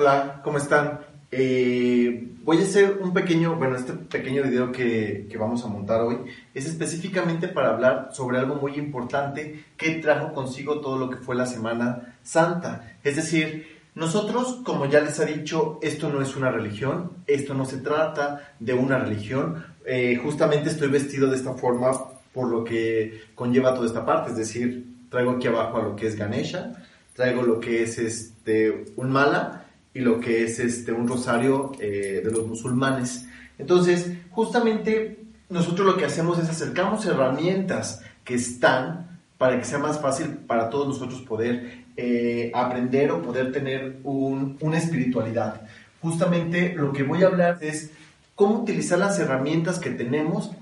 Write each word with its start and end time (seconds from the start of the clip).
Hola, 0.00 0.40
¿cómo 0.42 0.56
están? 0.56 1.00
Eh, 1.30 2.32
voy 2.42 2.56
a 2.56 2.62
hacer 2.62 3.00
un 3.02 3.12
pequeño, 3.12 3.56
bueno, 3.56 3.76
este 3.76 3.92
pequeño 3.92 4.42
video 4.42 4.72
que, 4.72 5.28
vamos 5.38 5.62
a 5.62 5.68
montar 5.68 6.00
hoy 6.00 6.20
es 6.54 6.64
específicamente 6.64 7.48
para 7.48 7.68
hablar 7.68 8.08
sobre 8.12 8.38
algo 8.38 8.54
muy 8.54 8.76
importante 8.76 9.62
que 9.76 9.96
trajo 9.96 10.32
consigo 10.32 10.80
todo 10.80 10.96
lo 10.96 11.10
que 11.10 11.18
fue 11.18 11.36
la 11.36 11.44
Semana 11.44 12.16
Santa. 12.22 12.96
Es 13.04 13.16
decir, 13.16 13.82
nosotros, 13.94 14.62
como 14.64 14.86
ya 14.86 15.02
les 15.02 15.20
ha 15.20 15.26
dicho, 15.26 15.78
esto 15.82 16.08
no 16.08 16.22
es 16.22 16.34
una 16.34 16.50
religión, 16.50 17.10
esto 17.26 17.52
no 17.52 17.66
se 17.66 17.76
trata 17.76 18.54
de 18.58 18.72
una 18.72 18.98
religión. 18.98 19.66
Eh, 19.84 20.16
justamente 20.16 20.70
estoy 20.70 20.88
vestido 20.88 21.28
de 21.28 21.36
esta 21.36 21.52
forma 21.52 21.90
por 22.32 22.48
lo 22.48 22.64
que 22.64 23.24
conlleva 23.34 23.74
toda 23.74 23.86
esta 23.86 24.06
parte, 24.06 24.30
es 24.30 24.38
decir, 24.38 24.82
traigo 25.10 25.32
aquí 25.32 25.48
abajo 25.48 25.76
a 25.76 25.82
lo 25.82 25.94
que 25.94 26.06
es 26.06 26.16
Ganesha, 26.16 26.72
traigo 27.12 27.42
lo 27.42 27.60
que 27.60 27.82
es 27.82 27.98
este 27.98 28.86
un 28.96 29.10
mala 29.10 29.66
y 29.92 30.00
lo 30.00 30.20
que 30.20 30.44
es 30.44 30.58
este 30.58 30.92
un 30.92 31.08
rosario 31.08 31.72
eh, 31.80 32.22
de 32.24 32.30
los 32.30 32.46
musulmanes. 32.46 33.26
Entonces, 33.58 34.12
justamente 34.30 35.18
nosotros 35.48 35.86
lo 35.86 35.96
que 35.96 36.04
hacemos 36.04 36.38
es 36.38 36.48
acercamos 36.48 37.04
herramientas 37.06 38.02
que 38.24 38.34
están 38.34 39.20
para 39.36 39.58
que 39.58 39.64
sea 39.64 39.78
más 39.78 40.00
fácil 40.00 40.28
para 40.46 40.70
todos 40.70 40.86
nosotros 40.86 41.22
poder 41.22 41.84
eh, 41.96 42.52
aprender 42.54 43.10
o 43.10 43.22
poder 43.22 43.52
tener 43.52 43.98
una 44.04 44.78
espiritualidad. 44.78 45.62
Justamente 46.00 46.74
lo 46.74 46.92
que 46.92 47.02
voy 47.02 47.22
a 47.22 47.26
hablar 47.26 47.58
es 47.60 47.90
cómo 48.34 48.60
utilizar 48.60 48.98
las 48.98 49.18
herramientas 49.18 49.78
que 49.78 49.90
tenemos 49.90 50.52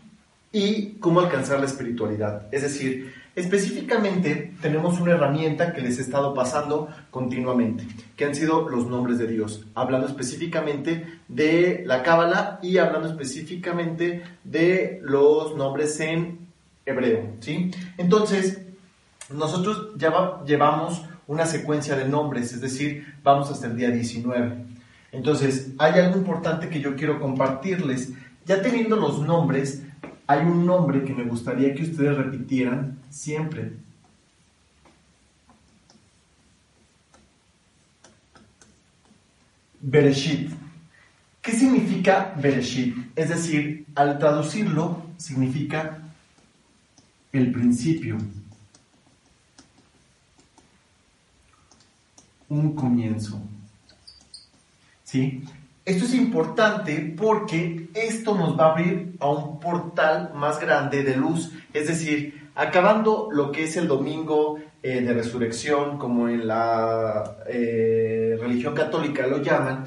y 0.53 0.93
cómo 1.01 1.21
alcanzar 1.21 1.61
la 1.61 1.67
espiritualidad. 1.67 2.47
Es 2.53 2.63
decir, 2.63 3.13
específicamente 3.35 4.55
tenemos 4.61 5.01
una 5.01 5.13
herramienta 5.13 5.73
que 5.73 5.81
les 5.81 5.99
he 5.99 6.03
estado 6.03 6.35
pasando 6.35 6.89
continuamente, 7.11 7.87
que 8.17 8.25
han 8.25 8.35
sido 8.35 8.69
los 8.69 8.87
nombres 8.87 9.19
de 9.19 9.27
Dios, 9.27 9.67
hablando 9.75 10.07
específicamente 10.07 11.21
de 11.29 11.83
la 11.87 12.03
Cábala 12.03 12.59
y 12.63 12.79
hablando 12.79 13.09
específicamente 13.09 14.23
de 14.45 15.01
los 15.03 15.55
nombres 15.57 16.01
en 16.01 16.39
hebreo, 16.87 17.35
¿sí? 17.41 17.71
Entonces, 17.99 18.63
nosotros 19.31 19.91
ya 19.97 20.43
llevamos 20.47 21.03
una 21.27 21.45
secuencia 21.45 21.95
de 21.95 22.09
nombres, 22.09 22.53
es 22.55 22.63
decir, 22.63 23.15
vamos 23.23 23.51
hasta 23.51 23.67
el 23.67 23.77
día 23.77 23.91
19. 23.91 24.65
Entonces, 25.13 25.73
hay 25.79 26.01
algo 26.01 26.17
importante 26.17 26.69
que 26.69 26.81
yo 26.81 26.97
quiero 26.97 27.21
compartirles. 27.21 28.13
Ya 28.47 28.63
teniendo 28.63 28.97
los 28.97 29.21
nombres, 29.21 29.83
hay 30.29 30.47
un 30.47 30.65
nombre 30.65 31.03
que 31.05 31.13
me 31.13 31.25
gustaría 31.25 31.75
que 31.75 31.83
ustedes 31.83 32.17
repitieran 32.17 33.01
siempre. 33.11 33.73
Bereshit. 39.81 40.51
¿Qué 41.43 41.53
significa 41.53 42.35
Bereshit? 42.41 42.95
Es 43.17 43.31
decir, 43.31 43.87
al 43.97 44.19
traducirlo, 44.19 45.03
significa 45.17 45.99
el 47.33 47.51
principio. 47.51 48.19
un 52.49 52.75
comienzo. 52.75 53.41
¿Sí? 55.05 55.45
Esto 55.89 56.05
es 56.05 56.13
importante 56.13 57.15
porque 57.17 57.89
esto 57.95 58.35
nos 58.35 58.59
va 58.59 58.67
a 58.67 58.71
abrir 58.73 59.17
a 59.21 59.31
un 59.31 59.59
portal 59.59 60.33
más 60.35 60.61
grande 60.61 61.03
de 61.03 61.17
luz. 61.17 61.51
Es 61.73 61.89
decir, 61.89 62.51
acabando 62.55 63.31
lo 63.33 63.51
que 63.51 63.65
es 63.65 63.75
el 63.79 63.89
domingo 63.89 64.59
eh, 64.83 65.01
de 65.01 65.15
resurrección, 65.15 65.97
como 65.97 66.29
en 66.29 66.47
la 66.47 67.39
eh, 67.49 68.37
religión 68.39 68.75
católica 68.75 69.27
lo 69.27 69.41
llaman, 69.41 69.87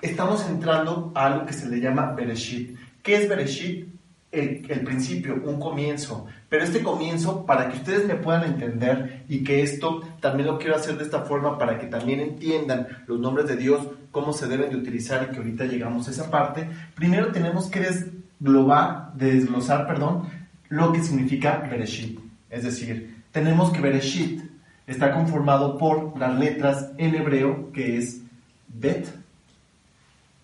estamos 0.00 0.48
entrando 0.48 1.10
a 1.16 1.26
algo 1.26 1.46
que 1.46 1.52
se 1.52 1.68
le 1.68 1.80
llama 1.80 2.12
Bereshit. 2.12 2.78
¿Qué 3.02 3.16
es 3.16 3.28
Bereshit? 3.28 3.91
El, 4.32 4.80
principio, 4.84 5.40
un 5.44 5.60
comienzo. 5.60 6.26
Pero 6.48 6.64
este 6.64 6.82
comienzo, 6.82 7.44
para 7.44 7.68
que 7.68 7.76
ustedes 7.76 8.06
me 8.06 8.14
puedan 8.14 8.44
entender 8.44 9.24
y 9.28 9.44
que 9.44 9.62
esto 9.62 10.00
también 10.20 10.48
lo 10.48 10.58
quiero 10.58 10.76
hacer 10.76 10.96
de 10.96 11.04
esta 11.04 11.20
forma 11.20 11.58
para 11.58 11.78
que 11.78 11.86
también 11.86 12.20
entiendan 12.20 12.88
los 13.06 13.20
nombres 13.20 13.46
de 13.46 13.56
Dios, 13.56 13.86
cómo 14.10 14.32
se 14.32 14.48
deben 14.48 14.70
de 14.70 14.76
utilizar 14.76 15.28
y 15.28 15.32
que 15.32 15.38
ahorita 15.38 15.66
llegamos 15.66 16.08
a 16.08 16.10
esa 16.10 16.30
parte, 16.30 16.66
primero 16.94 17.30
tenemos 17.30 17.68
que 17.68 17.80
desglobar, 17.80 19.12
desglosar, 19.14 19.86
perdón, 19.86 20.28
lo 20.68 20.92
que 20.92 21.02
significa 21.02 21.66
Bereshit. 21.70 22.18
Es 22.48 22.64
decir, 22.64 23.22
tenemos 23.32 23.70
que 23.70 23.80
Bereshit 23.80 24.42
está 24.86 25.12
conformado 25.12 25.76
por 25.76 26.18
las 26.18 26.38
letras 26.38 26.90
en 26.96 27.14
hebreo, 27.14 27.70
que 27.72 27.98
es 27.98 28.22
Bet, 28.68 29.06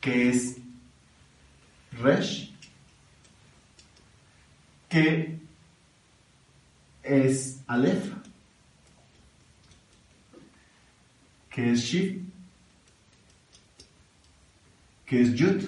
que 0.00 0.28
es 0.28 0.58
Resh, 2.02 2.54
que 4.88 5.38
es 7.02 7.60
Aleph, 7.66 8.12
que 11.50 11.72
es 11.72 11.80
Shif, 11.80 12.22
que 15.06 15.22
es 15.22 15.34
Yud, 15.34 15.64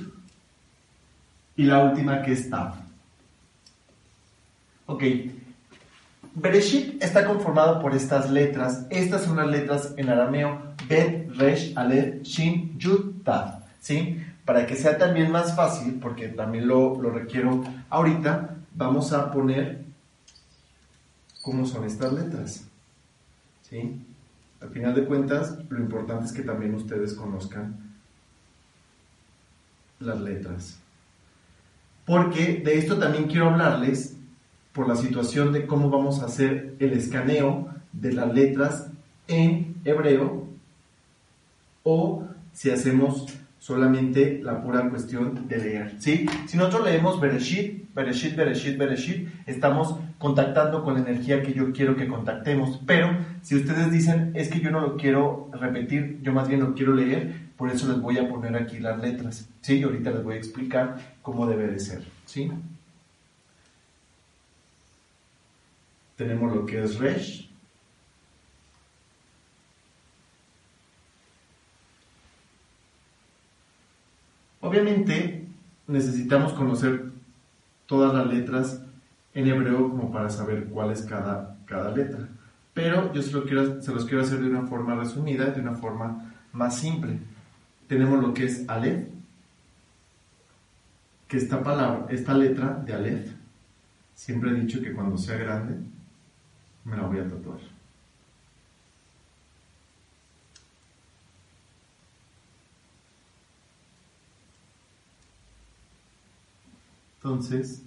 y 1.56 1.64
la 1.64 1.84
última 1.84 2.22
que 2.22 2.32
es 2.32 2.48
Tav. 2.48 2.74
Ok, 4.86 5.04
Bereshit 6.34 7.02
está 7.02 7.26
conformado 7.26 7.80
por 7.80 7.94
estas 7.94 8.30
letras. 8.30 8.86
Estas 8.90 9.24
son 9.24 9.36
las 9.36 9.48
letras 9.48 9.94
en 9.96 10.08
arameo 10.08 10.74
Bet, 10.88 11.30
Resh, 11.36 11.76
Aleph, 11.76 12.22
Shin, 12.22 12.78
Yud, 12.78 13.22
Tav. 13.24 13.60
¿Sí? 13.80 14.22
Para 14.44 14.66
que 14.66 14.76
sea 14.76 14.98
también 14.98 15.30
más 15.30 15.54
fácil, 15.54 15.98
porque 16.00 16.28
también 16.28 16.66
lo, 16.66 17.00
lo 17.00 17.10
requiero 17.10 17.62
ahorita, 17.88 18.56
vamos 18.74 19.12
a 19.12 19.30
poner 19.30 19.84
cómo 21.42 21.66
son 21.66 21.84
estas 21.84 22.12
letras. 22.12 22.66
¿Sí? 23.62 24.00
Al 24.60 24.70
final 24.70 24.94
de 24.94 25.04
cuentas, 25.04 25.58
lo 25.68 25.78
importante 25.78 26.26
es 26.26 26.32
que 26.32 26.42
también 26.42 26.74
ustedes 26.74 27.14
conozcan 27.14 27.76
las 30.00 30.20
letras. 30.20 30.78
Porque 32.04 32.60
de 32.64 32.78
esto 32.78 32.98
también 32.98 33.26
quiero 33.26 33.50
hablarles 33.50 34.16
por 34.72 34.88
la 34.88 34.96
situación 34.96 35.52
de 35.52 35.66
cómo 35.66 35.90
vamos 35.90 36.20
a 36.20 36.26
hacer 36.26 36.74
el 36.78 36.92
escaneo 36.92 37.68
de 37.92 38.12
las 38.12 38.32
letras 38.32 38.88
en 39.28 39.76
hebreo 39.84 40.46
o 41.82 42.24
si 42.52 42.70
hacemos 42.70 43.26
solamente 43.60 44.40
la 44.42 44.62
pura 44.62 44.88
cuestión 44.88 45.46
de 45.46 45.58
leer. 45.58 45.94
¿sí? 45.98 46.26
Si 46.46 46.56
nosotros 46.56 46.86
leemos 46.86 47.20
Bereshit, 47.20 47.94
Bereshit, 47.94 48.34
Bereshit, 48.34 48.78
Bereshit, 48.78 49.28
estamos 49.46 49.96
contactando 50.18 50.82
con 50.82 50.94
la 50.94 51.00
energía 51.00 51.42
que 51.42 51.52
yo 51.52 51.70
quiero 51.70 51.94
que 51.94 52.08
contactemos. 52.08 52.80
Pero 52.86 53.16
si 53.42 53.56
ustedes 53.56 53.92
dicen, 53.92 54.32
es 54.34 54.48
que 54.48 54.60
yo 54.60 54.70
no 54.70 54.80
lo 54.80 54.96
quiero 54.96 55.50
repetir, 55.52 56.20
yo 56.22 56.32
más 56.32 56.48
bien 56.48 56.60
lo 56.60 56.74
quiero 56.74 56.94
leer, 56.94 57.50
por 57.56 57.70
eso 57.70 57.86
les 57.86 58.00
voy 58.00 58.16
a 58.16 58.28
poner 58.28 58.56
aquí 58.56 58.78
las 58.78 58.98
letras. 58.98 59.46
¿sí? 59.60 59.78
Y 59.78 59.82
ahorita 59.82 60.10
les 60.10 60.24
voy 60.24 60.34
a 60.34 60.38
explicar 60.38 60.96
cómo 61.20 61.46
debe 61.46 61.66
de 61.66 61.78
ser. 61.78 62.02
¿sí? 62.24 62.50
Tenemos 66.16 66.54
lo 66.54 66.64
que 66.64 66.82
es 66.82 66.98
Resh, 66.98 67.49
Obviamente 74.60 75.46
necesitamos 75.86 76.52
conocer 76.52 77.10
todas 77.86 78.14
las 78.14 78.26
letras 78.26 78.82
en 79.34 79.46
hebreo 79.48 79.90
como 79.90 80.12
para 80.12 80.28
saber 80.28 80.66
cuál 80.66 80.92
es 80.92 81.02
cada, 81.02 81.56
cada 81.66 81.90
letra. 81.90 82.28
Pero 82.74 83.12
yo 83.12 83.22
se, 83.22 83.42
quiero, 83.42 83.82
se 83.82 83.92
los 83.92 84.04
quiero 84.04 84.22
hacer 84.22 84.40
de 84.40 84.48
una 84.48 84.66
forma 84.66 84.94
resumida, 84.94 85.46
de 85.46 85.60
una 85.60 85.74
forma 85.74 86.32
más 86.52 86.78
simple. 86.78 87.18
Tenemos 87.88 88.22
lo 88.22 88.32
que 88.32 88.44
es 88.44 88.68
Aleph, 88.68 89.08
que 91.26 91.36
esta 91.36 91.62
palabra, 91.62 92.06
esta 92.10 92.34
letra 92.34 92.82
de 92.84 92.92
Aleph, 92.92 93.32
siempre 94.14 94.50
he 94.50 94.54
dicho 94.54 94.80
que 94.80 94.92
cuando 94.92 95.16
sea 95.16 95.36
grande 95.36 95.76
me 96.84 96.96
la 96.96 97.02
voy 97.02 97.18
a 97.18 97.28
tatuar. 97.28 97.58
Entonces, 107.22 107.84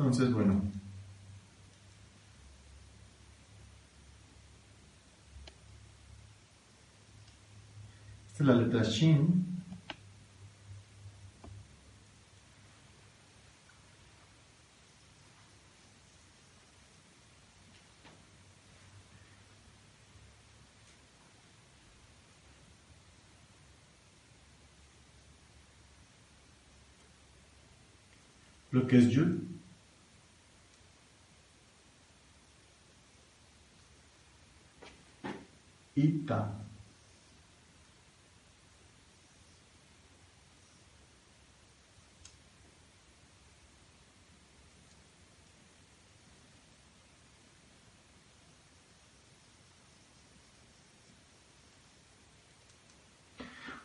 Entonces, 0.00 0.32
bueno, 0.32 0.62
Esta 8.40 8.52
es 8.52 8.58
la 8.58 8.64
letra 8.64 8.82
Shin. 8.82 9.44
Lo 28.70 28.86
que 28.86 28.96
es 28.96 29.10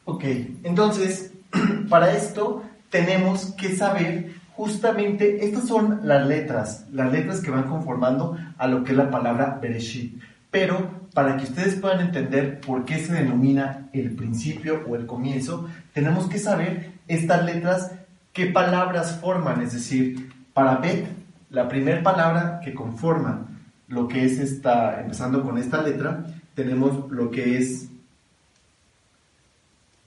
Ok, 0.06 0.24
entonces, 0.64 1.34
para 1.90 2.16
esto 2.16 2.64
tenemos 2.90 3.54
que 3.58 3.76
saber 3.76 4.36
justamente, 4.56 5.44
estas 5.46 5.68
son 5.68 6.02
las 6.04 6.26
letras, 6.28 6.86
las 6.92 7.12
letras 7.12 7.42
que 7.42 7.52
van 7.52 7.64
conformando 7.64 8.38
a 8.58 8.68
lo 8.68 8.84
que 8.84 8.92
es 8.92 8.98
la 8.98 9.10
palabra 9.10 9.60
Bereshit. 9.62 10.22
Pero 10.52 11.06
para 11.14 11.38
que 11.38 11.44
ustedes 11.46 11.76
puedan 11.76 12.02
entender 12.02 12.62
por 12.62 12.86
qué 12.86 13.00
se 13.00 13.14
denomina 13.14 13.90
el 13.94 14.16
principio 14.16 14.84
o 14.88 14.96
el 14.96 15.06
comienzo, 15.06 15.68
tenemos 15.94 16.30
que 16.30 16.40
saber 16.40 16.92
estas 17.08 17.44
letras 17.44 17.92
qué 18.32 18.46
palabras 18.48 19.20
forman, 19.20 19.62
es 19.62 19.74
decir, 19.74 20.32
para 20.54 20.78
Bet, 20.78 21.08
la 21.50 21.68
primera 21.68 22.04
palabra 22.04 22.62
que 22.64 22.74
conforma 22.74 23.48
lo 23.88 24.08
que 24.08 24.26
es 24.26 24.40
esta, 24.40 25.02
empezando 25.02 25.44
con 25.44 25.58
esta 25.58 25.82
letra, 25.82 26.26
tenemos 26.54 27.12
lo 27.12 27.32
que 27.32 27.58
es 27.58 27.90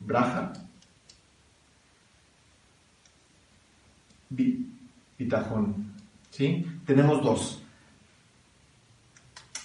Braja, 0.09 0.53
Bitajón. 5.19 5.93
¿Sí? 6.31 6.65
Tenemos 6.87 7.23
dos. 7.23 7.63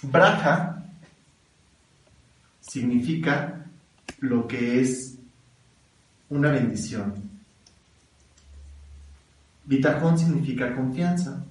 Braja 0.02 0.84
significa 2.60 3.64
lo 4.18 4.46
que 4.46 4.82
es 4.82 5.16
una 6.28 6.50
bendición. 6.50 7.14
Bitajón 9.64 10.18
significa 10.18 10.74
confianza. 10.74 11.42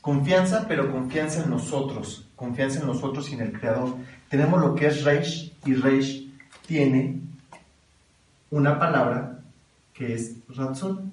Confianza, 0.00 0.68
pero 0.68 0.92
confianza 0.92 1.42
en 1.42 1.50
nosotros, 1.50 2.28
confianza 2.36 2.78
en 2.78 2.86
nosotros 2.86 3.28
y 3.30 3.34
en 3.34 3.40
el 3.40 3.52
Creador. 3.58 3.96
Tenemos 4.28 4.60
lo 4.60 4.76
que 4.76 4.86
es 4.86 5.02
Reish 5.02 5.52
y 5.64 5.74
Reish 5.74 6.25
tiene 6.66 7.20
una 8.50 8.78
palabra 8.78 9.40
que 9.94 10.14
es 10.14 10.36
razón. 10.48 11.12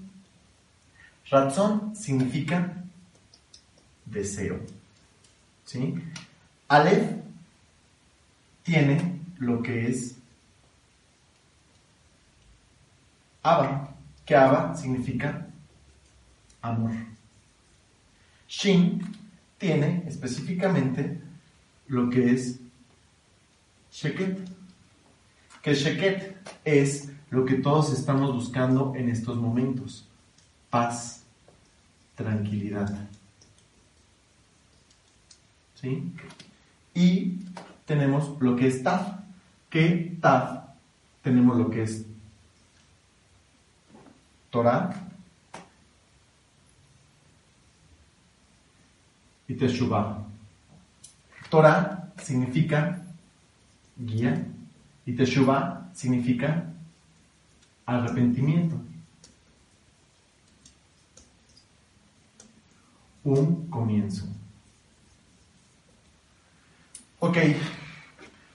Razón 1.30 1.96
significa 1.96 2.84
deseo. 4.06 4.60
¿Sí? 5.66 5.96
Aleph 6.68 7.12
tiene 8.64 9.20
lo 9.40 9.62
que 9.62 9.88
es 9.88 10.16
Abba, 13.42 13.94
que 14.26 14.36
Abba 14.36 14.76
significa 14.76 15.48
amor. 16.62 16.92
Shin 18.48 19.02
tiene 19.58 20.04
específicamente 20.08 21.22
lo 21.88 22.10
que 22.10 22.32
es 22.32 22.60
Sheket 23.92 24.53
que 25.63 25.74
Sheket 25.74 26.36
es 26.65 27.10
lo 27.30 27.45
que 27.45 27.56
todos 27.56 27.94
estamos 27.94 28.33
buscando 28.33 28.94
en 28.95 29.10
estos 29.10 29.38
momentos. 29.38 30.06
Paz, 30.69 31.24
tranquilidad. 32.15 32.94
¿Sí? 35.75 36.13
Y 36.94 37.39
tenemos 37.86 38.39
lo 38.42 38.57
que 38.57 38.68
es 38.68 38.83
Taf, 38.83 39.19
que 39.69 40.18
Taf 40.21 40.63
tenemos 41.21 41.57
lo 41.57 41.69
que 41.69 41.83
es 41.83 42.06
Torah 44.50 44.94
y 49.48 49.54
Teshuvah. 49.54 50.25
Torah 51.50 52.12
significa 52.18 53.01
guía 53.98 54.45
y 55.06 55.14
Teshuvah 55.14 55.90
significa 55.94 56.66
arrepentimiento. 57.86 58.76
Un 63.24 63.68
comienzo. 63.70 64.26
Ok, 67.20 67.38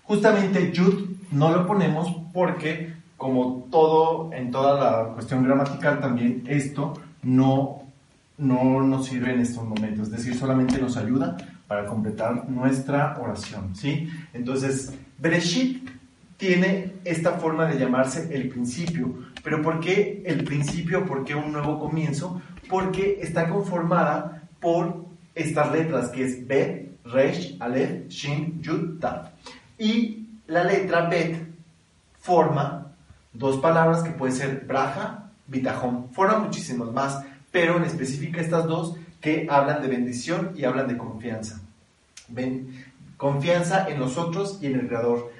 justamente 0.04 0.72
Yud 0.72 1.08
no 1.30 1.50
lo 1.50 1.66
ponemos 1.66 2.14
porque, 2.34 2.94
como 3.16 3.66
todo 3.70 4.30
en 4.32 4.50
toda 4.50 4.78
la 4.78 5.14
cuestión 5.14 5.42
gramatical, 5.42 6.00
también 6.00 6.44
esto 6.46 6.94
no, 7.22 7.82
no 8.36 8.82
nos 8.82 9.06
sirve 9.06 9.32
en 9.32 9.40
estos 9.40 9.64
momentos. 9.64 10.08
Es 10.08 10.16
decir, 10.16 10.34
solamente 10.34 10.78
nos 10.78 10.98
ayuda 10.98 11.36
para 11.66 11.86
completar 11.86 12.48
nuestra 12.48 13.18
oración. 13.18 13.74
¿sí? 13.74 14.10
Entonces, 14.34 14.92
Bereshit 15.18 15.97
tiene 16.38 16.94
esta 17.04 17.32
forma 17.32 17.66
de 17.66 17.78
llamarse 17.78 18.34
el 18.34 18.48
principio. 18.48 19.12
¿Pero 19.44 19.60
por 19.60 19.80
qué 19.80 20.22
el 20.24 20.44
principio? 20.44 21.04
¿Por 21.04 21.24
qué 21.24 21.34
un 21.34 21.52
nuevo 21.52 21.78
comienzo? 21.78 22.40
Porque 22.70 23.18
está 23.20 23.48
conformada 23.48 24.44
por 24.60 25.04
estas 25.34 25.70
letras, 25.72 26.08
que 26.08 26.24
es 26.24 26.46
Bet, 26.46 27.04
Resh, 27.04 27.56
Aleph, 27.60 28.08
Shin, 28.08 28.62
Yud, 28.62 29.00
Ta. 29.00 29.32
Y 29.78 30.26
la 30.46 30.64
letra 30.64 31.08
Bet 31.08 31.36
forma 32.20 32.92
dos 33.32 33.58
palabras 33.58 34.02
que 34.02 34.10
pueden 34.10 34.34
ser 34.34 34.64
Braja, 34.66 35.30
Bitajón. 35.46 36.10
Forman 36.12 36.44
muchísimas 36.44 36.92
más, 36.92 37.24
pero 37.50 37.76
en 37.76 37.84
específico 37.84 38.38
estas 38.38 38.66
dos 38.66 38.96
que 39.20 39.46
hablan 39.50 39.82
de 39.82 39.88
bendición 39.88 40.52
y 40.54 40.64
hablan 40.64 40.88
de 40.88 40.96
confianza. 40.96 41.60
Ven, 42.28 42.84
confianza 43.16 43.88
en 43.88 43.98
nosotros 43.98 44.58
y 44.60 44.66
en 44.66 44.80
el 44.80 44.88
Creador. 44.88 45.32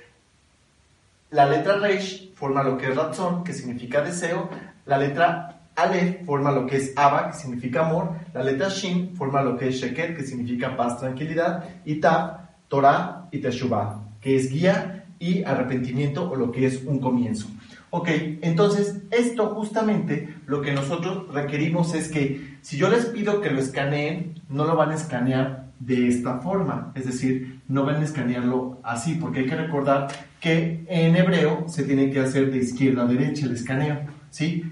La 1.30 1.46
letra 1.46 1.76
Reish 1.76 2.32
forma 2.34 2.62
lo 2.62 2.78
que 2.78 2.88
es 2.88 2.96
Ratzon, 2.96 3.44
que 3.44 3.52
significa 3.52 4.00
deseo. 4.00 4.48
La 4.86 4.96
letra 4.96 5.60
Ale 5.76 6.22
forma 6.24 6.50
lo 6.50 6.66
que 6.66 6.76
es 6.76 6.92
Abba, 6.96 7.28
que 7.28 7.36
significa 7.36 7.86
amor. 7.86 8.12
La 8.32 8.42
letra 8.42 8.68
Shin 8.68 9.14
forma 9.14 9.42
lo 9.42 9.56
que 9.56 9.68
es 9.68 9.76
Sheket, 9.76 10.16
que 10.16 10.24
significa 10.24 10.76
paz, 10.76 10.98
tranquilidad. 10.98 11.64
Y 11.84 11.96
Tab, 11.96 12.48
Torah 12.68 13.28
y 13.30 13.38
Teshuvah, 13.38 14.00
que 14.20 14.36
es 14.36 14.50
guía 14.50 15.04
y 15.18 15.44
arrepentimiento 15.44 16.30
o 16.30 16.36
lo 16.36 16.50
que 16.50 16.66
es 16.66 16.82
un 16.84 16.98
comienzo. 16.98 17.48
Ok, 17.90 18.08
entonces 18.42 19.02
esto 19.10 19.54
justamente 19.54 20.34
lo 20.46 20.60
que 20.60 20.72
nosotros 20.72 21.32
requerimos 21.32 21.94
es 21.94 22.08
que 22.08 22.58
si 22.60 22.76
yo 22.76 22.88
les 22.88 23.06
pido 23.06 23.40
que 23.40 23.50
lo 23.50 23.60
escaneen, 23.60 24.42
no 24.48 24.64
lo 24.64 24.76
van 24.76 24.90
a 24.90 24.94
escanear 24.94 25.67
de 25.80 26.08
esta 26.08 26.38
forma, 26.38 26.92
es 26.94 27.06
decir, 27.06 27.60
no 27.68 27.84
van 27.84 27.96
a 27.96 28.04
escanearlo 28.04 28.80
así, 28.82 29.14
porque 29.14 29.40
hay 29.40 29.46
que 29.46 29.56
recordar 29.56 30.08
que 30.40 30.84
en 30.88 31.16
hebreo 31.16 31.68
se 31.68 31.84
tiene 31.84 32.10
que 32.10 32.20
hacer 32.20 32.50
de 32.50 32.58
izquierda 32.58 33.02
a 33.02 33.06
derecha 33.06 33.46
el 33.46 33.52
escaneo, 33.52 34.00
¿sí? 34.30 34.64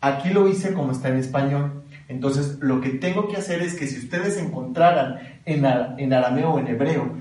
Aquí 0.00 0.30
lo 0.30 0.48
hice 0.48 0.72
como 0.72 0.92
está 0.92 1.08
en 1.08 1.16
español. 1.16 1.82
Entonces, 2.08 2.58
lo 2.60 2.80
que 2.80 2.90
tengo 2.90 3.28
que 3.28 3.36
hacer 3.36 3.62
es 3.62 3.74
que 3.74 3.86
si 3.86 3.98
ustedes 3.98 4.36
encontraran 4.38 5.18
en, 5.44 5.64
en 5.64 6.12
arameo 6.12 6.54
o 6.54 6.58
en 6.58 6.68
hebreo 6.68 7.16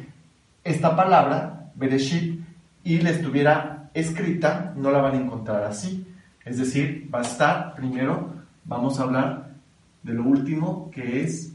esta 0.64 0.96
palabra, 0.96 1.72
Bereshit, 1.76 2.42
y 2.84 3.00
la 3.00 3.12
estuviera 3.12 3.90
escrita, 3.94 4.74
no 4.76 4.92
la 4.92 5.02
van 5.02 5.16
a 5.16 5.22
encontrar 5.22 5.64
así. 5.64 6.08
Es 6.44 6.58
decir, 6.58 7.10
va 7.14 7.20
a 7.20 7.24
estar, 7.24 7.76
primero, 7.76 8.34
vamos 8.66 9.00
a 9.00 9.04
hablar 9.04 9.52
de 10.04 10.14
lo 10.14 10.24
último, 10.24 10.90
que 10.92 11.24
es 11.24 11.51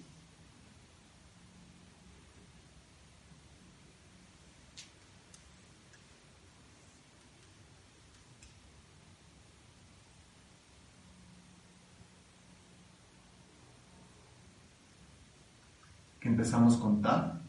empezamos 16.47 16.77
con 16.77 17.03
Ta. 17.03 17.41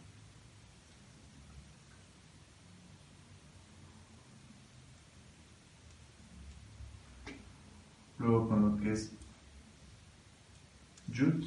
Luego 8.17 8.49
con 8.49 8.61
lo 8.63 8.77
que 8.77 8.91
es 8.93 9.11
Yud. 11.09 11.45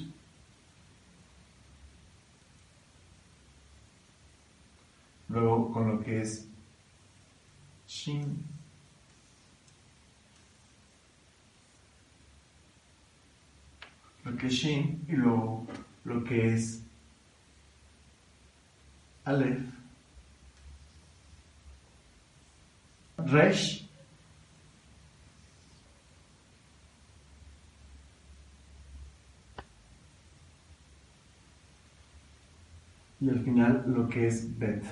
Luego 5.29 5.73
con 5.73 5.89
lo 5.89 6.01
que 6.05 6.21
es 6.21 6.47
Shin. 7.89 8.45
Lo 14.25 14.37
que 14.37 14.47
es 14.47 14.53
Shin 14.53 15.05
y 15.09 15.17
luego 15.17 15.67
lo 16.05 16.23
que 16.23 16.55
es 16.55 16.85
Aleph, 19.25 19.61
Resh, 23.19 23.81
y 33.21 33.29
al 33.29 33.41
final 33.41 33.85
lo 33.87 34.09
que 34.09 34.27
es 34.27 34.59
Bet. 34.59 34.83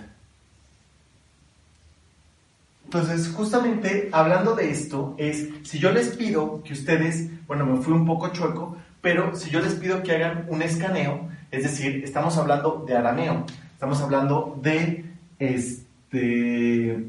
Entonces, 2.85 3.29
justamente 3.35 4.09
hablando 4.13 4.55
de 4.55 4.71
esto, 4.71 5.15
es 5.19 5.49
si 5.63 5.79
yo 5.79 5.93
les 5.93 6.09
pido 6.09 6.63
que 6.63 6.73
ustedes, 6.73 7.31
bueno, 7.47 7.67
me 7.67 7.83
fui 7.83 7.93
un 7.93 8.07
poco 8.07 8.29
chueco, 8.29 8.77
pero 9.03 9.37
si 9.37 9.51
yo 9.51 9.61
les 9.61 9.75
pido 9.75 10.03
que 10.03 10.13
hagan 10.13 10.47
un 10.49 10.63
escaneo, 10.63 11.29
es 11.51 11.65
decir, 11.65 12.03
estamos 12.03 12.37
hablando 12.39 12.85
de 12.87 12.97
arameo, 12.97 13.45
estamos 13.79 14.03
hablando 14.03 14.59
de 14.61 15.05
este 15.39 17.05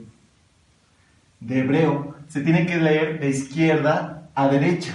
de 1.39 1.59
hebreo, 1.59 2.13
se 2.27 2.41
tiene 2.41 2.67
que 2.67 2.77
leer 2.77 3.19
de 3.19 3.29
izquierda 3.29 4.29
a 4.35 4.47
derecha, 4.49 4.93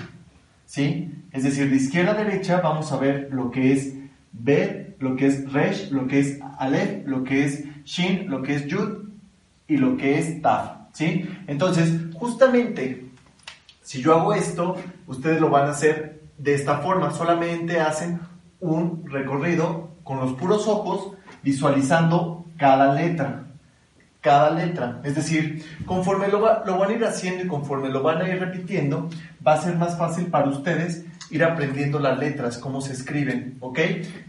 ¿sí? 0.67 1.13
Es 1.33 1.43
decir, 1.43 1.69
de 1.69 1.75
izquierda 1.75 2.13
a 2.13 2.23
derecha 2.23 2.61
vamos 2.61 2.93
a 2.93 2.99
ver 2.99 3.31
lo 3.33 3.51
que 3.51 3.73
es 3.73 3.93
Bet, 4.31 4.95
lo 5.01 5.17
que 5.17 5.27
es 5.27 5.53
Resh, 5.53 5.91
lo 5.91 6.07
que 6.07 6.21
es 6.21 6.39
Aleph, 6.61 7.09
lo 7.09 7.25
que 7.25 7.45
es 7.45 7.65
Shin, 7.85 8.31
lo 8.31 8.41
que 8.41 8.55
es 8.55 8.69
Yud 8.69 9.09
y 9.67 9.77
lo 9.77 9.97
que 9.97 10.21
es 10.21 10.41
Taf, 10.43 10.77
¿sí? 10.93 11.29
Entonces, 11.49 11.93
justamente, 12.15 13.07
si 13.83 14.01
yo 14.01 14.15
hago 14.15 14.33
esto, 14.33 14.77
ustedes 15.09 15.41
lo 15.41 15.51
van 15.51 15.67
a 15.67 15.71
hacer 15.71 16.23
de 16.39 16.55
esta 16.55 16.79
forma, 16.79 17.11
solamente 17.11 17.81
hacen 17.81 18.21
un 18.61 19.05
recorrido 19.11 19.91
con 20.05 20.21
los 20.21 20.35
puros 20.35 20.69
ojos 20.69 21.15
visualizando 21.45 22.47
cada 22.57 22.95
letra, 22.95 23.45
cada 24.21 24.51
letra. 24.51 25.01
Es 25.05 25.15
decir, 25.15 25.65
conforme 25.85 26.29
lo, 26.29 26.41
lo, 26.65 26.79
van 26.79 26.91
a 26.91 26.95
ir 26.95 27.05
haciendo 27.05 27.45
y 27.45 27.47
conforme 27.47 27.91
lo 27.91 28.03
van 28.03 28.23
a 28.23 28.29
ir 28.29 28.41
repitiendo, 28.41 29.09
va 29.47 29.55
a 29.55 29.61
ser 29.61 29.77
más 29.77 29.99
fácil 29.99 30.27
para 30.27 30.49
ustedes 30.49 31.05
ir 31.31 31.45
aprendiendo 31.45 31.99
las 31.99 32.19
letras, 32.19 32.59
cómo 32.59 32.81
se 32.81 32.95
escriben, 32.95 33.59
¿ok? 33.61 33.79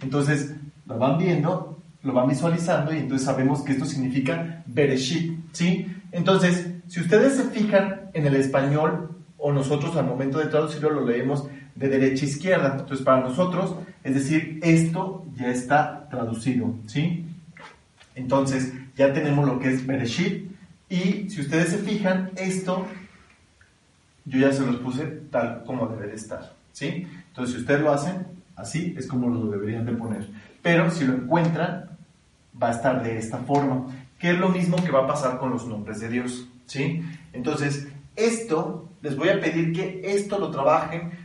Entonces, 0.02 0.56
lo 0.86 0.98
van 0.98 1.18
viendo, 1.18 1.80
lo 2.04 2.14
van 2.14 2.28
visualizando 2.28 2.94
y 2.94 3.00
entonces 3.00 3.26
sabemos 3.26 3.62
que 3.62 3.74
esto 3.74 3.86
significa 3.86 4.64
Bereshit, 4.66 5.40
¿sí? 5.54 5.88
Entonces, 6.12 6.68
si 6.88 7.00
ustedes 7.00 7.36
se 7.36 7.46
fijan 7.46 8.10
en 8.14 8.26
el 8.26 8.36
español 8.36 9.16
o 9.38 9.52
nosotros 9.52 9.96
al 9.96 10.06
momento 10.06 10.40
de 10.40 10.46
traducirlo 10.46 10.90
lo 10.92 11.06
leemos 11.06 11.48
de 11.76 11.90
derecha 11.90 12.26
a 12.26 12.30
izquierda. 12.30 12.78
Entonces, 12.80 13.06
para 13.06 13.22
nosotros, 13.22 13.76
es 14.04 14.16
decir, 14.16 14.60
esto 14.64 15.26
ya 15.36 15.48
está 15.48 16.08
traducido, 16.10 16.74
¿sí? 16.88 17.26
Entonces, 18.16 18.74
ya 18.96 19.14
tenemos 19.14 19.46
lo 19.46 19.60
que 19.60 19.70
es 19.70 19.86
Bereshit. 19.86 20.52
Y 20.90 21.30
si 21.30 21.42
ustedes 21.42 21.70
se 21.70 21.78
fijan, 21.80 22.32
esto 22.38 22.86
yo 24.26 24.40
ya 24.40 24.52
se 24.52 24.66
los 24.66 24.78
puse 24.78 25.06
tal 25.30 25.64
como 25.66 25.88
debe 25.88 26.08
de 26.08 26.16
estar, 26.16 26.54
¿sí? 26.72 27.08
Entonces, 27.28 27.56
si 27.56 27.62
ustedes 27.62 27.82
lo 27.82 27.92
hacen 27.92 28.26
así, 28.56 28.96
es 28.98 29.08
como 29.08 29.30
lo 29.30 29.52
deberían 29.52 29.86
de 29.86 29.94
poner. 29.94 30.28
Pero 30.62 30.90
si 30.90 31.06
lo 31.06 31.14
encuentran, 31.14 31.90
va 32.62 32.70
a 32.70 32.72
estar 32.72 33.04
de 33.04 33.18
esta 33.18 33.40
forma, 33.40 33.88
que 34.18 34.32
es 34.32 34.40
lo 34.40 34.50
mismo 34.50 34.78
que 34.84 34.92
va 34.92 35.04
a 35.04 35.08
pasar 35.08 35.38
con 35.38 35.52
los 35.52 35.68
nombres 35.68 36.00
de 36.00 36.10
Dios, 36.10 36.48
¿sí? 36.66 37.04
Entonces, 37.34 37.88
esto, 38.16 38.90
les 39.02 39.16
voy 39.16 39.30
a 39.30 39.40
pedir 39.40 39.74
que 39.74 40.02
esto 40.04 40.40
lo 40.40 40.52
trabajen 40.52 41.25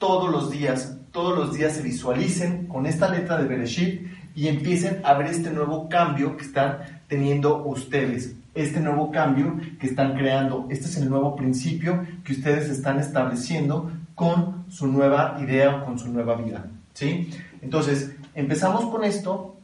todos 0.00 0.30
los 0.30 0.50
días, 0.50 0.96
todos 1.12 1.38
los 1.38 1.52
días 1.54 1.74
se 1.74 1.82
visualicen 1.82 2.66
con 2.66 2.86
esta 2.86 3.10
letra 3.10 3.36
de 3.36 3.46
Bereshit 3.46 4.06
y 4.34 4.48
empiecen 4.48 5.02
a 5.04 5.12
ver 5.12 5.26
este 5.26 5.50
nuevo 5.50 5.90
cambio 5.90 6.38
que 6.38 6.44
están 6.44 6.78
teniendo 7.06 7.62
ustedes, 7.64 8.34
este 8.54 8.80
nuevo 8.80 9.12
cambio 9.12 9.60
que 9.78 9.86
están 9.86 10.14
creando. 10.14 10.66
Este 10.70 10.86
es 10.86 10.96
el 10.96 11.10
nuevo 11.10 11.36
principio 11.36 12.06
que 12.24 12.32
ustedes 12.32 12.70
están 12.70 12.98
estableciendo 12.98 13.92
con 14.14 14.64
su 14.70 14.86
nueva 14.86 15.36
idea 15.38 15.76
o 15.76 15.84
con 15.84 15.98
su 15.98 16.08
nueva 16.08 16.34
vida. 16.36 16.64
¿sí? 16.94 17.30
Entonces, 17.60 18.16
empezamos 18.34 18.86
con 18.86 19.04
esto 19.04 19.54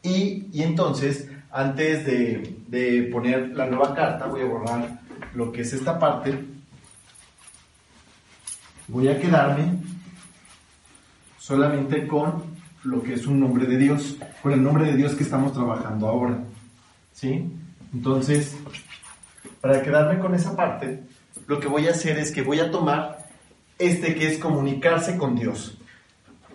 y, 0.00 0.46
y 0.52 0.62
entonces, 0.62 1.28
antes 1.50 2.06
de, 2.06 2.56
de 2.68 3.08
poner 3.12 3.56
la 3.56 3.66
nueva 3.66 3.96
carta, 3.96 4.26
voy 4.26 4.42
a 4.42 4.46
borrar 4.46 5.00
lo 5.34 5.50
que 5.50 5.62
es 5.62 5.72
esta 5.72 5.98
parte 5.98 6.55
voy 8.88 9.08
a 9.08 9.20
quedarme 9.20 9.78
solamente 11.38 12.06
con 12.06 12.56
lo 12.84 13.02
que 13.02 13.14
es 13.14 13.26
un 13.26 13.40
nombre 13.40 13.66
de 13.66 13.78
Dios, 13.78 14.16
con 14.42 14.52
el 14.52 14.62
nombre 14.62 14.86
de 14.86 14.96
Dios 14.96 15.14
que 15.14 15.24
estamos 15.24 15.52
trabajando 15.52 16.08
ahora. 16.08 16.38
¿Sí? 17.12 17.50
Entonces, 17.92 18.56
para 19.60 19.82
quedarme 19.82 20.18
con 20.18 20.34
esa 20.34 20.54
parte, 20.54 21.02
lo 21.46 21.58
que 21.60 21.68
voy 21.68 21.88
a 21.88 21.92
hacer 21.92 22.18
es 22.18 22.30
que 22.30 22.42
voy 22.42 22.60
a 22.60 22.70
tomar 22.70 23.26
este 23.78 24.14
que 24.14 24.28
es 24.28 24.38
comunicarse 24.38 25.16
con 25.16 25.34
Dios. 25.36 25.78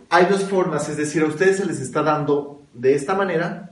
Hay 0.09 0.25
dos 0.25 0.43
formas, 0.43 0.89
es 0.89 0.97
decir, 0.97 1.21
a 1.23 1.27
ustedes 1.27 1.57
se 1.57 1.65
les 1.65 1.79
está 1.79 2.03
dando 2.03 2.61
de 2.73 2.95
esta 2.95 3.15
manera 3.15 3.71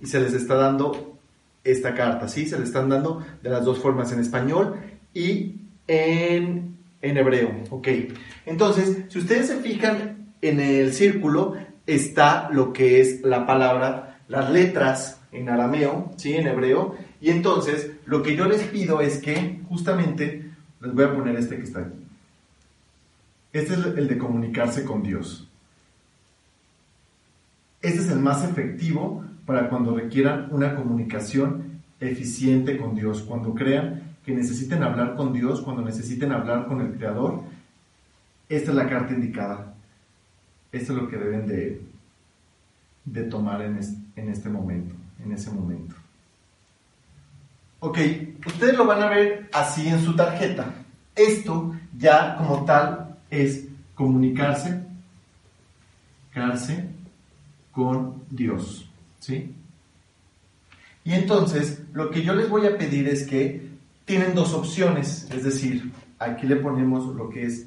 y 0.00 0.06
se 0.06 0.20
les 0.20 0.32
está 0.32 0.54
dando 0.54 1.18
esta 1.64 1.94
carta, 1.94 2.28
¿sí? 2.28 2.46
Se 2.46 2.58
les 2.58 2.68
están 2.68 2.88
dando 2.88 3.24
de 3.42 3.50
las 3.50 3.64
dos 3.64 3.78
formas, 3.78 4.10
en 4.12 4.20
español 4.20 4.80
y 5.12 5.56
en 5.86 6.77
en 7.00 7.16
hebreo, 7.16 7.64
ok. 7.70 7.88
Entonces, 8.46 9.04
si 9.08 9.18
ustedes 9.18 9.46
se 9.48 9.56
fijan 9.60 10.32
en 10.40 10.60
el 10.60 10.92
círculo, 10.92 11.56
está 11.86 12.50
lo 12.50 12.72
que 12.72 13.00
es 13.00 13.22
la 13.22 13.46
palabra, 13.46 14.20
las 14.28 14.50
letras 14.50 15.20
en 15.32 15.48
arameo, 15.48 16.12
¿sí? 16.16 16.34
En 16.34 16.46
hebreo. 16.46 16.96
Y 17.20 17.30
entonces, 17.30 17.92
lo 18.06 18.22
que 18.22 18.36
yo 18.36 18.46
les 18.46 18.62
pido 18.64 19.00
es 19.00 19.18
que, 19.18 19.60
justamente, 19.68 20.50
les 20.80 20.94
voy 20.94 21.04
a 21.04 21.14
poner 21.14 21.36
este 21.36 21.56
que 21.56 21.64
está 21.64 21.80
aquí. 21.80 21.98
Este 23.52 23.74
es 23.74 23.78
el 23.78 24.08
de 24.08 24.18
comunicarse 24.18 24.84
con 24.84 25.02
Dios. 25.02 25.48
Este 27.80 28.00
es 28.00 28.10
el 28.10 28.18
más 28.18 28.44
efectivo 28.44 29.24
para 29.46 29.68
cuando 29.68 29.96
requieran 29.96 30.48
una 30.50 30.74
comunicación 30.74 31.80
eficiente 32.00 32.76
con 32.76 32.94
Dios, 32.94 33.22
cuando 33.22 33.54
crean 33.54 34.07
que 34.28 34.34
necesiten 34.34 34.82
hablar 34.82 35.16
con 35.16 35.32
Dios, 35.32 35.62
cuando 35.62 35.80
necesiten 35.80 36.32
hablar 36.32 36.66
con 36.66 36.82
el 36.82 36.92
Creador, 36.92 37.44
esta 38.46 38.70
es 38.72 38.76
la 38.76 38.86
carta 38.86 39.14
indicada. 39.14 39.72
Esto 40.70 40.92
es 40.92 40.98
lo 40.98 41.08
que 41.08 41.16
deben 41.16 41.46
de, 41.46 41.80
de 43.06 43.22
tomar 43.22 43.62
en, 43.62 43.80
en 44.16 44.28
este 44.28 44.50
momento, 44.50 44.94
en 45.24 45.32
ese 45.32 45.50
momento. 45.50 45.94
Ok, 47.80 47.96
ustedes 48.44 48.76
lo 48.76 48.84
van 48.84 49.02
a 49.02 49.08
ver 49.08 49.48
así 49.50 49.88
en 49.88 50.04
su 50.04 50.14
tarjeta. 50.14 50.74
Esto 51.16 51.74
ya 51.96 52.36
como 52.36 52.66
tal 52.66 53.16
es 53.30 53.66
comunicarse, 53.94 54.82
comunicarse 56.34 56.84
con 57.72 58.24
Dios, 58.28 58.90
¿sí? 59.20 59.54
Y 61.02 61.14
entonces, 61.14 61.80
lo 61.94 62.10
que 62.10 62.22
yo 62.22 62.34
les 62.34 62.50
voy 62.50 62.66
a 62.66 62.76
pedir 62.76 63.08
es 63.08 63.26
que 63.26 63.67
tienen 64.08 64.34
dos 64.34 64.54
opciones, 64.54 65.28
es 65.30 65.44
decir, 65.44 65.92
aquí 66.18 66.46
le 66.46 66.56
ponemos 66.56 67.14
lo 67.14 67.28
que 67.28 67.44
es 67.44 67.66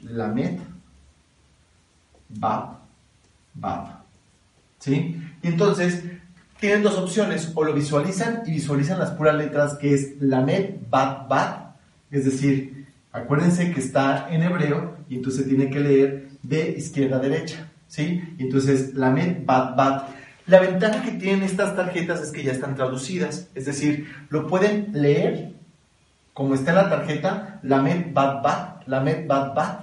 la 0.00 0.28
met, 0.28 0.58
bab, 2.30 2.78
bab. 3.52 4.02
¿Sí? 4.78 5.22
Y 5.42 5.46
entonces, 5.46 6.02
tienen 6.58 6.82
dos 6.82 6.96
opciones, 6.96 7.52
o 7.54 7.62
lo 7.62 7.74
visualizan 7.74 8.42
y 8.46 8.52
visualizan 8.52 8.98
las 8.98 9.10
puras 9.10 9.36
letras, 9.36 9.74
que 9.74 9.92
es 9.92 10.14
la 10.20 10.40
met, 10.40 10.80
bab, 10.88 11.28
bab, 11.28 11.76
es 12.10 12.24
decir, 12.24 12.86
acuérdense 13.12 13.70
que 13.72 13.80
está 13.80 14.28
en 14.30 14.42
hebreo 14.42 14.96
y 15.10 15.16
entonces 15.16 15.46
tiene 15.46 15.68
que 15.68 15.80
leer 15.80 16.30
de 16.42 16.70
izquierda 16.70 17.18
a 17.18 17.20
derecha, 17.20 17.68
¿sí? 17.86 18.22
Entonces, 18.38 18.94
la 18.94 19.10
met, 19.10 19.44
bab, 19.44 19.76
bab. 19.76 20.06
La 20.46 20.58
ventaja 20.58 21.02
que 21.02 21.12
tienen 21.12 21.42
estas 21.42 21.76
tarjetas 21.76 22.22
es 22.22 22.32
que 22.32 22.42
ya 22.42 22.52
están 22.52 22.76
traducidas, 22.76 23.48
es 23.54 23.66
decir, 23.66 24.06
lo 24.30 24.46
pueden 24.46 24.88
leer 24.92 25.52
como 26.32 26.54
está 26.54 26.70
en 26.70 26.76
la 26.76 26.90
tarjeta, 26.90 27.60
la 27.62 27.82
med 27.82 28.12
bat 28.12 28.42
bat, 28.42 28.86
la 28.86 29.00
med 29.00 29.26
bat 29.26 29.54
bat, 29.54 29.80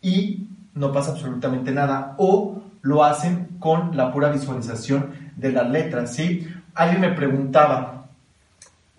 y 0.00 0.46
no 0.74 0.92
pasa 0.92 1.12
absolutamente 1.12 1.72
nada. 1.72 2.14
O 2.18 2.62
lo 2.82 3.04
hacen 3.04 3.56
con 3.58 3.96
la 3.96 4.12
pura 4.12 4.30
visualización 4.30 5.32
de 5.36 5.52
las 5.52 5.68
letras, 5.68 6.14
¿sí? 6.14 6.48
Alguien 6.74 7.00
me 7.00 7.12
preguntaba, 7.12 8.00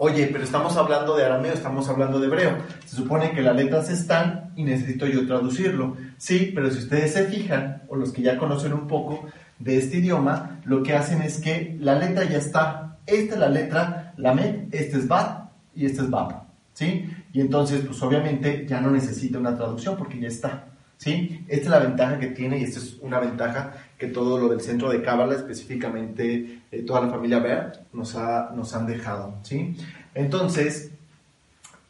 Oye, 0.03 0.29
pero 0.31 0.43
estamos 0.43 0.75
hablando 0.77 1.15
de 1.15 1.25
arameo, 1.25 1.53
estamos 1.53 1.87
hablando 1.87 2.19
de 2.19 2.25
hebreo. 2.25 2.57
Se 2.85 2.95
supone 2.95 3.33
que 3.33 3.43
las 3.43 3.55
letras 3.55 3.87
están 3.87 4.51
y 4.55 4.63
necesito 4.63 5.05
yo 5.05 5.27
traducirlo. 5.27 5.95
Sí, 6.17 6.51
pero 6.55 6.71
si 6.71 6.79
ustedes 6.79 7.13
se 7.13 7.25
fijan, 7.27 7.83
o 7.87 7.95
los 7.95 8.11
que 8.11 8.23
ya 8.23 8.39
conocen 8.39 8.73
un 8.73 8.87
poco 8.87 9.27
de 9.59 9.77
este 9.77 9.97
idioma, 9.97 10.59
lo 10.65 10.81
que 10.81 10.95
hacen 10.95 11.21
es 11.21 11.39
que 11.39 11.77
la 11.79 11.93
letra 11.93 12.23
ya 12.23 12.39
está. 12.39 12.97
Esta 13.05 13.35
es 13.35 13.39
la 13.39 13.49
letra 13.49 14.13
Lamed, 14.17 14.73
este 14.73 14.97
es 14.97 15.07
Bat 15.07 15.51
y 15.75 15.85
este 15.85 16.01
es 16.01 16.09
Bab. 16.09 16.40
¿Sí? 16.73 17.09
Y 17.33 17.41
entonces, 17.41 17.81
pues 17.85 18.01
obviamente 18.01 18.65
ya 18.67 18.81
no 18.81 18.91
necesita 18.91 19.37
una 19.37 19.55
traducción 19.55 19.97
porque 19.97 20.19
ya 20.19 20.27
está. 20.27 20.67
¿Sí? 20.97 21.43
Esta 21.47 21.65
es 21.65 21.71
la 21.71 21.79
ventaja 21.79 22.19
que 22.19 22.27
tiene 22.27 22.59
y 22.59 22.63
esta 22.63 22.79
es 22.79 22.97
una 23.01 23.19
ventaja 23.19 23.73
que 23.97 24.07
todo 24.07 24.37
lo 24.37 24.49
del 24.49 24.61
centro 24.61 24.89
de 24.89 25.01
Cábala, 25.01 25.33
específicamente 25.35 26.61
eh, 26.71 26.83
toda 26.83 27.01
la 27.01 27.09
familia 27.09 27.39
Bear, 27.39 27.85
nos, 27.91 28.15
ha, 28.15 28.51
nos 28.55 28.75
han 28.75 28.85
dejado. 28.85 29.33
¿sí? 29.41 29.75
Entonces, 30.13 30.91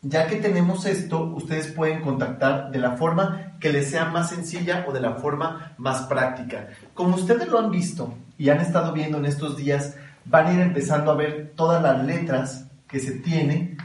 ya 0.02 0.28
que 0.28 0.38
tenemos 0.38 0.86
esto, 0.86 1.26
ustedes 1.26 1.68
pueden 1.68 2.02
contactar 2.02 2.72
de 2.72 2.80
la 2.80 2.94
forma 2.94 3.58
que 3.60 3.72
les 3.72 3.90
sea 3.90 4.06
más 4.06 4.30
sencilla 4.30 4.86
o 4.88 4.94
de 4.94 5.00
la 5.00 5.16
forma 5.16 5.74
más 5.78 6.04
práctica. 6.04 6.70
Como 6.94 7.16
ustedes 7.16 7.48
lo 7.50 7.60
han 7.60 7.70
visto 7.70 8.16
y 8.38 8.50
han 8.50 8.62
estado 8.62 8.94
viendo 8.94 9.20
en 9.20 9.26
estos 9.26 9.58
días, 9.58 9.96
van 10.26 10.48
a 10.48 10.54
ir 10.54 10.60
empezando 10.60 11.12
a 11.12 11.16
ver 11.16 11.54
todas 11.56 11.84
las 11.84 12.04
letras 12.04 12.66
que 12.88 13.00
se 13.00 13.12
tienen 13.20 13.78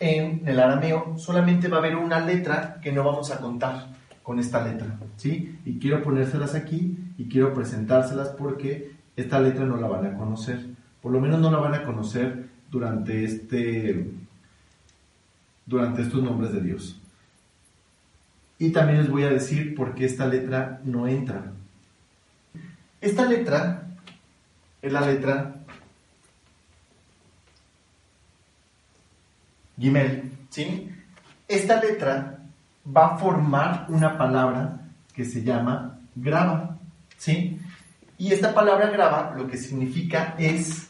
en 0.00 0.42
el 0.46 0.60
arameo. 0.60 1.14
Solamente 1.18 1.68
va 1.68 1.76
a 1.76 1.80
haber 1.80 1.96
una 1.96 2.20
letra 2.20 2.80
que 2.82 2.92
no 2.92 3.04
vamos 3.04 3.30
a 3.30 3.38
contar 3.38 3.88
con 4.22 4.38
esta 4.38 4.66
letra, 4.66 4.98
¿sí? 5.16 5.58
Y 5.64 5.78
quiero 5.78 6.02
ponérselas 6.02 6.54
aquí 6.54 6.98
y 7.18 7.28
quiero 7.28 7.52
presentárselas 7.52 8.28
porque 8.28 8.92
esta 9.16 9.38
letra 9.40 9.66
no 9.66 9.76
la 9.76 9.86
van 9.86 10.06
a 10.06 10.16
conocer. 10.16 10.66
Por 11.02 11.12
lo 11.12 11.20
menos 11.20 11.40
no 11.40 11.50
la 11.50 11.58
van 11.58 11.74
a 11.74 11.84
conocer 11.84 12.46
durante 12.70 13.24
este 13.24 14.10
durante 15.66 16.02
estos 16.02 16.22
nombres 16.22 16.52
de 16.52 16.60
Dios. 16.60 17.00
Y 18.58 18.70
también 18.70 19.00
les 19.00 19.10
voy 19.10 19.24
a 19.24 19.30
decir 19.30 19.74
por 19.74 19.94
qué 19.94 20.04
esta 20.04 20.26
letra 20.26 20.80
no 20.84 21.06
entra. 21.08 21.52
Esta 23.00 23.26
letra 23.26 23.88
es 24.80 24.92
la 24.92 25.02
letra 25.02 25.56
Gimel, 29.78 30.32
¿sí? 30.50 30.90
Esta 31.48 31.80
letra 31.80 32.38
va 32.84 33.06
a 33.14 33.18
formar 33.18 33.86
una 33.88 34.16
palabra 34.16 34.80
que 35.14 35.24
se 35.24 35.42
llama 35.42 35.98
graba, 36.14 36.78
¿sí? 37.16 37.58
Y 38.18 38.32
esta 38.32 38.54
palabra 38.54 38.88
graba 38.90 39.34
lo 39.36 39.46
que 39.46 39.56
significa 39.56 40.34
es 40.38 40.88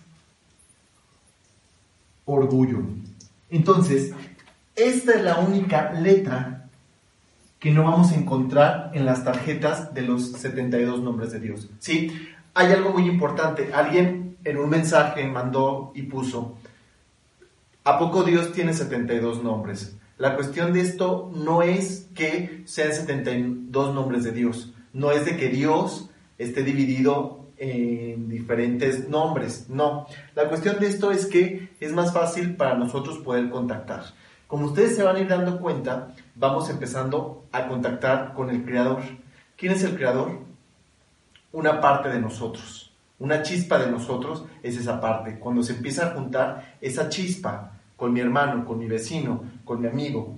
orgullo. 2.24 2.82
Entonces, 3.50 4.12
esta 4.74 5.12
es 5.12 5.22
la 5.22 5.38
única 5.38 5.92
letra 5.92 6.66
que 7.58 7.70
no 7.70 7.84
vamos 7.84 8.12
a 8.12 8.16
encontrar 8.16 8.90
en 8.92 9.06
las 9.06 9.24
tarjetas 9.24 9.94
de 9.94 10.02
los 10.02 10.32
72 10.32 11.00
nombres 11.00 11.32
de 11.32 11.40
Dios, 11.40 11.68
¿sí? 11.78 12.12
Hay 12.52 12.72
algo 12.72 12.90
muy 12.90 13.08
importante. 13.08 13.72
Alguien 13.72 14.36
en 14.44 14.58
un 14.58 14.68
mensaje 14.68 15.26
mandó 15.26 15.92
y 15.94 16.02
puso, 16.02 16.58
¿a 17.84 17.98
poco 17.98 18.24
Dios 18.24 18.52
tiene 18.52 18.72
72 18.72 19.42
nombres? 19.44 19.96
La 20.16 20.36
cuestión 20.36 20.72
de 20.72 20.80
esto 20.80 21.30
no 21.34 21.62
es 21.62 22.08
que 22.14 22.62
sean 22.64 22.92
72 22.92 23.94
nombres 23.94 24.24
de 24.24 24.32
Dios, 24.32 24.72
no 24.92 25.10
es 25.10 25.24
de 25.24 25.36
que 25.36 25.48
Dios 25.48 26.08
esté 26.38 26.62
dividido 26.62 27.44
en 27.56 28.28
diferentes 28.28 29.08
nombres, 29.08 29.68
no. 29.68 30.06
La 30.34 30.48
cuestión 30.48 30.78
de 30.80 30.86
esto 30.88 31.10
es 31.10 31.26
que 31.26 31.70
es 31.80 31.92
más 31.92 32.12
fácil 32.12 32.56
para 32.56 32.74
nosotros 32.74 33.18
poder 33.18 33.50
contactar. 33.50 34.04
Como 34.46 34.66
ustedes 34.66 34.96
se 34.96 35.02
van 35.02 35.16
a 35.16 35.20
ir 35.20 35.28
dando 35.28 35.60
cuenta, 35.60 36.14
vamos 36.34 36.70
empezando 36.70 37.44
a 37.52 37.66
contactar 37.66 38.34
con 38.34 38.50
el 38.50 38.64
Creador. 38.64 39.02
¿Quién 39.56 39.72
es 39.72 39.82
el 39.84 39.96
Creador? 39.96 40.38
Una 41.52 41.80
parte 41.80 42.08
de 42.08 42.20
nosotros. 42.20 42.92
Una 43.18 43.42
chispa 43.42 43.78
de 43.78 43.90
nosotros 43.90 44.44
es 44.62 44.76
esa 44.76 45.00
parte. 45.00 45.38
Cuando 45.38 45.62
se 45.62 45.74
empieza 45.74 46.06
a 46.06 46.10
juntar 46.14 46.76
esa 46.80 47.08
chispa 47.08 47.73
con 47.96 48.12
mi 48.12 48.20
hermano, 48.20 48.64
con 48.64 48.78
mi 48.78 48.86
vecino, 48.86 49.42
con 49.64 49.80
mi 49.80 49.88
amigo, 49.88 50.36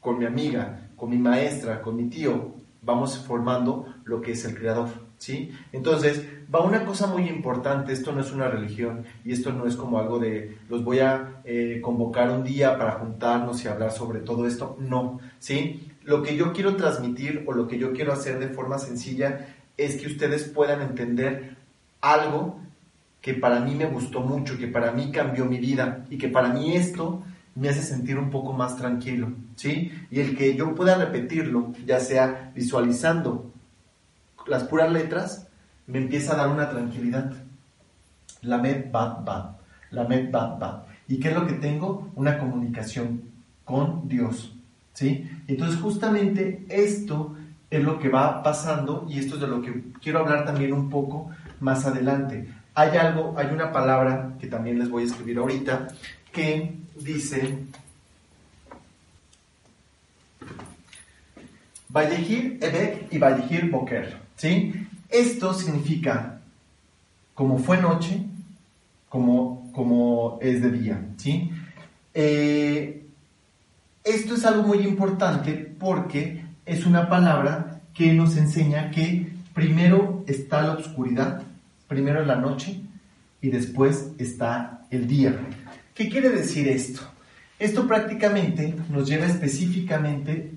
con 0.00 0.18
mi 0.18 0.26
amiga, 0.26 0.88
con 0.96 1.10
mi 1.10 1.18
maestra, 1.18 1.80
con 1.80 1.96
mi 1.96 2.08
tío, 2.08 2.52
vamos 2.82 3.18
formando 3.18 3.86
lo 4.04 4.20
que 4.20 4.32
es 4.32 4.44
el 4.44 4.54
creador, 4.54 4.88
¿sí? 5.18 5.50
Entonces, 5.72 6.26
va 6.54 6.60
una 6.60 6.84
cosa 6.84 7.06
muy 7.06 7.28
importante, 7.28 7.92
esto 7.92 8.12
no 8.12 8.20
es 8.20 8.32
una 8.32 8.48
religión 8.48 9.04
y 9.24 9.32
esto 9.32 9.52
no 9.52 9.66
es 9.66 9.76
como 9.76 9.98
algo 9.98 10.18
de 10.18 10.58
los 10.68 10.84
voy 10.84 11.00
a 11.00 11.40
eh, 11.44 11.80
convocar 11.82 12.30
un 12.30 12.44
día 12.44 12.78
para 12.78 12.92
juntarnos 12.92 13.64
y 13.64 13.68
hablar 13.68 13.92
sobre 13.92 14.20
todo 14.20 14.46
esto, 14.46 14.76
no, 14.78 15.20
¿sí? 15.38 15.90
Lo 16.02 16.22
que 16.22 16.36
yo 16.36 16.52
quiero 16.52 16.76
transmitir 16.76 17.44
o 17.46 17.52
lo 17.52 17.66
que 17.66 17.78
yo 17.78 17.92
quiero 17.92 18.12
hacer 18.12 18.38
de 18.38 18.48
forma 18.48 18.78
sencilla 18.78 19.46
es 19.76 19.96
que 19.96 20.06
ustedes 20.06 20.44
puedan 20.44 20.82
entender 20.82 21.56
algo 22.02 22.60
que 23.24 23.32
para 23.32 23.58
mí 23.58 23.74
me 23.74 23.86
gustó 23.86 24.20
mucho, 24.20 24.58
que 24.58 24.66
para 24.66 24.92
mí 24.92 25.10
cambió 25.10 25.46
mi 25.46 25.56
vida 25.56 26.04
y 26.10 26.18
que 26.18 26.28
para 26.28 26.50
mí 26.50 26.76
esto 26.76 27.22
me 27.54 27.70
hace 27.70 27.80
sentir 27.80 28.18
un 28.18 28.28
poco 28.28 28.52
más 28.52 28.76
tranquilo, 28.76 29.32
¿sí? 29.56 29.90
Y 30.10 30.20
el 30.20 30.36
que 30.36 30.54
yo 30.54 30.74
pueda 30.74 30.96
repetirlo, 30.96 31.72
ya 31.86 32.00
sea 32.00 32.52
visualizando 32.54 33.50
las 34.46 34.64
puras 34.64 34.92
letras, 34.92 35.48
me 35.86 36.00
empieza 36.00 36.34
a 36.34 36.36
dar 36.36 36.48
una 36.48 36.68
tranquilidad. 36.68 37.32
La 38.42 38.58
med 38.58 38.92
bat 38.92 39.24
bat, 39.24 39.56
la 39.90 40.04
med. 40.04 40.28
¿Y 41.08 41.18
qué 41.18 41.28
es 41.28 41.34
lo 41.34 41.46
que 41.46 41.54
tengo? 41.54 42.10
Una 42.16 42.36
comunicación 42.36 43.22
con 43.64 44.06
Dios, 44.06 44.54
¿sí? 44.92 45.26
Entonces 45.48 45.80
justamente 45.80 46.66
esto 46.68 47.34
es 47.70 47.82
lo 47.82 47.98
que 47.98 48.10
va 48.10 48.42
pasando 48.42 49.06
y 49.08 49.18
esto 49.18 49.36
es 49.36 49.40
de 49.40 49.48
lo 49.48 49.62
que 49.62 49.82
quiero 50.02 50.18
hablar 50.18 50.44
también 50.44 50.74
un 50.74 50.90
poco 50.90 51.30
más 51.60 51.86
adelante. 51.86 52.63
Hay 52.74 52.96
algo, 52.96 53.34
hay 53.36 53.46
una 53.46 53.72
palabra 53.72 54.34
que 54.40 54.48
también 54.48 54.78
les 54.78 54.90
voy 54.90 55.04
a 55.04 55.06
escribir 55.06 55.38
ahorita, 55.38 55.88
que 56.32 56.74
dice 56.96 57.58
Vallejir 61.88 62.58
Ebek 62.60 63.12
y 63.12 63.18
Vallejir 63.18 63.70
Boker. 63.70 64.18
¿sí? 64.36 64.88
Esto 65.08 65.54
significa 65.54 66.40
como 67.34 67.58
fue 67.58 67.78
noche, 67.78 68.22
como, 69.08 69.70
como 69.72 70.38
es 70.40 70.60
de 70.60 70.70
día. 70.72 71.00
¿sí? 71.16 71.52
Eh, 72.14 73.06
esto 74.02 74.34
es 74.34 74.44
algo 74.44 74.64
muy 74.64 74.78
importante 74.78 75.52
porque 75.78 76.44
es 76.66 76.86
una 76.86 77.08
palabra 77.08 77.80
que 77.94 78.12
nos 78.12 78.36
enseña 78.36 78.90
que 78.90 79.32
primero 79.54 80.24
está 80.26 80.62
la 80.62 80.74
oscuridad, 80.74 81.42
primero 81.94 82.24
la 82.24 82.34
noche 82.34 82.80
y 83.40 83.50
después 83.50 84.10
está 84.18 84.82
el 84.90 85.06
día. 85.06 85.38
¿Qué 85.94 86.08
quiere 86.08 86.28
decir 86.30 86.66
esto? 86.66 87.00
Esto 87.56 87.86
prácticamente 87.86 88.74
nos 88.90 89.08
lleva 89.08 89.26
específicamente 89.26 90.50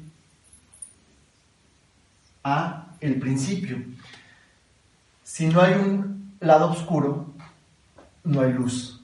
a 2.44 2.88
el 3.00 3.20
principio. 3.20 3.78
Si 5.24 5.46
no 5.46 5.62
hay 5.62 5.76
un 5.76 6.34
lado 6.40 6.72
oscuro, 6.72 7.36
no 8.24 8.42
hay 8.42 8.52
luz. 8.52 9.00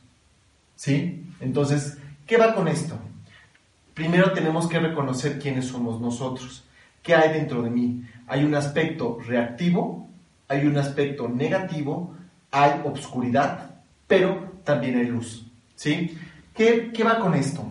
¿Sí? 0.76 1.30
Entonces, 1.40 2.00
¿qué 2.26 2.38
va 2.38 2.56
con 2.56 2.68
esto? 2.68 2.98
Primero 3.94 4.34
tenemos 4.34 4.68
que 4.68 4.80
reconocer 4.80 5.38
quiénes 5.38 5.68
somos 5.68 6.02
nosotros. 6.02 6.64
¿Qué 7.04 7.14
hay 7.14 7.32
dentro 7.32 7.62
de 7.62 7.70
mí? 7.70 8.04
Hay 8.26 8.44
un 8.44 8.56
aspecto 8.56 9.20
reactivo, 9.20 10.10
hay 10.48 10.66
un 10.66 10.78
aspecto 10.78 11.30
negativo, 11.30 12.16
hay 12.54 12.82
obscuridad, 12.86 13.72
pero 14.08 14.62
también 14.64 14.98
hay 14.98 15.08
luz. 15.08 15.46
¿Sí? 15.76 16.16
¿Qué, 16.56 16.92
¿Qué 16.94 17.04
va 17.04 17.20
con 17.20 17.34
esto? 17.34 17.68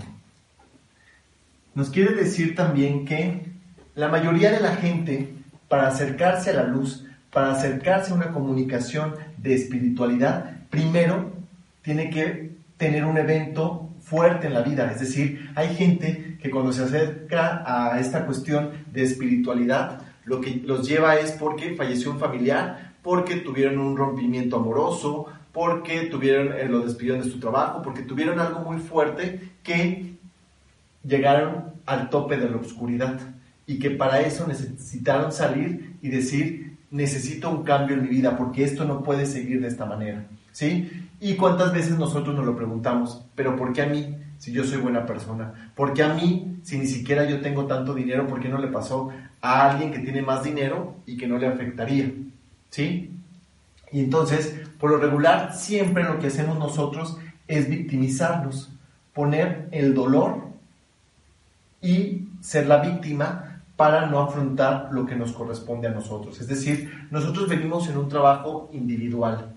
Nos 1.75 1.89
quiere 1.89 2.15
decir 2.15 2.55
también 2.55 3.07
que 3.07 3.47
la 3.95 4.09
mayoría 4.09 4.51
de 4.51 4.61
la 4.61 4.75
gente, 4.77 5.33
para 5.69 5.87
acercarse 5.87 6.51
a 6.51 6.55
la 6.55 6.65
luz, 6.65 7.07
para 7.31 7.53
acercarse 7.53 8.13
a 8.13 8.17
una 8.17 8.33
comunicación 8.33 9.15
de 9.39 9.55
espiritualidad, 9.55 10.57
primero 10.69 11.33
tiene 11.83 12.11
que 12.11 12.57
tener 12.77 13.05
un 13.05 13.17
evento 13.17 13.89
fuerte 14.01 14.49
en 14.49 14.55
la 14.55 14.63
vida. 14.63 14.91
Es 14.91 15.01
decir, 15.01 15.51
hay 15.55 15.75
gente 15.77 16.37
que 16.43 16.51
cuando 16.51 16.73
se 16.73 16.83
acerca 16.83 17.63
a 17.65 18.01
esta 18.01 18.27
cuestión 18.27 18.73
de 18.93 19.05
espiritualidad, 19.05 20.01
lo 20.25 20.41
que 20.41 20.57
los 20.65 20.87
lleva 20.89 21.17
es 21.17 21.33
porque 21.33 21.75
falleció 21.77 22.11
un 22.11 22.19
familiar, 22.19 22.92
porque 23.03 23.37
tuvieron 23.37 23.79
un 23.79 23.97
rompimiento 23.97 24.57
amoroso, 24.57 25.27
porque 25.53 26.03
tuvieron, 26.03 26.53
eh, 26.53 26.67
lo 26.69 26.81
despidieron 26.81 27.23
de 27.23 27.31
su 27.31 27.39
trabajo, 27.39 27.83
porque 27.83 28.03
tuvieron 28.03 28.41
algo 28.41 28.61
muy 28.61 28.79
fuerte 28.79 29.51
que 29.63 30.15
llegaron 31.05 31.73
al 31.85 32.11
tope 32.11 32.37
de 32.37 32.49
la 32.49 32.57
oscuridad 32.57 33.21
y 33.67 33.79
que 33.79 33.91
para 33.91 34.21
eso 34.21 34.47
necesitaron 34.47 35.33
salir 35.33 35.97
y 36.01 36.09
decir, 36.09 36.77
necesito 36.91 37.51
un 37.51 37.65
cambio 37.65 37.97
en 37.97 38.03
mi 38.03 38.09
vida 38.09 38.37
porque 38.37 38.65
esto 38.65 38.85
no 38.85 39.03
puede 39.03 39.27
seguir 39.27 39.61
de 39.61 39.69
esta 39.69 39.85
manera. 39.85 40.25
¿sí? 40.53 40.91
Y 41.21 41.35
cuántas 41.35 41.73
veces 41.73 41.99
nosotros 41.99 42.35
nos 42.35 42.47
lo 42.47 42.57
preguntamos, 42.57 43.25
pero 43.35 43.57
¿por 43.57 43.73
qué 43.73 43.83
a 43.83 43.87
mí 43.87 44.17
si 44.39 44.53
yo 44.53 44.65
soy 44.65 44.79
buena 44.79 45.07
persona? 45.07 45.73
¿Por 45.75 45.93
qué 45.93 46.03
a 46.03 46.15
mí 46.15 46.59
si 46.63 46.79
ni 46.79 46.87
siquiera 46.87 47.29
yo 47.29 47.41
tengo 47.41 47.67
tanto 47.67 47.95
dinero? 47.95 48.27
¿Por 48.27 48.41
qué 48.41 48.49
no 48.49 48.59
le 48.59 48.69
pasó 48.69 49.11
a 49.41 49.71
alguien 49.71 49.93
que 49.93 50.01
tiene 50.01 50.23
más 50.23 50.45
dinero 50.45 50.97
y 51.07 51.17
que 51.17 51.27
no 51.27 51.39
le 51.39 51.47
afectaría? 51.47 52.13
¿Sí? 52.73 53.11
Y 53.93 54.01
entonces, 54.01 54.57
por 54.81 54.91
lo 54.91 54.97
regular, 54.97 55.55
siempre 55.55 56.05
lo 56.05 56.19
que 56.19 56.29
hacemos 56.29 56.59
nosotros 56.59 57.19
es 57.47 57.69
victimizarnos, 57.69 58.73
poner 59.13 59.69
el 59.73 59.93
dolor 59.93 60.45
y 61.83 62.29
ser 62.41 62.67
la 62.67 62.79
víctima 62.79 63.61
para 63.77 64.07
no 64.07 64.21
afrontar 64.21 64.89
lo 64.91 65.05
que 65.05 65.17
nos 65.17 65.33
corresponde 65.33 65.89
a 65.89 65.91
nosotros. 65.91 66.41
Es 66.41 66.49
decir, 66.49 67.09
nosotros 67.11 67.47
venimos 67.47 67.89
en 67.91 67.99
un 67.99 68.09
trabajo 68.09 68.71
individual 68.73 69.55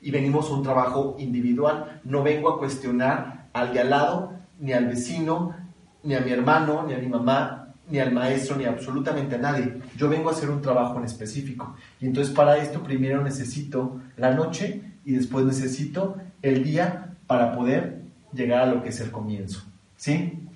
y 0.00 0.10
venimos 0.10 0.50
a 0.50 0.54
un 0.54 0.64
trabajo 0.64 1.14
individual. 1.20 2.00
No 2.02 2.24
vengo 2.24 2.50
a 2.50 2.58
cuestionar 2.58 3.46
al 3.52 3.72
de 3.72 3.80
al 3.80 3.90
lado, 3.90 4.32
ni 4.58 4.72
al 4.72 4.86
vecino, 4.86 5.54
ni 6.02 6.16
a 6.16 6.20
mi 6.20 6.32
hermano, 6.32 6.84
ni 6.84 6.94
a 6.94 6.98
mi 6.98 7.06
mamá, 7.06 7.65
ni 7.88 7.98
al 7.98 8.12
maestro, 8.12 8.56
ni 8.56 8.64
absolutamente 8.64 9.36
a 9.36 9.38
nadie. 9.38 9.80
Yo 9.96 10.08
vengo 10.08 10.30
a 10.30 10.32
hacer 10.32 10.50
un 10.50 10.60
trabajo 10.60 10.98
en 10.98 11.04
específico. 11.04 11.76
Y 12.00 12.06
entonces 12.06 12.34
para 12.34 12.56
esto 12.58 12.82
primero 12.82 13.22
necesito 13.22 14.00
la 14.16 14.32
noche 14.32 14.82
y 15.04 15.12
después 15.12 15.44
necesito 15.44 16.16
el 16.42 16.64
día 16.64 17.14
para 17.26 17.54
poder 17.54 18.02
llegar 18.32 18.62
a 18.62 18.66
lo 18.66 18.82
que 18.82 18.90
es 18.90 19.00
el 19.00 19.10
comienzo. 19.10 19.62
¿Sí? 19.96 20.46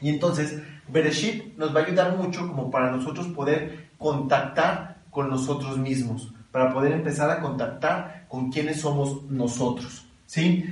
Y 0.00 0.10
entonces, 0.10 0.60
Bereshit 0.88 1.56
nos 1.56 1.74
va 1.74 1.80
a 1.80 1.84
ayudar 1.84 2.16
mucho 2.16 2.46
como 2.48 2.70
para 2.70 2.90
nosotros 2.90 3.28
poder 3.28 3.88
contactar 3.98 4.96
con 5.10 5.30
nosotros 5.30 5.78
mismos, 5.78 6.32
para 6.50 6.72
poder 6.72 6.92
empezar 6.92 7.30
a 7.30 7.40
contactar 7.40 8.26
con 8.28 8.50
quienes 8.50 8.80
somos 8.80 9.22
nosotros. 9.30 10.04
¿Sí? 10.26 10.64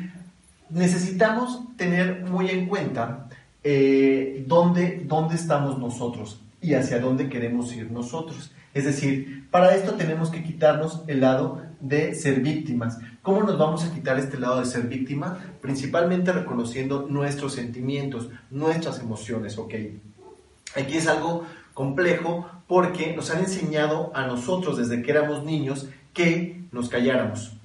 Necesitamos 0.69 1.77
tener 1.77 2.25
muy 2.25 2.51
en 2.51 2.67
cuenta 2.67 3.29
eh, 3.65 4.45
dónde, 4.47 5.03
dónde 5.05 5.35
estamos 5.35 5.79
nosotros 5.79 6.41
y 6.61 6.75
hacia 6.75 7.01
dónde 7.01 7.29
queremos 7.29 7.75
ir 7.75 7.91
nosotros. 7.91 8.53
Es 8.73 8.85
decir, 8.85 9.49
para 9.51 9.75
esto 9.75 9.95
tenemos 9.95 10.31
que 10.31 10.43
quitarnos 10.43 11.03
el 11.09 11.21
lado 11.21 11.63
de 11.81 12.15
ser 12.15 12.41
víctimas. 12.41 12.99
¿Cómo 13.23 13.43
nos 13.43 13.59
vamos 13.59 13.85
a 13.85 13.93
quitar 13.93 14.19
este 14.19 14.39
lado 14.39 14.61
de 14.61 14.67
ser 14.67 14.83
víctima? 14.83 15.39
Principalmente 15.61 16.33
reconociendo 16.33 17.07
nuestros 17.09 17.55
sentimientos, 17.55 18.31
nuestras 18.51 19.01
emociones, 19.01 19.59
¿ok? 19.59 19.75
Aquí 20.77 20.97
es 20.97 21.09
algo 21.09 21.45
complejo 21.75 22.49
porque 22.69 23.15
nos 23.17 23.31
han 23.31 23.41
enseñado 23.41 24.13
a 24.15 24.27
nosotros 24.27 24.77
desde 24.77 25.03
que 25.03 25.11
éramos 25.11 25.45
niños 25.45 25.89
que 26.13 26.65
nos 26.71 26.89
calláramos. 26.89 27.57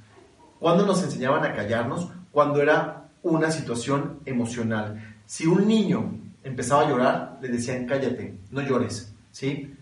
¿Cuándo 0.60 0.86
nos 0.86 1.04
enseñaban 1.04 1.44
a 1.44 1.54
callarnos? 1.54 2.10
Cuando 2.32 2.62
era 2.62 3.10
una 3.22 3.52
situación 3.52 4.20
emocional. 4.26 5.15
Si 5.26 5.48
un 5.48 5.68
niño 5.68 6.12
empezaba 6.44 6.84
a 6.84 6.90
llorar, 6.90 7.40
le 7.42 7.50
decían 7.50 7.86
cállate, 7.86 8.38
no 8.52 8.62
llores, 8.62 9.14
¿sí? 9.32 9.76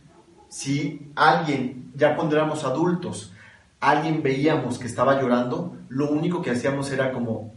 Si 0.49 1.11
alguien, 1.15 1.91
ya 1.95 2.15
cuando 2.15 2.35
éramos 2.35 2.63
adultos, 2.63 3.33
alguien 3.79 4.23
veíamos 4.23 4.79
que 4.79 4.87
estaba 4.87 5.21
llorando, 5.21 5.77
lo 5.89 6.09
único 6.09 6.41
que 6.41 6.51
hacíamos 6.51 6.91
era 6.91 7.11
como, 7.11 7.53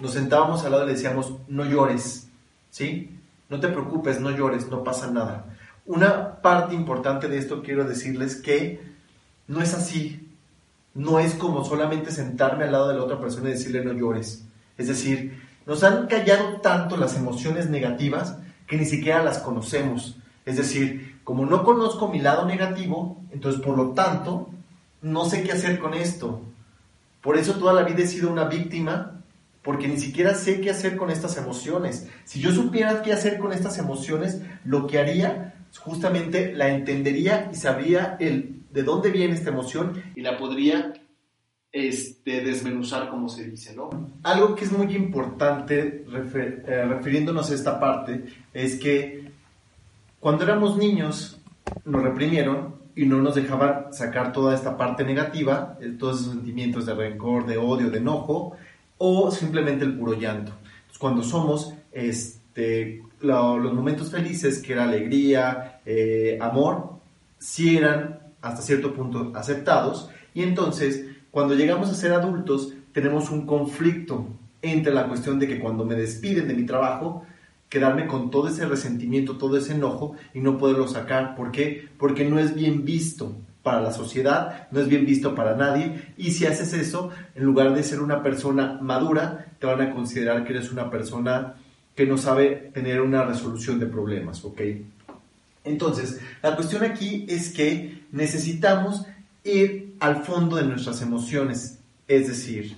nos 0.00 0.12
sentábamos 0.12 0.64
al 0.64 0.72
lado 0.72 0.84
y 0.84 0.88
le 0.88 0.92
decíamos, 0.94 1.34
no 1.48 1.64
llores, 1.64 2.28
¿sí? 2.70 3.18
No 3.48 3.60
te 3.60 3.68
preocupes, 3.68 4.20
no 4.20 4.30
llores, 4.30 4.68
no 4.68 4.84
pasa 4.84 5.10
nada. 5.10 5.46
Una 5.86 6.40
parte 6.40 6.74
importante 6.74 7.28
de 7.28 7.38
esto 7.38 7.62
quiero 7.62 7.84
decirles 7.84 8.36
que 8.36 8.80
no 9.48 9.60
es 9.60 9.74
así. 9.74 10.28
No 10.94 11.18
es 11.18 11.34
como 11.34 11.64
solamente 11.64 12.12
sentarme 12.12 12.64
al 12.64 12.72
lado 12.72 12.88
de 12.88 12.94
la 12.94 13.02
otra 13.02 13.20
persona 13.20 13.48
y 13.48 13.52
decirle 13.52 13.84
no 13.84 13.92
llores. 13.92 14.44
Es 14.78 14.88
decir, 14.88 15.42
nos 15.70 15.84
han 15.84 16.08
callado 16.08 16.56
tanto 16.56 16.96
las 16.96 17.14
emociones 17.14 17.70
negativas 17.70 18.36
que 18.66 18.76
ni 18.76 18.84
siquiera 18.84 19.22
las 19.22 19.38
conocemos. 19.38 20.18
Es 20.44 20.56
decir, 20.56 21.20
como 21.22 21.46
no 21.46 21.62
conozco 21.62 22.08
mi 22.08 22.18
lado 22.18 22.44
negativo, 22.44 23.22
entonces 23.30 23.62
por 23.62 23.76
lo 23.76 23.90
tanto 23.90 24.50
no 25.00 25.26
sé 25.26 25.44
qué 25.44 25.52
hacer 25.52 25.78
con 25.78 25.94
esto. 25.94 26.42
Por 27.20 27.38
eso 27.38 27.54
toda 27.54 27.72
la 27.72 27.84
vida 27.84 28.02
he 28.02 28.08
sido 28.08 28.32
una 28.32 28.46
víctima, 28.46 29.22
porque 29.62 29.86
ni 29.86 30.00
siquiera 30.00 30.34
sé 30.34 30.60
qué 30.60 30.70
hacer 30.70 30.96
con 30.96 31.08
estas 31.08 31.36
emociones. 31.36 32.08
Si 32.24 32.40
yo 32.40 32.50
supiera 32.50 33.02
qué 33.02 33.12
hacer 33.12 33.38
con 33.38 33.52
estas 33.52 33.78
emociones, 33.78 34.42
lo 34.64 34.88
que 34.88 34.98
haría 34.98 35.54
justamente 35.78 36.52
la 36.52 36.70
entendería 36.70 37.48
y 37.52 37.54
sabría 37.54 38.16
el 38.18 38.64
de 38.72 38.82
dónde 38.82 39.10
viene 39.12 39.34
esta 39.34 39.50
emoción 39.50 40.02
y 40.16 40.22
la 40.22 40.36
podría 40.36 40.94
este, 41.72 42.40
desmenuzar, 42.40 43.08
como 43.08 43.28
se 43.28 43.44
dice, 43.44 43.74
¿no? 43.74 43.90
Algo 44.22 44.54
que 44.54 44.64
es 44.64 44.72
muy 44.72 44.94
importante 44.94 46.04
eh, 46.06 46.84
refiriéndonos 46.88 47.50
a 47.50 47.54
esta 47.54 47.78
parte 47.78 48.24
es 48.52 48.76
que 48.76 49.30
cuando 50.18 50.44
éramos 50.44 50.76
niños 50.76 51.40
nos 51.84 52.02
reprimieron 52.02 52.74
y 52.96 53.06
no 53.06 53.22
nos 53.22 53.36
dejaban 53.36 53.92
sacar 53.92 54.32
toda 54.32 54.54
esta 54.54 54.76
parte 54.76 55.04
negativa, 55.04 55.78
eh, 55.80 55.94
todos 55.98 56.20
esos 56.20 56.32
sentimientos 56.32 56.86
de 56.86 56.94
rencor, 56.94 57.46
de 57.46 57.56
odio, 57.56 57.90
de 57.90 57.98
enojo, 57.98 58.56
o 58.98 59.30
simplemente 59.30 59.84
el 59.84 59.96
puro 59.96 60.14
llanto. 60.14 60.52
cuando 60.98 61.22
somos 61.22 61.72
este, 61.92 63.02
los 63.20 63.72
momentos 63.72 64.10
felices, 64.10 64.60
que 64.60 64.74
era 64.74 64.84
alegría, 64.84 65.80
eh, 65.86 66.36
amor, 66.42 66.96
sí 67.38 67.78
eran 67.78 68.20
hasta 68.42 68.60
cierto 68.60 68.92
punto 68.92 69.32
aceptados, 69.34 70.10
y 70.34 70.42
entonces 70.42 71.06
cuando 71.30 71.54
llegamos 71.54 71.90
a 71.90 71.94
ser 71.94 72.12
adultos 72.12 72.72
tenemos 72.92 73.30
un 73.30 73.46
conflicto 73.46 74.26
entre 74.62 74.92
la 74.92 75.08
cuestión 75.08 75.38
de 75.38 75.48
que 75.48 75.58
cuando 75.58 75.84
me 75.84 75.94
despiden 75.94 76.48
de 76.48 76.54
mi 76.54 76.66
trabajo, 76.66 77.24
quedarme 77.68 78.06
con 78.06 78.30
todo 78.30 78.48
ese 78.48 78.66
resentimiento, 78.66 79.38
todo 79.38 79.56
ese 79.56 79.74
enojo 79.74 80.16
y 80.34 80.40
no 80.40 80.58
poderlo 80.58 80.88
sacar. 80.88 81.36
¿Por 81.36 81.52
qué? 81.52 81.88
Porque 81.98 82.24
no 82.24 82.38
es 82.38 82.54
bien 82.54 82.84
visto 82.84 83.36
para 83.62 83.80
la 83.80 83.92
sociedad, 83.92 84.68
no 84.70 84.80
es 84.80 84.88
bien 84.88 85.06
visto 85.06 85.34
para 85.34 85.54
nadie 85.54 86.14
y 86.16 86.32
si 86.32 86.46
haces 86.46 86.72
eso, 86.72 87.10
en 87.34 87.44
lugar 87.44 87.74
de 87.74 87.82
ser 87.82 88.00
una 88.00 88.22
persona 88.22 88.78
madura, 88.80 89.46
te 89.58 89.66
van 89.66 89.80
a 89.80 89.94
considerar 89.94 90.44
que 90.44 90.52
eres 90.52 90.72
una 90.72 90.90
persona 90.90 91.54
que 91.94 92.06
no 92.06 92.16
sabe 92.16 92.70
tener 92.72 93.00
una 93.00 93.24
resolución 93.24 93.78
de 93.78 93.86
problemas, 93.86 94.44
¿ok? 94.44 94.60
Entonces, 95.64 96.20
la 96.42 96.56
cuestión 96.56 96.82
aquí 96.84 97.26
es 97.28 97.52
que 97.52 98.04
necesitamos 98.12 99.06
ir 99.44 99.89
al 100.00 100.24
fondo 100.24 100.56
de 100.56 100.64
nuestras 100.64 101.02
emociones, 101.02 101.78
es 102.08 102.26
decir, 102.26 102.76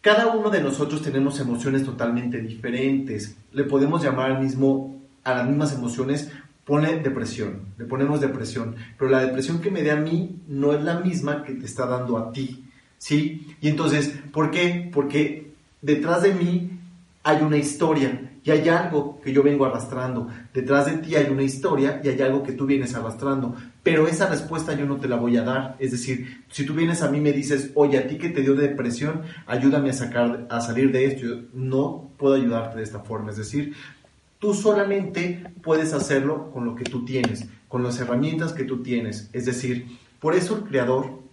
cada 0.00 0.28
uno 0.28 0.50
de 0.50 0.60
nosotros 0.60 1.02
tenemos 1.02 1.40
emociones 1.40 1.84
totalmente 1.84 2.38
diferentes. 2.40 3.36
Le 3.52 3.64
podemos 3.64 4.02
llamar 4.02 4.32
al 4.32 4.42
mismo, 4.42 5.00
a 5.24 5.34
las 5.34 5.48
mismas 5.48 5.72
emociones, 5.72 6.30
pone 6.64 7.00
depresión, 7.00 7.60
le 7.78 7.84
ponemos 7.84 8.20
depresión, 8.20 8.76
pero 8.98 9.10
la 9.10 9.20
depresión 9.20 9.60
que 9.60 9.70
me 9.70 9.82
dé 9.82 9.90
a 9.90 9.96
mí 9.96 10.36
no 10.48 10.72
es 10.72 10.82
la 10.82 11.00
misma 11.00 11.42
que 11.42 11.54
te 11.54 11.66
está 11.66 11.86
dando 11.86 12.16
a 12.16 12.32
ti, 12.32 12.64
¿sí? 12.98 13.56
Y 13.60 13.68
entonces, 13.68 14.14
¿por 14.32 14.50
qué? 14.50 14.90
Porque 14.92 15.52
detrás 15.82 16.22
de 16.22 16.34
mí 16.34 16.78
hay 17.22 17.42
una 17.42 17.56
historia 17.56 18.30
y 18.44 18.50
hay 18.50 18.68
algo 18.68 19.20
que 19.22 19.32
yo 19.32 19.42
vengo 19.42 19.64
arrastrando. 19.64 20.28
Detrás 20.52 20.84
de 20.84 20.98
ti 20.98 21.16
hay 21.16 21.30
una 21.30 21.42
historia 21.42 22.00
y 22.04 22.08
hay 22.08 22.20
algo 22.20 22.42
que 22.42 22.52
tú 22.52 22.66
vienes 22.66 22.94
arrastrando. 22.94 23.54
Pero 23.82 24.06
esa 24.06 24.28
respuesta 24.28 24.74
yo 24.74 24.84
no 24.84 24.98
te 24.98 25.08
la 25.08 25.16
voy 25.16 25.38
a 25.38 25.42
dar. 25.42 25.76
Es 25.78 25.92
decir, 25.92 26.44
si 26.50 26.66
tú 26.66 26.74
vienes 26.74 27.00
a 27.00 27.10
mí 27.10 27.18
y 27.18 27.22
me 27.22 27.32
dices, 27.32 27.70
oye, 27.74 27.96
a 27.96 28.06
ti 28.06 28.18
que 28.18 28.28
te 28.28 28.42
dio 28.42 28.54
depresión, 28.54 29.22
ayúdame 29.46 29.90
a, 29.90 29.94
sacar, 29.94 30.46
a 30.50 30.60
salir 30.60 30.92
de 30.92 31.06
esto. 31.06 31.26
No 31.54 32.10
puedo 32.18 32.34
ayudarte 32.34 32.76
de 32.76 32.84
esta 32.84 33.00
forma. 33.00 33.30
Es 33.30 33.38
decir, 33.38 33.72
tú 34.38 34.52
solamente 34.52 35.42
puedes 35.62 35.94
hacerlo 35.94 36.50
con 36.52 36.66
lo 36.66 36.74
que 36.74 36.84
tú 36.84 37.06
tienes, 37.06 37.48
con 37.66 37.82
las 37.82 37.98
herramientas 37.98 38.52
que 38.52 38.64
tú 38.64 38.82
tienes. 38.82 39.30
Es 39.32 39.46
decir, 39.46 39.86
por 40.20 40.34
eso 40.34 40.58
el 40.58 40.64
Creador 40.64 41.23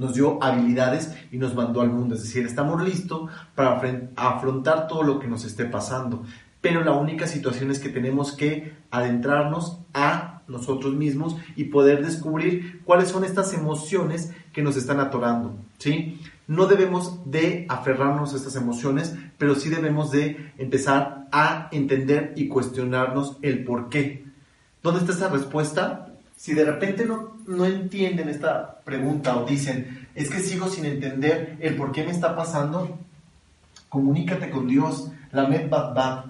nos 0.00 0.14
dio 0.14 0.42
habilidades 0.42 1.14
y 1.30 1.36
nos 1.36 1.54
mandó 1.54 1.82
al 1.82 1.90
mundo. 1.90 2.14
Es 2.14 2.22
decir, 2.22 2.46
estamos 2.46 2.82
listos 2.82 3.30
para 3.54 3.78
afrontar 4.16 4.88
todo 4.88 5.02
lo 5.02 5.20
que 5.20 5.28
nos 5.28 5.44
esté 5.44 5.66
pasando. 5.66 6.24
Pero 6.62 6.82
la 6.82 6.92
única 6.92 7.26
situación 7.26 7.70
es 7.70 7.78
que 7.80 7.90
tenemos 7.90 8.32
que 8.32 8.72
adentrarnos 8.90 9.80
a 9.92 10.40
nosotros 10.48 10.94
mismos 10.94 11.36
y 11.54 11.64
poder 11.64 12.02
descubrir 12.04 12.80
cuáles 12.84 13.10
son 13.10 13.24
estas 13.24 13.52
emociones 13.52 14.32
que 14.54 14.62
nos 14.62 14.76
están 14.78 15.00
atorando, 15.00 15.54
¿sí? 15.78 16.18
No 16.48 16.66
debemos 16.66 17.30
de 17.30 17.66
aferrarnos 17.68 18.32
a 18.32 18.36
estas 18.36 18.56
emociones, 18.56 19.14
pero 19.36 19.54
sí 19.54 19.68
debemos 19.68 20.10
de 20.10 20.52
empezar 20.56 21.28
a 21.30 21.68
entender 21.72 22.32
y 22.36 22.48
cuestionarnos 22.48 23.36
el 23.42 23.64
por 23.64 23.90
qué. 23.90 24.24
¿Dónde 24.82 25.00
está 25.00 25.12
esa 25.12 25.28
respuesta? 25.28 26.09
Si 26.40 26.54
de 26.54 26.64
repente 26.64 27.04
no, 27.04 27.36
no 27.46 27.66
entienden 27.66 28.30
esta 28.30 28.80
pregunta 28.80 29.36
o 29.36 29.44
dicen, 29.44 30.08
es 30.14 30.30
que 30.30 30.40
sigo 30.40 30.70
sin 30.70 30.86
entender 30.86 31.58
el 31.60 31.76
por 31.76 31.92
qué 31.92 32.02
me 32.02 32.12
está 32.12 32.34
pasando, 32.34 32.98
comunícate 33.90 34.48
con 34.48 34.66
Dios, 34.66 35.12
la 35.32 35.46
med 35.46 35.68
bad 35.68 35.94
bad, 35.94 36.24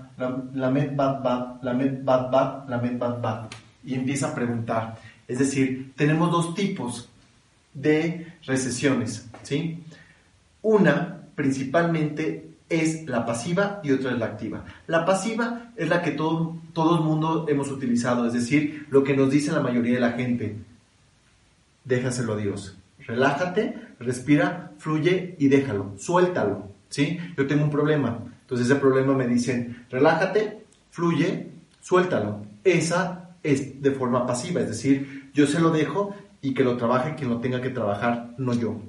la 0.53 0.69
med 0.69 0.97
bad 0.97 1.23
bad, 1.23 1.63
la 1.63 1.73
med 1.75 2.03
bad 2.03 2.29
bad, 2.29 2.69
la 2.69 2.79
med 2.79 2.99
bad 2.99 3.21
bad. 3.23 3.51
Y 3.85 3.95
empieza 3.95 4.31
a 4.31 4.35
preguntar. 4.35 4.99
Es 5.29 5.39
decir, 5.39 5.93
tenemos 5.95 6.33
dos 6.33 6.57
tipos 6.57 7.09
de 7.73 8.33
recesiones, 8.47 9.31
¿sí? 9.45 9.85
Una 10.63 11.21
principalmente 11.37 12.50
es 12.71 13.07
la 13.09 13.27
pasiva 13.27 13.81
y 13.83 13.91
otra 13.91 14.13
es 14.13 14.19
la 14.19 14.27
activa. 14.27 14.65
La 14.87 15.05
pasiva 15.05 15.73
es 15.77 15.89
la 15.89 16.01
que 16.01 16.13
todo, 16.13 16.57
todo 16.73 16.97
el 16.97 17.05
mundo 17.05 17.47
hemos 17.49 17.71
utilizado, 17.71 18.27
es 18.27 18.33
decir, 18.33 18.87
lo 18.91 19.03
que 19.05 19.17
nos 19.17 19.31
dice 19.31 19.53
la 19.53 19.61
mayoría 19.61 19.95
de 19.95 20.01
la 20.01 20.13
gente. 20.13 20.57
Déjaselo 21.85 22.35
a 22.35 22.37
Dios. 22.37 22.79
Relájate, 23.01 23.75
respira, 23.99 24.73
fluye 24.79 25.35
y 25.39 25.49
déjalo, 25.49 25.95
suéltalo. 25.99 26.69
¿sí? 26.89 27.19
Yo 27.37 27.47
tengo 27.47 27.65
un 27.65 27.71
problema, 27.71 28.19
entonces 28.43 28.69
ese 28.69 28.79
problema 28.79 29.15
me 29.15 29.27
dicen, 29.27 29.87
relájate, 29.91 30.65
fluye, 30.91 31.51
suéltalo. 31.81 32.47
Esa 32.63 33.31
es 33.43 33.83
de 33.83 33.91
forma 33.91 34.27
pasiva, 34.27 34.61
es 34.61 34.69
decir, 34.69 35.31
yo 35.35 35.47
se 35.47 35.61
lo 35.61 35.71
dejo 35.71 36.15
y 36.41 36.55
que 36.55 36.63
lo 36.63 36.77
trabaje 36.77 37.17
quien 37.17 37.31
lo 37.31 37.41
tenga 37.41 37.61
que 37.61 37.71
trabajar, 37.71 38.31
no 38.39 38.55
yo. 38.55 38.81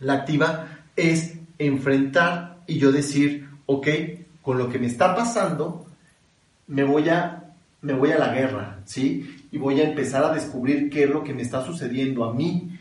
La 0.00 0.14
activa 0.14 0.66
es 0.94 1.38
enfrentar 1.58 2.57
y 2.68 2.78
yo 2.78 2.92
decir, 2.92 3.48
ok, 3.66 3.88
con 4.42 4.58
lo 4.58 4.68
que 4.68 4.78
me 4.78 4.86
está 4.86 5.16
pasando, 5.16 5.86
me 6.68 6.84
voy 6.84 7.08
a, 7.08 7.54
me 7.80 7.94
voy 7.94 8.12
a 8.12 8.18
la 8.18 8.32
guerra, 8.32 8.78
¿sí? 8.84 9.48
Y 9.50 9.58
voy 9.58 9.80
a 9.80 9.88
empezar 9.88 10.22
a 10.22 10.32
descubrir 10.32 10.90
qué 10.90 11.04
es 11.04 11.10
lo 11.10 11.24
que 11.24 11.34
me 11.34 11.42
está 11.42 11.64
sucediendo 11.64 12.24
a 12.24 12.34
mí. 12.34 12.78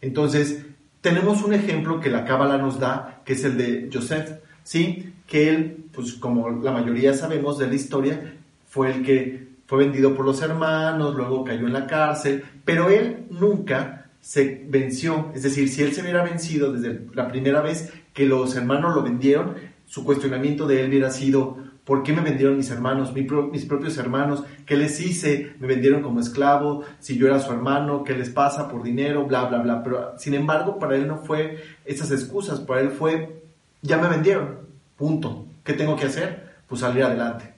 Entonces, 0.00 0.66
tenemos 1.00 1.42
un 1.42 1.54
ejemplo 1.54 2.00
que 2.00 2.10
la 2.10 2.24
Cábala 2.24 2.58
nos 2.58 2.78
da, 2.80 3.22
que 3.24 3.34
es 3.34 3.44
el 3.44 3.56
de 3.56 3.88
Joseph, 3.92 4.40
¿sí? 4.64 5.14
Que 5.26 5.48
él, 5.48 5.86
pues 5.92 6.14
como 6.14 6.50
la 6.50 6.72
mayoría 6.72 7.14
sabemos 7.14 7.56
de 7.58 7.68
la 7.68 7.74
historia, 7.74 8.34
fue 8.66 8.90
el 8.90 9.02
que 9.04 9.48
fue 9.66 9.78
vendido 9.78 10.14
por 10.14 10.26
los 10.26 10.42
hermanos, 10.42 11.14
luego 11.14 11.44
cayó 11.44 11.66
en 11.66 11.72
la 11.72 11.86
cárcel, 11.86 12.42
pero 12.64 12.90
él 12.90 13.26
nunca 13.30 14.06
se 14.20 14.64
venció, 14.68 15.30
es 15.34 15.42
decir, 15.42 15.68
si 15.68 15.82
él 15.82 15.92
se 15.92 16.00
hubiera 16.02 16.24
vencido 16.24 16.72
desde 16.72 17.06
la 17.14 17.28
primera 17.28 17.60
vez 17.60 17.92
que 18.14 18.24
los 18.24 18.56
hermanos 18.56 18.94
lo 18.94 19.02
vendieron, 19.02 19.56
su 19.84 20.04
cuestionamiento 20.04 20.66
de 20.66 20.80
él 20.80 20.88
hubiera 20.88 21.10
sido, 21.10 21.58
¿por 21.84 22.02
qué 22.02 22.14
me 22.14 22.22
vendieron 22.22 22.56
mis 22.56 22.70
hermanos, 22.70 23.12
mis 23.12 23.64
propios 23.66 23.98
hermanos? 23.98 24.44
¿Qué 24.64 24.76
les 24.76 24.98
hice? 25.00 25.52
¿Me 25.60 25.66
vendieron 25.66 26.00
como 26.00 26.20
esclavo? 26.20 26.84
Si 27.00 27.18
yo 27.18 27.26
era 27.26 27.40
su 27.40 27.52
hermano, 27.52 28.04
¿qué 28.04 28.14
les 28.14 28.30
pasa 28.30 28.68
por 28.68 28.82
dinero? 28.82 29.26
Bla, 29.26 29.44
bla, 29.44 29.58
bla. 29.58 29.82
Pero, 29.82 30.18
sin 30.18 30.32
embargo, 30.32 30.78
para 30.78 30.96
él 30.96 31.06
no 31.06 31.18
fue 31.18 31.62
esas 31.84 32.10
excusas, 32.10 32.60
para 32.60 32.80
él 32.80 32.90
fue, 32.90 33.42
ya 33.82 33.98
me 33.98 34.08
vendieron, 34.08 34.60
punto. 34.96 35.46
¿Qué 35.62 35.74
tengo 35.74 35.96
que 35.96 36.06
hacer? 36.06 36.54
Pues 36.66 36.80
salir 36.80 37.02
adelante 37.02 37.54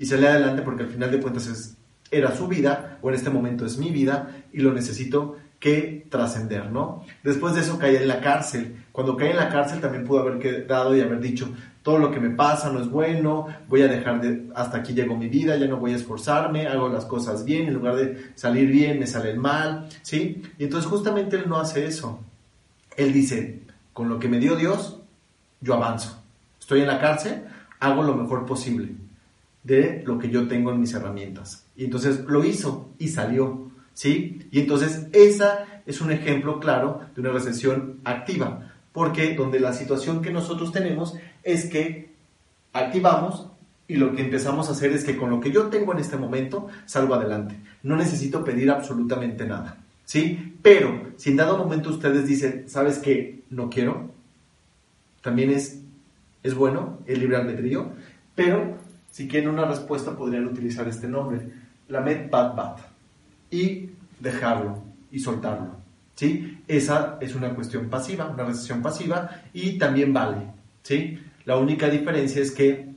y 0.00 0.06
salí 0.06 0.24
adelante 0.24 0.62
porque 0.62 0.84
al 0.84 0.88
final 0.88 1.10
de 1.10 1.20
cuentas 1.20 1.46
es, 1.46 1.76
era 2.10 2.34
su 2.34 2.48
vida, 2.48 2.98
o 3.02 3.10
en 3.10 3.14
este 3.14 3.28
momento 3.28 3.66
es 3.66 3.76
mi 3.76 3.90
vida, 3.90 4.44
y 4.50 4.60
lo 4.60 4.72
necesito 4.72 5.36
que 5.60 6.06
trascender, 6.08 6.72
¿no? 6.72 7.04
Después 7.22 7.54
de 7.54 7.60
eso 7.60 7.78
caí 7.78 7.94
en 7.94 8.08
la 8.08 8.20
cárcel. 8.20 8.84
Cuando 8.90 9.16
caí 9.16 9.30
en 9.30 9.36
la 9.36 9.50
cárcel 9.50 9.80
también 9.80 10.04
pudo 10.04 10.20
haber 10.20 10.38
quedado 10.38 10.96
y 10.96 11.00
haber 11.00 11.20
dicho, 11.20 11.54
todo 11.82 11.98
lo 11.98 12.10
que 12.10 12.18
me 12.18 12.30
pasa 12.30 12.70
no 12.70 12.80
es 12.80 12.90
bueno, 12.90 13.46
voy 13.68 13.82
a 13.82 13.88
dejar 13.88 14.20
de, 14.20 14.50
hasta 14.54 14.78
aquí 14.78 14.94
llegó 14.94 15.16
mi 15.16 15.28
vida, 15.28 15.56
ya 15.56 15.66
no 15.66 15.76
voy 15.76 15.92
a 15.92 15.96
esforzarme, 15.96 16.66
hago 16.66 16.88
las 16.88 17.04
cosas 17.04 17.44
bien, 17.44 17.68
en 17.68 17.74
lugar 17.74 17.96
de 17.96 18.32
salir 18.34 18.70
bien 18.70 18.98
me 18.98 19.06
salen 19.06 19.38
mal, 19.38 19.88
¿sí? 20.02 20.42
Y 20.58 20.64
entonces 20.64 20.90
justamente 20.90 21.36
él 21.36 21.44
no 21.46 21.58
hace 21.58 21.86
eso. 21.86 22.20
Él 22.96 23.12
dice, 23.12 23.60
con 23.92 24.08
lo 24.08 24.18
que 24.18 24.28
me 24.28 24.38
dio 24.38 24.56
Dios, 24.56 24.98
yo 25.60 25.74
avanzo. 25.74 26.22
Estoy 26.58 26.80
en 26.80 26.86
la 26.86 27.00
cárcel, 27.00 27.44
hago 27.80 28.02
lo 28.02 28.14
mejor 28.14 28.46
posible 28.46 28.94
de 29.62 30.02
lo 30.06 30.18
que 30.18 30.30
yo 30.30 30.48
tengo 30.48 30.70
en 30.72 30.80
mis 30.80 30.94
herramientas. 30.94 31.64
Y 31.76 31.84
entonces 31.84 32.20
lo 32.20 32.44
hizo 32.44 32.90
y 32.98 33.08
salió, 33.08 33.69
¿sí? 34.00 34.48
Y 34.50 34.60
entonces 34.60 35.08
esa 35.12 35.82
es 35.84 36.00
un 36.00 36.10
ejemplo 36.10 36.58
claro 36.58 37.02
de 37.14 37.20
una 37.20 37.32
recesión 37.32 38.00
activa, 38.04 38.72
porque 38.92 39.34
donde 39.34 39.60
la 39.60 39.74
situación 39.74 40.22
que 40.22 40.30
nosotros 40.30 40.72
tenemos 40.72 41.16
es 41.42 41.66
que 41.66 42.14
activamos 42.72 43.48
y 43.88 43.96
lo 43.96 44.14
que 44.14 44.22
empezamos 44.22 44.68
a 44.68 44.72
hacer 44.72 44.92
es 44.92 45.04
que 45.04 45.18
con 45.18 45.28
lo 45.28 45.38
que 45.38 45.52
yo 45.52 45.66
tengo 45.66 45.92
en 45.92 45.98
este 45.98 46.16
momento 46.16 46.68
salgo 46.86 47.12
adelante. 47.12 47.56
No 47.82 47.94
necesito 47.94 48.42
pedir 48.42 48.70
absolutamente 48.70 49.44
nada, 49.44 49.76
¿sí? 50.06 50.56
Pero 50.62 51.08
si 51.18 51.28
en 51.28 51.36
dado 51.36 51.58
momento 51.58 51.90
ustedes 51.90 52.26
dicen, 52.26 52.64
¿sabes 52.68 53.00
qué? 53.00 53.42
No 53.50 53.68
quiero, 53.68 54.12
también 55.20 55.50
es, 55.50 55.78
es 56.42 56.54
bueno 56.54 57.00
el 57.04 57.20
libre 57.20 57.36
albedrío, 57.36 57.90
pero 58.34 58.78
si 59.10 59.28
quieren 59.28 59.50
una 59.50 59.66
respuesta, 59.66 60.16
podrían 60.16 60.46
utilizar 60.46 60.88
este 60.88 61.06
nombre, 61.06 61.50
la 61.88 62.00
med 62.00 62.30
bat 62.30 62.56
bat, 62.56 62.89
y 63.50 63.90
dejarlo 64.18 64.82
y 65.10 65.20
soltarlo. 65.20 65.76
¿sí? 66.14 66.58
Esa 66.68 67.18
es 67.20 67.34
una 67.34 67.54
cuestión 67.54 67.88
pasiva, 67.88 68.28
una 68.28 68.44
recesión 68.44 68.82
pasiva, 68.82 69.42
y 69.52 69.78
también 69.78 70.12
vale. 70.12 70.38
¿sí? 70.82 71.18
La 71.44 71.56
única 71.56 71.88
diferencia 71.88 72.42
es 72.42 72.52
que 72.52 72.90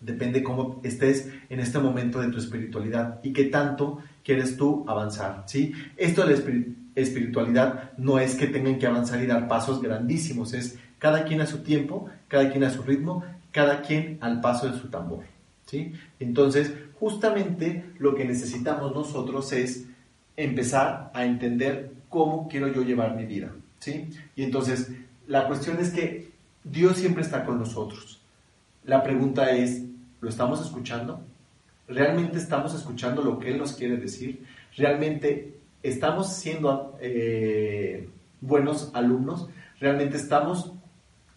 depende 0.00 0.42
cómo 0.42 0.80
estés 0.82 1.28
en 1.48 1.60
este 1.60 1.78
momento 1.78 2.20
de 2.20 2.28
tu 2.28 2.38
espiritualidad 2.38 3.20
y 3.22 3.32
qué 3.32 3.44
tanto 3.44 3.98
quieres 4.24 4.56
tú 4.56 4.84
avanzar. 4.88 5.44
¿sí? 5.46 5.72
Esto 5.96 6.26
de 6.26 6.36
la 6.36 6.64
espiritualidad 6.94 7.92
no 7.98 8.18
es 8.18 8.34
que 8.34 8.46
tengan 8.46 8.78
que 8.78 8.86
avanzar 8.86 9.22
y 9.22 9.26
dar 9.26 9.48
pasos 9.48 9.82
grandísimos, 9.82 10.54
es 10.54 10.78
cada 10.98 11.24
quien 11.24 11.40
a 11.40 11.46
su 11.46 11.58
tiempo, 11.58 12.08
cada 12.28 12.50
quien 12.50 12.64
a 12.64 12.70
su 12.70 12.82
ritmo, 12.82 13.24
cada 13.52 13.82
quien 13.82 14.18
al 14.20 14.40
paso 14.40 14.70
de 14.70 14.78
su 14.78 14.88
tambor. 14.88 15.24
Entonces, 16.18 16.72
justamente 17.00 17.92
lo 17.98 18.14
que 18.14 18.26
necesitamos 18.26 18.94
nosotros 18.94 19.52
es 19.52 19.86
empezar 20.36 21.10
a 21.14 21.24
entender 21.24 21.92
cómo 22.10 22.46
quiero 22.46 22.68
yo 22.68 22.82
llevar 22.82 23.16
mi 23.16 23.24
vida, 23.24 23.52
¿sí? 23.78 24.10
Y 24.36 24.44
entonces, 24.44 24.92
la 25.26 25.46
cuestión 25.46 25.78
es 25.80 25.90
que 25.90 26.30
Dios 26.62 26.98
siempre 26.98 27.22
está 27.22 27.44
con 27.46 27.58
nosotros. 27.58 28.20
La 28.84 29.02
pregunta 29.02 29.50
es, 29.50 29.82
¿lo 30.20 30.28
estamos 30.28 30.60
escuchando? 30.60 31.22
¿Realmente 31.88 32.36
estamos 32.36 32.74
escuchando 32.74 33.22
lo 33.22 33.38
que 33.38 33.50
Él 33.50 33.58
nos 33.58 33.72
quiere 33.72 33.96
decir? 33.96 34.44
¿Realmente 34.76 35.54
estamos 35.82 36.34
siendo 36.34 36.98
eh, 37.00 38.08
buenos 38.42 38.90
alumnos? 38.92 39.48
¿Realmente 39.80 40.18
estamos 40.18 40.72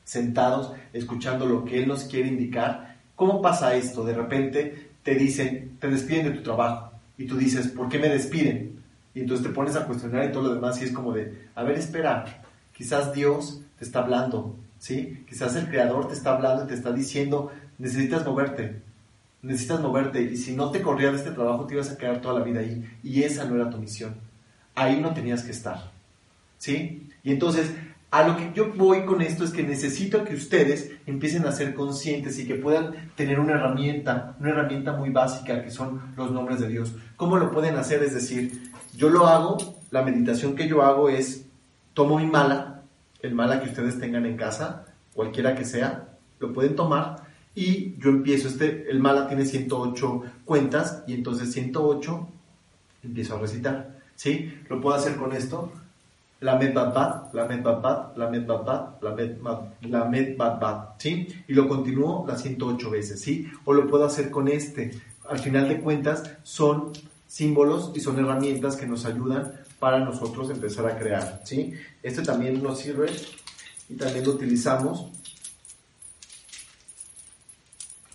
sentados 0.03 0.73
escuchando 0.91 1.45
lo 1.45 1.63
que 1.63 1.81
Él 1.81 1.87
nos 1.87 2.03
quiere 2.03 2.27
indicar? 2.27 2.97
¿Cómo 3.15 3.41
pasa 3.41 3.75
esto? 3.75 4.03
De 4.03 4.13
repente 4.13 4.92
te 5.03 5.15
dicen, 5.15 5.77
te 5.79 5.89
despiden 5.89 6.25
de 6.25 6.31
tu 6.31 6.43
trabajo 6.43 6.91
y 7.17 7.25
tú 7.25 7.37
dices, 7.37 7.67
¿por 7.67 7.89
qué 7.89 7.99
me 7.99 8.09
despiden? 8.09 8.81
Y 9.13 9.21
entonces 9.21 9.45
te 9.45 9.53
pones 9.53 9.75
a 9.75 9.85
cuestionar 9.85 10.25
y 10.25 10.31
todo 10.31 10.47
lo 10.47 10.55
demás 10.55 10.81
y 10.81 10.85
es 10.85 10.91
como 10.91 11.11
de, 11.13 11.47
a 11.53 11.63
ver, 11.63 11.77
espera, 11.77 12.43
quizás 12.75 13.13
Dios 13.13 13.61
te 13.77 13.85
está 13.85 13.99
hablando, 13.99 14.55
¿sí? 14.79 15.23
Quizás 15.29 15.55
el 15.55 15.67
Creador 15.67 16.07
te 16.07 16.13
está 16.13 16.35
hablando 16.35 16.63
y 16.63 16.67
te 16.67 16.73
está 16.73 16.91
diciendo, 16.91 17.51
necesitas 17.77 18.25
moverte, 18.25 18.81
necesitas 19.41 19.81
moverte 19.81 20.21
y 20.21 20.37
si 20.37 20.55
no 20.55 20.71
te 20.71 20.81
corría 20.81 21.11
de 21.11 21.17
este 21.17 21.31
trabajo 21.31 21.67
te 21.67 21.75
ibas 21.75 21.91
a 21.91 21.97
quedar 21.97 22.21
toda 22.21 22.39
la 22.39 22.45
vida 22.45 22.61
ahí 22.61 22.83
y 23.03 23.23
esa 23.23 23.45
no 23.45 23.55
era 23.55 23.69
tu 23.69 23.77
misión. 23.77 24.15
Ahí 24.75 24.99
no 24.99 25.13
tenías 25.13 25.43
que 25.43 25.51
estar, 25.51 25.91
¿sí? 26.57 27.11
Y 27.23 27.31
entonces 27.31 27.71
a 28.13 28.27
lo 28.27 28.37
que 28.37 28.51
yo 28.53 28.71
voy 28.75 29.05
con 29.05 29.23
esto 29.23 29.43
es 29.43 29.49
que 29.49 29.63
necesito 29.63 30.23
que 30.23 30.35
ustedes 30.35 30.91
empiecen 31.07 31.47
a 31.47 31.51
ser 31.51 31.73
conscientes 31.73 32.37
y 32.37 32.45
que 32.45 32.53
puedan 32.53 33.09
tener 33.15 33.39
una 33.39 33.53
herramienta, 33.53 34.35
una 34.39 34.51
herramienta 34.51 34.93
muy 34.93 35.09
básica 35.09 35.63
que 35.63 35.71
son 35.71 35.99
los 36.15 36.29
nombres 36.29 36.59
de 36.59 36.67
Dios. 36.67 36.93
¿Cómo 37.15 37.37
lo 37.37 37.49
pueden 37.49 37.75
hacer? 37.75 38.03
Es 38.03 38.13
decir, 38.13 38.69
yo 38.95 39.09
lo 39.09 39.25
hago, 39.25 39.57
la 39.89 40.03
meditación 40.03 40.53
que 40.53 40.67
yo 40.67 40.83
hago 40.83 41.09
es, 41.09 41.47
tomo 41.95 42.19
mi 42.19 42.27
mala, 42.27 42.83
el 43.23 43.33
mala 43.33 43.59
que 43.59 43.69
ustedes 43.69 43.99
tengan 43.99 44.27
en 44.27 44.37
casa, 44.37 44.85
cualquiera 45.15 45.55
que 45.55 45.65
sea, 45.65 46.09
lo 46.39 46.53
pueden 46.53 46.75
tomar 46.75 47.15
y 47.55 47.97
yo 47.97 48.11
empiezo, 48.11 48.47
este, 48.47 48.91
el 48.91 48.99
mala 48.99 49.27
tiene 49.27 49.43
108 49.43 50.21
cuentas 50.45 51.03
y 51.07 51.15
entonces 51.15 51.51
108 51.51 52.27
empiezo 53.01 53.37
a 53.37 53.39
recitar. 53.39 54.03
¿Sí? 54.15 54.53
Lo 54.69 54.79
puedo 54.79 54.95
hacer 54.95 55.15
con 55.15 55.33
esto 55.33 55.73
la 56.43 56.57
med 56.59 56.73
bat 56.75 56.93
bat, 56.93 57.33
la 57.33 57.47
med 57.47 57.63
bat 57.63 57.81
bat, 57.81 58.17
la 58.17 58.29
med 58.29 58.45
bat 58.47 58.65
bat, 58.65 59.01
la 59.01 59.15
med, 59.15 59.37
la 59.87 60.03
med 60.09 60.35
bat 60.37 60.59
bat, 60.59 61.01
¿sí? 61.01 61.27
Y 61.47 61.53
lo 61.53 61.69
continúo 61.69 62.25
las 62.27 62.41
108 62.41 62.89
veces, 62.89 63.21
¿sí? 63.21 63.47
O 63.63 63.71
lo 63.71 63.87
puedo 63.87 64.05
hacer 64.05 64.29
con 64.29 64.49
este. 64.49 64.91
Al 65.29 65.39
final 65.39 65.69
de 65.69 65.79
cuentas, 65.79 66.23
son 66.43 66.91
símbolos 67.27 67.93
y 67.95 68.01
son 68.01 68.19
herramientas 68.19 68.75
que 68.75 68.85
nos 68.85 69.05
ayudan 69.05 69.53
para 69.79 69.99
nosotros 69.99 70.49
empezar 70.49 70.85
a 70.85 70.99
crear, 70.99 71.41
¿sí? 71.45 71.73
Este 72.03 72.21
también 72.21 72.61
nos 72.61 72.79
sirve 72.79 73.09
y 73.87 73.95
también 73.95 74.25
lo 74.25 74.31
utilizamos 74.31 75.07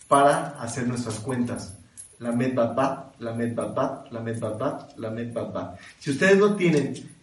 para 0.07 0.61
hacer 0.61 0.87
nuestras 0.87 1.19
cuentas. 1.21 1.75
La 2.19 2.33
med 2.33 2.55
bat 2.55 2.75
bat, 2.77 3.15
la 3.21 3.33
med 3.33 3.55
bat 3.55 3.75
bat, 3.75 4.13
la 4.13 4.21
med 4.21 4.39
bat 4.39 4.59
bat, 4.59 4.99
la 4.99 5.11
med 5.11 5.33
bat 5.33 5.53
bat. 5.53 5.79
Si 5.99 6.11
ustedes 6.11 6.37
no 6.37 6.57
tienen 6.57 7.18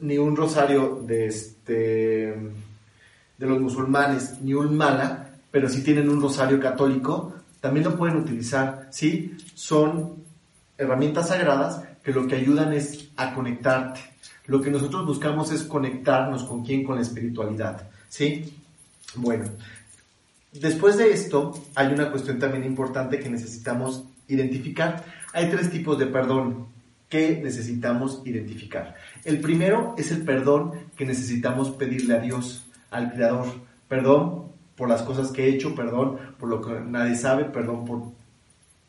ni 0.00 0.18
un 0.18 0.36
rosario 0.36 1.02
de, 1.06 1.26
este, 1.26 1.72
de 3.38 3.46
los 3.46 3.60
musulmanes, 3.60 4.40
ni 4.40 4.54
un 4.54 4.76
mala, 4.76 5.30
pero 5.50 5.68
si 5.68 5.82
tienen 5.82 6.08
un 6.08 6.20
rosario 6.20 6.60
católico, 6.60 7.34
también 7.60 7.84
lo 7.84 7.96
pueden 7.96 8.16
utilizar, 8.16 8.88
¿sí? 8.90 9.36
Son 9.54 10.16
herramientas 10.76 11.28
sagradas 11.28 11.82
que 12.02 12.12
lo 12.12 12.26
que 12.26 12.36
ayudan 12.36 12.72
es 12.72 13.10
a 13.16 13.34
conectarte. 13.34 14.00
Lo 14.46 14.60
que 14.60 14.70
nosotros 14.70 15.04
buscamos 15.04 15.52
es 15.52 15.64
conectarnos 15.64 16.44
con 16.44 16.64
quién, 16.64 16.84
con 16.84 16.96
la 16.96 17.02
espiritualidad, 17.02 17.88
¿sí? 18.08 18.54
Bueno, 19.14 19.46
después 20.52 20.96
de 20.96 21.12
esto 21.12 21.58
hay 21.74 21.92
una 21.92 22.10
cuestión 22.10 22.38
también 22.38 22.64
importante 22.64 23.18
que 23.18 23.28
necesitamos 23.28 24.04
identificar. 24.28 25.04
Hay 25.32 25.50
tres 25.50 25.70
tipos 25.70 25.98
de 25.98 26.06
perdón 26.06 26.68
que 27.08 27.40
necesitamos 27.42 28.22
identificar. 28.24 28.94
El 29.24 29.40
primero 29.40 29.94
es 29.98 30.10
el 30.10 30.22
perdón 30.22 30.72
que 30.96 31.04
necesitamos 31.04 31.70
pedirle 31.70 32.14
a 32.14 32.20
Dios, 32.20 32.66
al 32.90 33.12
Creador. 33.12 33.46
Perdón 33.88 34.44
por 34.76 34.88
las 34.88 35.02
cosas 35.02 35.32
que 35.32 35.44
he 35.44 35.54
hecho, 35.54 35.74
perdón 35.74 36.18
por 36.38 36.48
lo 36.48 36.62
que 36.62 36.80
nadie 36.80 37.16
sabe, 37.16 37.44
perdón 37.44 37.84
por, 37.84 38.02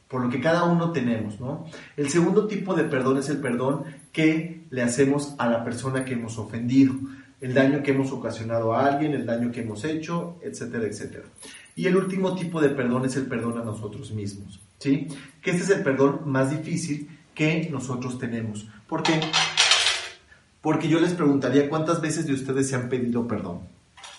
por 0.08 0.24
lo 0.24 0.30
que 0.30 0.40
cada 0.40 0.66
uno 0.66 0.92
tenemos, 0.92 1.40
¿no? 1.40 1.66
El 1.98 2.10
segundo 2.10 2.48
tipo 2.48 2.76
de 2.76 2.84
perdón 2.84 3.18
es 3.18 3.30
el 3.30 3.38
perdón 3.38 3.86
que 4.12 4.62
le 4.70 4.84
hacemos 4.84 5.36
a 5.40 5.48
la 5.48 5.64
persona 5.64 6.06
que 6.06 6.14
hemos 6.14 6.38
ofendido, 6.38 6.94
el 7.42 7.54
daño 7.54 7.82
que 7.82 7.92
hemos 7.92 8.12
ocasionado 8.12 8.74
a 8.74 8.86
alguien, 8.86 9.14
el 9.14 9.26
daño 9.26 9.52
que 9.52 9.62
hemos 9.62 9.84
hecho, 9.84 10.38
etcétera, 10.44 10.86
etcétera. 10.86 11.24
Y 11.76 11.88
el 11.88 11.96
último 11.96 12.36
tipo 12.36 12.62
de 12.62 12.70
perdón 12.70 13.06
es 13.06 13.16
el 13.16 13.26
perdón 13.26 13.58
a 13.58 13.64
nosotros 13.64 14.12
mismos, 14.12 14.60
¿sí? 14.78 15.08
Que 15.42 15.52
este 15.52 15.64
es 15.64 15.70
el 15.70 15.82
perdón 15.82 16.22
más 16.26 16.52
difícil 16.52 17.10
que 17.34 17.68
nosotros 17.72 18.20
tenemos. 18.20 18.68
¿Por 18.88 19.02
qué? 19.02 19.22
Porque 20.62 20.90
yo 20.90 21.00
les 21.00 21.14
preguntaría 21.14 21.70
cuántas 21.70 22.02
veces 22.02 22.28
de 22.28 22.34
ustedes 22.34 22.70
se 22.70 22.76
han 22.76 22.90
pedido 22.90 23.28
perdón. 23.28 23.62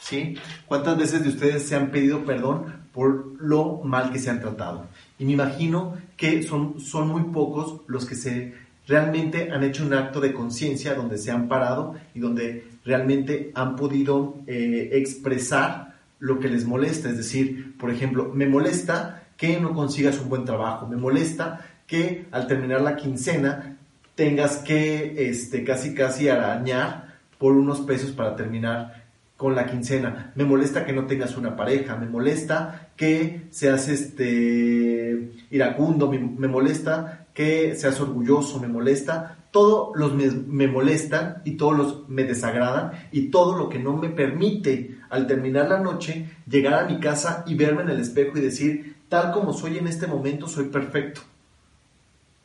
¿sí? 0.00 0.34
¿Cuántas 0.66 0.98
veces 0.98 1.22
de 1.22 1.28
ustedes 1.28 1.66
se 1.66 1.76
han 1.76 1.90
pedido 1.90 2.24
perdón 2.24 2.80
por 2.92 3.40
lo 3.40 3.80
mal 3.84 4.10
que 4.10 4.18
se 4.18 4.30
han 4.30 4.40
tratado? 4.40 4.86
Y 5.18 5.24
me 5.24 5.32
imagino 5.32 5.96
que 6.16 6.42
son, 6.42 6.80
son 6.80 7.08
muy 7.08 7.24
pocos 7.24 7.82
los 7.86 8.06
que 8.06 8.14
se 8.14 8.54
realmente 8.86 9.52
han 9.52 9.62
hecho 9.62 9.84
un 9.84 9.94
acto 9.94 10.20
de 10.20 10.32
conciencia 10.32 10.94
donde 10.94 11.16
se 11.16 11.30
han 11.30 11.46
parado 11.46 11.94
y 12.14 12.20
donde 12.20 12.64
realmente 12.84 13.52
han 13.54 13.76
podido 13.76 14.36
eh, 14.46 14.90
expresar 14.92 15.94
lo 16.18 16.40
que 16.40 16.48
les 16.48 16.64
molesta. 16.64 17.08
Es 17.08 17.16
decir, 17.16 17.76
por 17.78 17.90
ejemplo, 17.90 18.32
me 18.34 18.46
molesta 18.46 19.22
que 19.36 19.60
no 19.60 19.74
consigas 19.74 20.18
un 20.18 20.28
buen 20.28 20.44
trabajo, 20.44 20.86
me 20.86 20.96
molesta 20.96 21.66
que 21.86 22.26
al 22.30 22.46
terminar 22.46 22.80
la 22.82 22.96
quincena 22.96 23.78
tengas 24.20 24.58
que 24.58 25.30
este, 25.30 25.64
casi 25.64 25.94
casi 25.94 26.28
arañar 26.28 27.16
por 27.38 27.54
unos 27.54 27.80
pesos 27.80 28.10
para 28.10 28.36
terminar 28.36 29.06
con 29.38 29.54
la 29.54 29.64
quincena. 29.64 30.30
Me 30.34 30.44
molesta 30.44 30.84
que 30.84 30.92
no 30.92 31.06
tengas 31.06 31.38
una 31.38 31.56
pareja, 31.56 31.96
me 31.96 32.04
molesta 32.04 32.90
que 32.96 33.46
seas 33.48 33.88
este 33.88 35.30
iracundo, 35.50 36.12
me, 36.12 36.48
molesta 36.48 37.28
que 37.32 37.74
seas 37.74 37.98
orgulloso, 37.98 38.60
me 38.60 38.68
molesta, 38.68 39.38
todos 39.50 39.96
los 39.96 40.14
me, 40.14 40.26
me, 40.26 40.68
molestan 40.68 41.40
y 41.46 41.52
todos 41.52 41.74
los 41.74 42.08
me 42.10 42.24
desagradan 42.24 42.92
y 43.12 43.30
todo 43.30 43.56
lo 43.56 43.70
que 43.70 43.78
no 43.78 43.96
me 43.96 44.10
permite 44.10 44.98
al 45.08 45.26
terminar 45.26 45.70
la 45.70 45.80
noche 45.80 46.28
llegar 46.46 46.74
a 46.74 46.84
mi 46.86 47.00
casa 47.00 47.42
y 47.46 47.54
verme 47.54 47.80
en 47.84 47.88
el 47.88 48.00
espejo 48.00 48.36
y 48.36 48.42
decir, 48.42 48.96
tal 49.08 49.32
como 49.32 49.54
soy 49.54 49.78
en 49.78 49.86
este 49.86 50.06
momento, 50.06 50.46
soy 50.46 50.66
perfecto. 50.66 51.22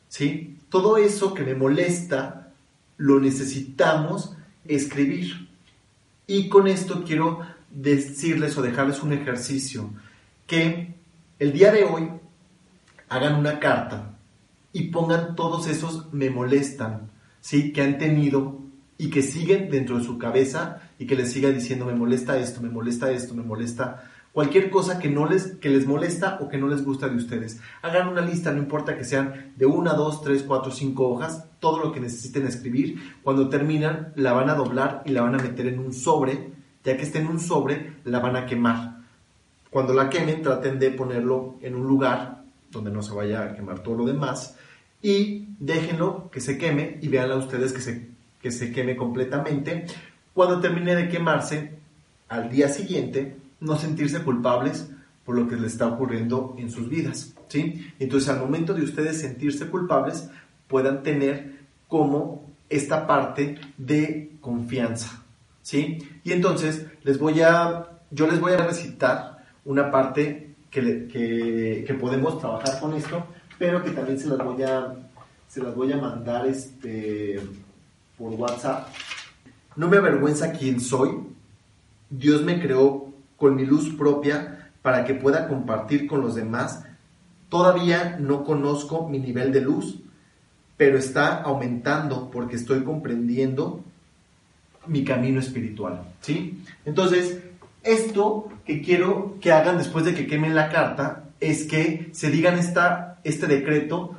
¿Sí? 0.08 0.58
Todo 0.68 0.96
eso 0.96 1.34
que 1.34 1.42
me 1.42 1.54
molesta 1.54 2.52
lo 2.96 3.20
necesitamos 3.20 4.36
escribir. 4.64 5.48
Y 6.26 6.48
con 6.48 6.66
esto 6.66 7.04
quiero 7.04 7.40
decirles 7.70 8.56
o 8.56 8.62
dejarles 8.62 9.02
un 9.02 9.12
ejercicio, 9.12 9.90
que 10.46 10.94
el 11.38 11.52
día 11.52 11.72
de 11.72 11.84
hoy 11.84 12.10
hagan 13.08 13.34
una 13.34 13.58
carta 13.60 14.16
y 14.72 14.84
pongan 14.84 15.36
todos 15.36 15.68
esos 15.68 16.12
me 16.12 16.30
molestan, 16.30 17.10
¿sí? 17.40 17.72
Que 17.72 17.82
han 17.82 17.98
tenido 17.98 18.60
y 18.98 19.10
que 19.10 19.22
siguen 19.22 19.70
dentro 19.70 19.98
de 19.98 20.04
su 20.04 20.18
cabeza 20.18 20.82
y 20.98 21.06
que 21.06 21.16
les 21.16 21.32
siga 21.32 21.50
diciendo 21.50 21.84
me 21.86 21.94
molesta 21.94 22.38
esto, 22.38 22.60
me 22.60 22.70
molesta 22.70 23.10
esto, 23.10 23.34
me 23.34 23.42
molesta 23.42 24.10
cualquier 24.36 24.68
cosa 24.68 24.98
que 24.98 25.08
no 25.08 25.26
les 25.26 25.56
que 25.62 25.70
les 25.70 25.86
molesta 25.86 26.36
o 26.42 26.50
que 26.50 26.58
no 26.58 26.68
les 26.68 26.84
gusta 26.84 27.08
de 27.08 27.16
ustedes. 27.16 27.58
Hagan 27.80 28.08
una 28.08 28.20
lista, 28.20 28.52
no 28.52 28.58
importa 28.58 28.94
que 28.94 29.02
sean 29.02 29.54
de 29.56 29.64
una, 29.64 29.94
dos, 29.94 30.20
tres, 30.20 30.42
cuatro, 30.42 30.70
cinco 30.70 31.08
hojas, 31.08 31.46
todo 31.58 31.82
lo 31.82 31.90
que 31.90 32.00
necesiten 32.00 32.46
escribir. 32.46 33.16
Cuando 33.22 33.48
terminan, 33.48 34.12
la 34.14 34.34
van 34.34 34.50
a 34.50 34.54
doblar 34.54 35.02
y 35.06 35.12
la 35.12 35.22
van 35.22 35.36
a 35.36 35.42
meter 35.42 35.68
en 35.68 35.78
un 35.78 35.94
sobre. 35.94 36.52
Ya 36.84 36.98
que 36.98 37.04
esté 37.04 37.20
en 37.20 37.28
un 37.28 37.40
sobre, 37.40 37.94
la 38.04 38.18
van 38.20 38.36
a 38.36 38.44
quemar. 38.44 38.98
Cuando 39.70 39.94
la 39.94 40.10
quemen, 40.10 40.42
traten 40.42 40.78
de 40.78 40.90
ponerlo 40.90 41.56
en 41.62 41.74
un 41.74 41.86
lugar 41.86 42.42
donde 42.70 42.90
no 42.90 43.00
se 43.00 43.14
vaya 43.14 43.42
a 43.42 43.54
quemar 43.54 43.78
todo 43.78 43.94
lo 43.94 44.04
demás 44.04 44.58
y 45.00 45.48
déjenlo 45.58 46.30
que 46.30 46.42
se 46.42 46.58
queme 46.58 46.98
y 47.00 47.08
veanla 47.08 47.36
ustedes 47.36 47.72
que 47.72 47.80
se, 47.80 48.10
que 48.42 48.50
se 48.50 48.70
queme 48.70 48.96
completamente. 48.96 49.86
Cuando 50.34 50.60
termine 50.60 50.94
de 50.94 51.08
quemarse, 51.08 51.78
al 52.28 52.50
día 52.50 52.68
siguiente, 52.68 53.45
no 53.60 53.76
sentirse 53.76 54.22
culpables 54.22 54.88
por 55.24 55.34
lo 55.34 55.48
que 55.48 55.56
les 55.56 55.72
está 55.72 55.88
ocurriendo 55.88 56.54
en 56.56 56.70
sus 56.70 56.88
vidas, 56.88 57.34
¿sí? 57.48 57.92
Entonces, 57.98 58.28
al 58.28 58.38
momento 58.38 58.74
de 58.74 58.82
ustedes 58.82 59.20
sentirse 59.20 59.66
culpables, 59.66 60.30
puedan 60.68 61.02
tener 61.02 61.56
como 61.88 62.46
esta 62.68 63.06
parte 63.06 63.58
de 63.76 64.36
confianza, 64.40 65.24
¿sí? 65.62 65.98
Y 66.22 66.32
entonces, 66.32 66.86
les 67.02 67.18
voy 67.18 67.40
a, 67.42 67.88
yo 68.10 68.28
les 68.28 68.40
voy 68.40 68.52
a 68.52 68.58
recitar 68.58 69.44
una 69.64 69.90
parte 69.90 70.54
que, 70.70 71.08
que, 71.86 71.94
podemos 71.94 72.38
trabajar 72.38 72.78
con 72.80 72.94
esto, 72.94 73.26
pero 73.58 73.82
que 73.82 73.90
también 73.90 74.18
se 74.18 74.28
las 74.28 74.38
voy 74.38 74.62
a, 74.62 74.94
se 75.48 75.62
las 75.62 75.74
voy 75.74 75.92
a 75.92 75.96
mandar 75.96 76.46
este, 76.46 77.40
por 78.18 78.32
WhatsApp. 78.34 78.88
No 79.74 79.88
me 79.88 79.96
avergüenza 79.96 80.52
quién 80.52 80.80
soy. 80.80 81.18
Dios 82.10 82.42
me 82.42 82.60
creó 82.60 83.05
con 83.36 83.54
mi 83.54 83.64
luz 83.64 83.94
propia 83.96 84.70
para 84.82 85.04
que 85.04 85.14
pueda 85.14 85.48
compartir 85.48 86.06
con 86.06 86.20
los 86.20 86.34
demás. 86.34 86.84
Todavía 87.48 88.16
no 88.20 88.44
conozco 88.44 89.08
mi 89.08 89.18
nivel 89.18 89.52
de 89.52 89.60
luz, 89.60 90.00
pero 90.76 90.98
está 90.98 91.42
aumentando 91.42 92.30
porque 92.30 92.56
estoy 92.56 92.82
comprendiendo 92.82 93.82
mi 94.86 95.04
camino 95.04 95.40
espiritual, 95.40 96.02
¿sí? 96.20 96.62
Entonces, 96.84 97.40
esto 97.82 98.48
que 98.64 98.82
quiero 98.82 99.38
que 99.40 99.52
hagan 99.52 99.78
después 99.78 100.04
de 100.04 100.14
que 100.14 100.26
quemen 100.26 100.54
la 100.54 100.68
carta 100.68 101.24
es 101.40 101.64
que 101.64 102.08
se 102.12 102.30
digan 102.30 102.58
esta, 102.58 103.18
este 103.24 103.46
decreto 103.46 104.16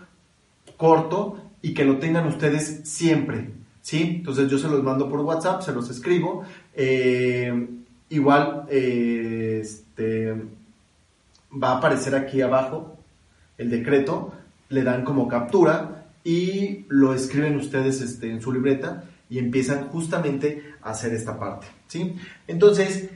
corto 0.78 1.42
y 1.62 1.74
que 1.74 1.86
lo 1.86 1.98
tengan 1.98 2.28
ustedes 2.28 2.82
siempre, 2.84 3.52
¿sí? 3.82 4.18
Entonces 4.18 4.50
yo 4.50 4.58
se 4.58 4.68
los 4.68 4.84
mando 4.84 5.10
por 5.10 5.22
WhatsApp, 5.22 5.62
se 5.62 5.74
los 5.74 5.90
escribo. 5.90 6.44
Eh, 6.74 7.68
Igual 8.10 8.66
eh, 8.70 9.60
este, 9.62 10.34
va 11.52 11.72
a 11.72 11.78
aparecer 11.78 12.16
aquí 12.16 12.42
abajo 12.42 12.98
el 13.58 13.70
decreto, 13.70 14.34
le 14.70 14.84
dan 14.84 15.04
como 15.04 15.28
captura 15.28 16.06
y 16.24 16.86
lo 16.90 17.14
escriben 17.14 17.56
ustedes 17.56 18.02
este, 18.02 18.30
en 18.30 18.42
su 18.42 18.52
libreta 18.52 19.06
y 19.30 19.40
empiezan 19.40 19.88
justamente 19.90 20.76
a 20.82 20.92
hacer 20.92 21.14
esta 21.14 21.38
parte. 21.40 21.68
¿sí? 21.88 22.16
Entonces, 22.48 23.10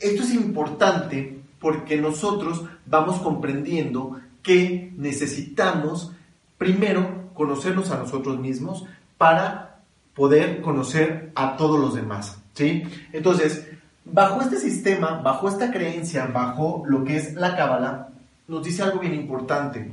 esto 0.00 0.22
es 0.22 0.34
importante 0.34 1.38
porque 1.60 1.96
nosotros 1.96 2.64
vamos 2.86 3.20
comprendiendo 3.20 4.20
que 4.42 4.92
necesitamos 4.96 6.12
primero 6.56 7.30
conocernos 7.34 7.90
a 7.90 7.98
nosotros 7.98 8.38
mismos 8.38 8.84
para 9.16 9.80
poder 10.14 10.60
conocer 10.60 11.30
a 11.34 11.56
todos 11.56 11.78
los 11.78 11.94
demás. 11.94 12.38
¿sí? 12.54 12.82
Entonces, 13.12 13.66
Bajo 14.10 14.40
este 14.40 14.58
sistema, 14.58 15.20
bajo 15.22 15.48
esta 15.48 15.70
creencia, 15.70 16.26
bajo 16.26 16.82
lo 16.86 17.04
que 17.04 17.16
es 17.16 17.34
la 17.34 17.56
cábala, 17.56 18.08
nos 18.46 18.64
dice 18.64 18.82
algo 18.82 19.00
bien 19.00 19.14
importante. 19.14 19.90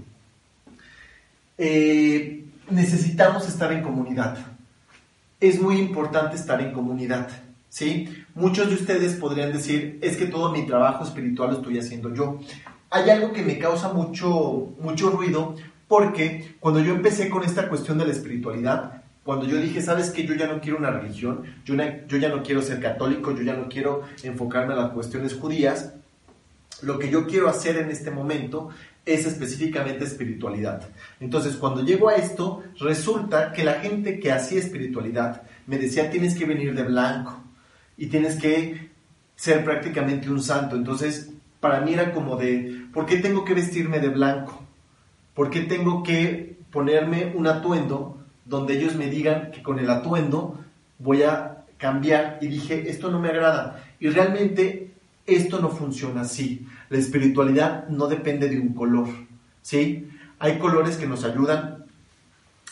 Eh, 1.58 2.46
necesitamos 2.70 3.48
estar 3.48 3.72
en 3.72 3.84
comunidad. 3.84 4.38
Es 5.40 5.62
muy 5.62 5.78
importante 5.78 6.36
estar 6.36 6.62
en 6.62 6.72
comunidad. 6.72 7.28
¿sí? 7.70 8.10
Muchos 8.34 8.70
de 8.70 8.76
ustedes 8.76 9.16
podrían 9.16 9.52
decir, 9.52 10.00
es 10.02 10.16
que 10.18 10.28
todo 10.28 10.52
mi 10.52 10.66
trabajo 10.66 11.04
espiritual 11.04 11.52
lo 11.52 11.58
estoy 11.58 11.78
haciendo 11.78 12.14
yo. 12.14 12.40
Hay 12.90 13.10
algo 13.10 13.34
que 13.34 13.44
me 13.44 13.60
causa 13.60 13.92
mucho, 13.92 14.74
mucho 14.80 15.10
ruido 15.10 15.56
porque 15.88 16.56
cuando 16.60 16.80
yo 16.80 16.94
empecé 16.94 17.30
con 17.30 17.44
esta 17.44 17.68
cuestión 17.68 17.98
de 17.98 18.06
la 18.06 18.14
espiritualidad, 18.14 19.04
cuando 19.26 19.48
yo 19.48 19.58
dije, 19.58 19.82
sabes 19.82 20.12
que 20.12 20.24
yo 20.24 20.36
ya 20.36 20.46
no 20.46 20.62
quiero 20.62 20.78
una 20.78 20.92
religión, 20.92 21.42
yo, 21.66 21.74
yo 22.08 22.18
ya 22.18 22.30
no 22.30 22.44
quiero 22.44 22.62
ser 22.62 22.80
católico, 22.80 23.36
yo 23.36 23.42
ya 23.42 23.56
no 23.56 23.68
quiero 23.68 24.04
enfocarme 24.22 24.74
a 24.74 24.76
las 24.76 24.92
cuestiones 24.92 25.34
judías, 25.34 25.94
lo 26.84 27.00
que 27.00 27.10
yo 27.10 27.26
quiero 27.26 27.50
hacer 27.50 27.78
en 27.78 27.90
este 27.90 28.12
momento 28.12 28.70
es 29.04 29.26
específicamente 29.26 30.04
espiritualidad. 30.04 30.88
Entonces, 31.20 31.56
cuando 31.56 31.84
llego 31.84 32.10
a 32.10 32.18
esto, 32.18 32.62
resulta 32.80 33.52
que 33.52 33.64
la 33.64 33.80
gente 33.80 34.20
que 34.20 34.32
hacía 34.32 34.60
espiritualidad 34.60 35.42
me 35.66 35.80
decía, 35.80 36.12
tienes 36.12 36.36
que 36.36 36.46
venir 36.46 36.76
de 36.76 36.84
blanco 36.84 37.42
y 37.98 38.06
tienes 38.08 38.36
que 38.36 38.92
ser 39.36 39.64
prácticamente 39.64 40.30
un 40.30 40.44
santo. 40.44 40.76
Entonces, 40.76 41.32
para 41.60 41.82
mí 41.82 41.94
era 41.94 42.14
como 42.14 42.38
de, 42.38 42.86
¿por 42.94 43.08
qué 43.08 43.18
tengo 43.18 43.44
que 43.44 43.56
vestirme 43.56 44.00
de 44.00 44.10
blanco? 44.10 44.64
¿Por 45.34 45.50
qué 45.50 45.62
tengo 45.62 46.04
que 46.04 46.58
ponerme 46.70 47.34
un 47.36 47.48
atuendo 47.48 48.25
donde 48.46 48.78
ellos 48.78 48.96
me 48.96 49.10
digan 49.10 49.52
que 49.52 49.62
con 49.62 49.80
el 49.80 49.90
atuendo 49.90 50.60
voy 51.00 51.24
a 51.24 51.64
cambiar 51.78 52.38
y 52.42 52.48
dije, 52.48 52.90
esto 52.90 53.12
no 53.12 53.20
me 53.20 53.30
agrada. 53.30 53.84
Y 54.00 54.10
realmente 54.10 54.94
Esto 55.26 55.60
no 55.60 55.70
funciona 55.70 56.22
así. 56.22 56.68
La 56.90 57.00
espiritualidad 57.00 57.88
no 57.88 58.08
depende 58.08 58.48
de 58.48 58.60
un 58.60 58.74
color, 58.74 59.08
¿sí? 59.62 60.08
Hay 60.38 60.60
colores 60.60 60.98
que 60.98 61.08
nos 61.08 61.24
ayudan 61.24 61.86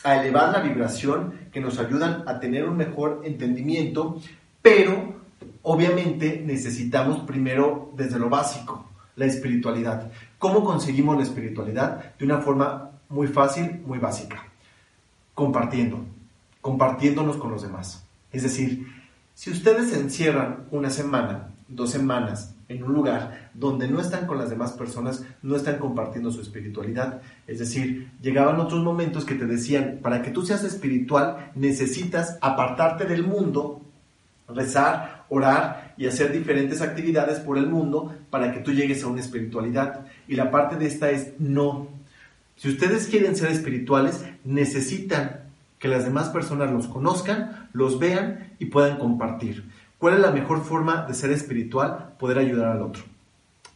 a 0.04 0.20
elevar 0.20 0.52
la 0.52 0.60
vibración, 0.60 1.34
que 1.52 1.60
nos 1.60 1.78
ayudan 1.80 2.22
a 2.28 2.38
tener 2.38 2.68
un 2.68 2.76
mejor 2.76 3.22
entendimiento, 3.24 4.20
pero 4.62 5.14
obviamente 5.62 6.42
necesitamos 6.46 7.20
primero 7.20 7.90
desde 7.96 8.20
lo 8.20 8.28
básico, 8.28 8.88
la 9.16 9.24
espiritualidad. 9.26 10.12
¿Cómo 10.38 10.62
conseguimos 10.62 11.16
la 11.16 11.24
espiritualidad? 11.24 12.14
De 12.16 12.24
una 12.24 12.38
forma 12.38 12.90
muy 13.08 13.26
fácil, 13.26 13.82
muy 13.84 13.98
básica. 13.98 14.44
Compartiendo, 15.34 16.04
compartiéndonos 16.60 17.36
con 17.36 17.50
los 17.50 17.62
demás. 17.62 18.04
Es 18.32 18.42
decir, 18.42 18.86
si 19.34 19.50
ustedes 19.50 19.90
se 19.90 20.00
encierran 20.00 20.64
una 20.70 20.90
semana, 20.90 21.50
dos 21.68 21.90
semanas 21.90 22.54
en 22.68 22.82
un 22.82 22.94
lugar 22.94 23.50
donde 23.54 23.88
no 23.88 24.00
están 24.00 24.26
con 24.26 24.38
las 24.38 24.50
demás 24.50 24.72
personas, 24.72 25.24
no 25.42 25.56
están 25.56 25.78
compartiendo 25.78 26.30
su 26.30 26.40
espiritualidad. 26.40 27.20
Es 27.46 27.58
decir, 27.58 28.10
llegaban 28.22 28.60
otros 28.60 28.82
momentos 28.82 29.24
que 29.24 29.34
te 29.34 29.46
decían, 29.46 29.98
para 30.02 30.22
que 30.22 30.30
tú 30.30 30.44
seas 30.44 30.64
espiritual 30.64 31.50
necesitas 31.54 32.38
apartarte 32.40 33.04
del 33.04 33.24
mundo, 33.24 33.82
rezar, 34.48 35.24
orar 35.28 35.94
y 35.96 36.06
hacer 36.06 36.32
diferentes 36.32 36.80
actividades 36.80 37.40
por 37.40 37.58
el 37.58 37.66
mundo 37.66 38.14
para 38.30 38.52
que 38.52 38.60
tú 38.60 38.72
llegues 38.72 39.02
a 39.04 39.08
una 39.08 39.20
espiritualidad. 39.20 40.06
Y 40.28 40.36
la 40.36 40.50
parte 40.50 40.76
de 40.76 40.86
esta 40.86 41.10
es 41.10 41.32
no. 41.38 41.88
Si 42.56 42.68
ustedes 42.68 43.08
quieren 43.08 43.36
ser 43.36 43.50
espirituales, 43.50 44.24
necesitan 44.44 45.44
que 45.78 45.88
las 45.88 46.04
demás 46.04 46.28
personas 46.28 46.70
los 46.70 46.86
conozcan, 46.86 47.68
los 47.72 47.98
vean 47.98 48.54
y 48.58 48.66
puedan 48.66 48.98
compartir. 48.98 49.68
¿Cuál 49.98 50.14
es 50.14 50.20
la 50.20 50.30
mejor 50.30 50.64
forma 50.64 51.06
de 51.06 51.14
ser 51.14 51.30
espiritual? 51.30 52.14
Poder 52.18 52.38
ayudar 52.38 52.68
al 52.68 52.82
otro. 52.82 53.02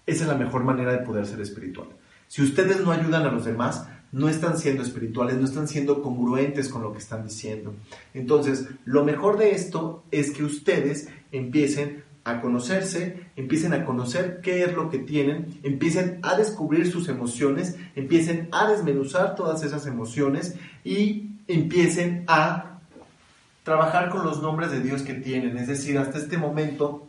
Esa 0.06 0.24
es 0.24 0.28
la 0.28 0.36
mejor 0.36 0.64
manera 0.64 0.92
de 0.92 0.98
poder 0.98 1.26
ser 1.26 1.40
espiritual. 1.40 1.88
Si 2.28 2.42
ustedes 2.42 2.80
no 2.80 2.92
ayudan 2.92 3.26
a 3.26 3.32
los 3.32 3.44
demás, 3.44 3.88
no 4.10 4.28
están 4.28 4.58
siendo 4.58 4.82
espirituales, 4.82 5.36
no 5.36 5.44
están 5.44 5.68
siendo 5.68 6.02
congruentes 6.02 6.68
con 6.68 6.82
lo 6.82 6.92
que 6.92 6.98
están 6.98 7.24
diciendo. 7.24 7.74
Entonces, 8.14 8.68
lo 8.84 9.04
mejor 9.04 9.36
de 9.36 9.52
esto 9.52 10.02
es 10.10 10.30
que 10.30 10.44
ustedes 10.44 11.08
empiecen 11.30 12.04
a 12.28 12.40
conocerse, 12.40 13.26
empiecen 13.36 13.72
a 13.72 13.84
conocer 13.84 14.40
qué 14.42 14.64
es 14.64 14.74
lo 14.74 14.90
que 14.90 14.98
tienen, 14.98 15.58
empiecen 15.62 16.18
a 16.22 16.36
descubrir 16.36 16.90
sus 16.90 17.08
emociones, 17.08 17.76
empiecen 17.96 18.48
a 18.52 18.70
desmenuzar 18.70 19.34
todas 19.34 19.62
esas 19.62 19.86
emociones 19.86 20.56
y 20.84 21.30
empiecen 21.46 22.24
a 22.26 22.80
trabajar 23.62 24.10
con 24.10 24.24
los 24.24 24.42
nombres 24.42 24.70
de 24.70 24.80
Dios 24.80 25.02
que 25.02 25.14
tienen. 25.14 25.56
Es 25.56 25.68
decir, 25.68 25.98
hasta 25.98 26.18
este 26.18 26.36
momento 26.36 27.08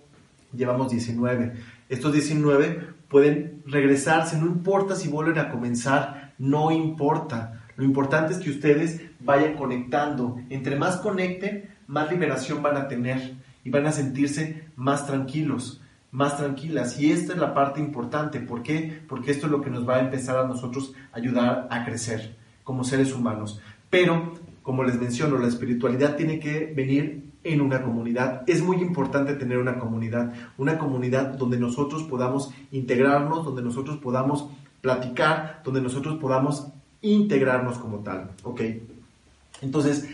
llevamos 0.56 0.92
19. 0.92 1.54
Estos 1.90 2.14
19 2.14 2.88
pueden 3.10 3.62
regresarse, 3.66 4.38
no 4.38 4.46
importa 4.46 4.96
si 4.96 5.10
vuelven 5.10 5.40
a 5.40 5.50
comenzar, 5.50 6.34
no 6.38 6.72
importa. 6.72 7.64
Lo 7.76 7.84
importante 7.84 8.34
es 8.34 8.40
que 8.40 8.52
ustedes 8.52 9.02
vayan 9.20 9.56
conectando. 9.56 10.38
Entre 10.50 10.76
más 10.76 10.98
conecten, 10.98 11.70
más 11.88 12.10
liberación 12.10 12.62
van 12.62 12.78
a 12.78 12.88
tener 12.88 13.34
y 13.64 13.70
van 13.70 13.88
a 13.88 13.92
sentirse 13.92 14.66
más 14.76 15.06
tranquilos, 15.06 15.82
más 16.12 16.38
tranquilas. 16.38 17.00
Y 17.00 17.12
esta 17.12 17.34
es 17.34 17.40
la 17.40 17.54
parte 17.54 17.80
importante. 17.80 18.40
¿Por 18.40 18.64
qué? 18.64 19.02
Porque 19.08 19.32
esto 19.32 19.46
es 19.46 19.52
lo 19.52 19.62
que 19.62 19.70
nos 19.70 19.88
va 19.88 19.98
a 19.98 20.02
empezar 20.02 20.38
a 20.38 20.48
nosotros 20.48 20.94
ayudar 21.12 21.68
a 21.70 21.86
crecer 21.86 22.36
como 22.64 22.84
seres 22.84 23.14
humanos. 23.14 23.60
Pero 23.90 24.34
como 24.70 24.84
les 24.84 25.00
menciono, 25.00 25.38
la 25.38 25.48
espiritualidad 25.48 26.16
tiene 26.16 26.40
que 26.40 26.72
venir 26.76 27.30
en 27.44 27.62
una 27.62 27.82
comunidad. 27.82 28.44
Es 28.48 28.62
muy 28.62 28.78
importante 28.78 29.34
tener 29.34 29.58
una 29.58 29.80
comunidad, 29.80 30.34
una 30.58 30.78
comunidad 30.78 31.34
donde 31.38 31.58
nosotros 31.58 32.04
podamos 32.04 32.52
integrarnos, 32.72 33.46
donde 33.46 33.62
nosotros 33.62 33.98
podamos 33.98 34.48
platicar, 34.82 35.62
donde 35.64 35.82
nosotros 35.82 36.20
podamos 36.20 36.68
integrarnos 37.02 37.78
como 37.78 38.00
tal. 38.00 38.32
¿Ok? 38.44 38.62
Entonces, 39.62 40.08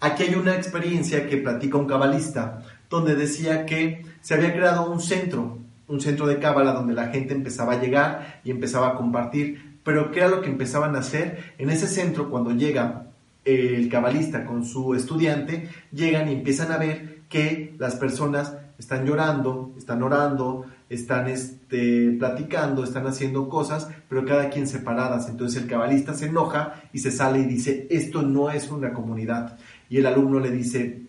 aquí 0.00 0.22
hay 0.24 0.34
una 0.34 0.54
experiencia 0.54 1.28
que 1.28 1.36
platica 1.36 1.76
un 1.76 1.86
cabalista, 1.86 2.62
donde 2.90 3.14
decía 3.14 3.66
que 3.66 4.04
se 4.20 4.34
había 4.34 4.52
creado 4.52 4.90
un 4.90 5.00
centro, 5.00 5.58
un 5.86 6.00
centro 6.00 6.26
de 6.26 6.38
cábala 6.38 6.72
donde 6.72 6.94
la 6.94 7.08
gente 7.08 7.34
empezaba 7.34 7.74
a 7.74 7.80
llegar 7.80 8.40
y 8.44 8.50
empezaba 8.50 8.88
a 8.88 8.94
compartir. 8.94 9.78
Pero 9.82 10.10
¿qué 10.10 10.20
era 10.20 10.28
lo 10.28 10.42
que 10.42 10.50
empezaban 10.50 10.96
a 10.96 11.00
hacer? 11.00 11.54
En 11.58 11.70
ese 11.70 11.86
centro, 11.86 12.30
cuando 12.30 12.52
llega 12.52 13.06
el 13.44 13.88
cabalista 13.88 14.44
con 14.44 14.64
su 14.64 14.94
estudiante 14.94 15.70
llegan 15.92 16.28
y 16.28 16.32
empiezan 16.32 16.70
a 16.72 16.76
ver 16.76 17.20
que 17.28 17.74
las 17.78 17.96
personas 17.96 18.54
están 18.78 19.06
llorando, 19.06 19.72
están 19.76 20.02
orando, 20.02 20.66
están 20.88 21.28
este, 21.28 22.12
platicando, 22.18 22.84
están 22.84 23.06
haciendo 23.06 23.48
cosas, 23.48 23.88
pero 24.08 24.24
cada 24.24 24.50
quien 24.50 24.66
separadas. 24.66 25.28
Entonces 25.28 25.62
el 25.62 25.68
cabalista 25.68 26.14
se 26.14 26.26
enoja 26.26 26.82
y 26.92 26.98
se 26.98 27.10
sale 27.10 27.40
y 27.40 27.44
dice, 27.44 27.86
esto 27.90 28.22
no 28.22 28.50
es 28.50 28.70
una 28.70 28.92
comunidad. 28.92 29.58
Y 29.90 29.98
el 29.98 30.06
alumno 30.06 30.40
le 30.40 30.50
dice, 30.50 31.02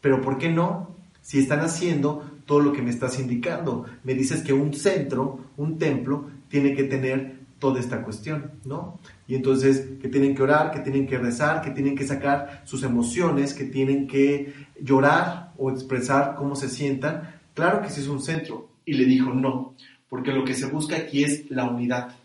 pero 0.00 0.20
¿por 0.20 0.38
qué 0.38 0.50
no? 0.50 0.97
Si 1.28 1.38
están 1.38 1.60
haciendo 1.60 2.38
todo 2.46 2.60
lo 2.60 2.72
que 2.72 2.80
me 2.80 2.88
estás 2.88 3.20
indicando. 3.20 3.84
Me 4.02 4.14
dices 4.14 4.42
que 4.42 4.54
un 4.54 4.72
centro, 4.72 5.50
un 5.58 5.76
templo, 5.76 6.24
tiene 6.48 6.74
que 6.74 6.84
tener 6.84 7.40
toda 7.58 7.80
esta 7.80 8.02
cuestión, 8.02 8.52
¿no? 8.64 8.98
Y 9.26 9.34
entonces 9.34 9.98
que 10.00 10.08
tienen 10.08 10.34
que 10.34 10.42
orar, 10.42 10.70
que 10.70 10.80
tienen 10.80 11.06
que 11.06 11.18
rezar, 11.18 11.60
que 11.60 11.72
tienen 11.72 11.94
que 11.94 12.06
sacar 12.06 12.62
sus 12.64 12.82
emociones, 12.82 13.52
que 13.52 13.64
tienen 13.64 14.06
que 14.06 14.54
llorar 14.80 15.52
o 15.58 15.70
expresar 15.70 16.34
cómo 16.34 16.56
se 16.56 16.70
sientan. 16.70 17.40
Claro 17.52 17.82
que 17.82 17.90
sí 17.90 18.00
es 18.00 18.08
un 18.08 18.22
centro. 18.22 18.70
Y 18.86 18.94
le 18.94 19.04
dijo, 19.04 19.34
no, 19.34 19.74
porque 20.08 20.32
lo 20.32 20.46
que 20.46 20.54
se 20.54 20.64
busca 20.64 20.96
aquí 20.96 21.24
es 21.24 21.50
la 21.50 21.68
unidad. 21.68 22.16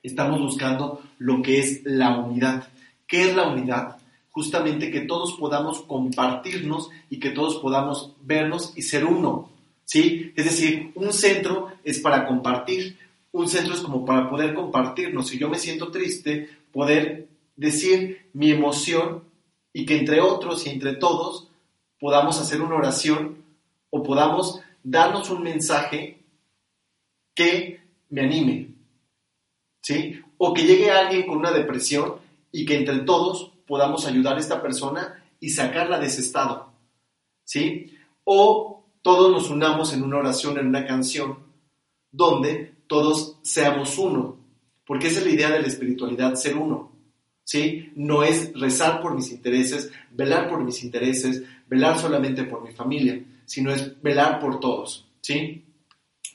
Estamos 0.00 0.38
buscando 0.38 1.02
lo 1.18 1.42
que 1.42 1.58
es 1.58 1.80
la 1.84 2.16
unidad. 2.20 2.68
¿Qué 3.08 3.30
es 3.30 3.34
la 3.34 3.48
unidad? 3.48 3.96
Justamente 4.40 4.90
que 4.90 5.02
todos 5.02 5.34
podamos 5.34 5.82
compartirnos 5.82 6.88
y 7.10 7.20
que 7.20 7.28
todos 7.28 7.56
podamos 7.56 8.14
vernos 8.22 8.72
y 8.74 8.80
ser 8.80 9.04
uno. 9.04 9.50
¿Sí? 9.84 10.32
Es 10.34 10.46
decir, 10.46 10.92
un 10.94 11.12
centro 11.12 11.68
es 11.84 11.98
para 11.98 12.26
compartir, 12.26 12.96
un 13.32 13.50
centro 13.50 13.74
es 13.74 13.80
como 13.82 14.02
para 14.06 14.30
poder 14.30 14.54
compartirnos. 14.54 15.28
Si 15.28 15.38
yo 15.38 15.50
me 15.50 15.58
siento 15.58 15.90
triste, 15.90 16.48
poder 16.72 17.28
decir 17.54 18.30
mi 18.32 18.50
emoción 18.50 19.24
y 19.74 19.84
que 19.84 19.98
entre 19.98 20.22
otros 20.22 20.66
y 20.66 20.70
entre 20.70 20.94
todos 20.94 21.48
podamos 21.98 22.40
hacer 22.40 22.62
una 22.62 22.76
oración 22.76 23.44
o 23.90 24.02
podamos 24.02 24.62
darnos 24.82 25.28
un 25.28 25.42
mensaje 25.42 26.22
que 27.34 27.82
me 28.08 28.22
anime. 28.22 28.68
¿Sí? 29.82 30.18
O 30.38 30.54
que 30.54 30.62
llegue 30.62 30.90
alguien 30.90 31.26
con 31.26 31.36
una 31.36 31.50
depresión 31.50 32.14
y 32.50 32.64
que 32.64 32.78
entre 32.78 33.00
todos 33.00 33.49
podamos 33.70 34.04
ayudar 34.04 34.36
a 34.36 34.40
esta 34.40 34.60
persona 34.60 35.22
y 35.38 35.50
sacarla 35.50 36.00
de 36.00 36.08
ese 36.08 36.22
estado. 36.22 36.72
¿Sí? 37.44 37.96
O 38.24 38.84
todos 39.00 39.30
nos 39.30 39.48
unamos 39.48 39.94
en 39.94 40.02
una 40.02 40.16
oración, 40.16 40.58
en 40.58 40.66
una 40.66 40.84
canción, 40.84 41.38
donde 42.10 42.74
todos 42.88 43.38
seamos 43.42 43.96
uno, 43.96 44.38
porque 44.84 45.06
esa 45.06 45.20
es 45.20 45.26
la 45.26 45.32
idea 45.32 45.50
de 45.50 45.60
la 45.60 45.68
espiritualidad, 45.68 46.34
ser 46.34 46.56
uno. 46.56 46.90
¿Sí? 47.44 47.92
No 47.94 48.24
es 48.24 48.52
rezar 48.58 49.00
por 49.00 49.14
mis 49.14 49.30
intereses, 49.30 49.92
velar 50.10 50.48
por 50.48 50.64
mis 50.64 50.82
intereses, 50.82 51.44
velar 51.68 51.96
solamente 51.96 52.42
por 52.42 52.64
mi 52.64 52.72
familia, 52.72 53.24
sino 53.44 53.70
es 53.70 54.02
velar 54.02 54.40
por 54.40 54.58
todos, 54.58 55.06
¿sí? 55.20 55.64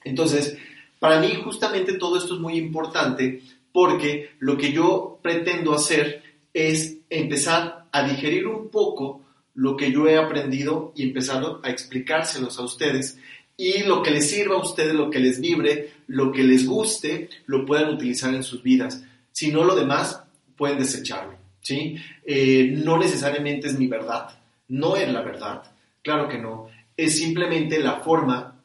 Entonces, 0.05 0.57
para 0.99 1.19
mí 1.19 1.36
justamente 1.43 1.97
todo 1.97 2.17
esto 2.17 2.36
es 2.36 2.39
muy 2.39 2.57
importante 2.57 3.41
porque 3.73 4.29
lo 4.39 4.55
que 4.55 4.71
yo 4.71 5.19
pretendo 5.21 5.73
hacer 5.73 6.23
es 6.53 6.94
empezar 7.20 7.88
a 7.91 8.07
digerir 8.07 8.47
un 8.47 8.70
poco 8.70 9.24
lo 9.53 9.78
que 9.78 9.91
yo 9.91 10.07
he 10.07 10.18
aprendido 10.18 10.91
y 10.95 11.03
empezar 11.03 11.43
a 11.63 11.70
explicárselos 11.70 12.59
a 12.59 12.63
ustedes 12.63 13.18
y 13.57 13.84
lo 13.84 14.03
que 14.03 14.11
les 14.11 14.30
sirva 14.30 14.55
a 14.55 14.61
ustedes, 14.61 14.93
lo 14.93 15.09
que 15.09 15.20
les 15.20 15.39
vibre, 15.39 15.91
lo 16.07 16.32
que 16.32 16.43
les 16.43 16.68
guste, 16.68 17.30
lo 17.45 17.66
puedan 17.66 17.93
utilizar 17.93 18.34
en 18.34 18.43
sus 18.43 18.61
vidas. 18.61 19.03
Si 19.32 19.51
no, 19.51 19.63
lo 19.63 19.76
demás 19.76 20.22
pueden 20.57 20.80
desecharlo. 20.80 21.38
¿sí? 21.66 21.97
Eh, 22.24 22.72
no 22.72 22.99
necesariamente 22.99 23.68
es 23.68 23.80
mi 23.80 23.88
verdad, 23.88 24.30
no 24.68 24.95
es 24.95 25.11
la 25.11 25.22
verdad, 25.22 25.63
claro 26.03 26.30
que 26.30 26.38
no. 26.38 26.68
Es 26.95 27.18
simplemente 27.18 27.80
la 27.80 28.01
forma 28.01 28.61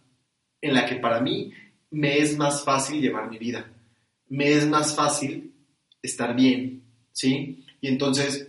en 0.61 0.75
la 0.75 0.85
que 0.85 0.97
para 0.97 1.21
mí 1.21 1.51
me 1.91 2.19
es 2.19 2.37
más 2.37 2.63
fácil 2.63 3.01
llevar 3.01 3.31
mi 3.31 3.39
vida, 3.39 3.67
me 4.29 4.53
es 4.53 4.69
más 4.69 4.95
fácil 4.95 5.51
estar 6.03 6.37
bien, 6.37 6.83
¿sí? 7.13 7.65
Y 7.81 7.89
entonces, 7.89 8.49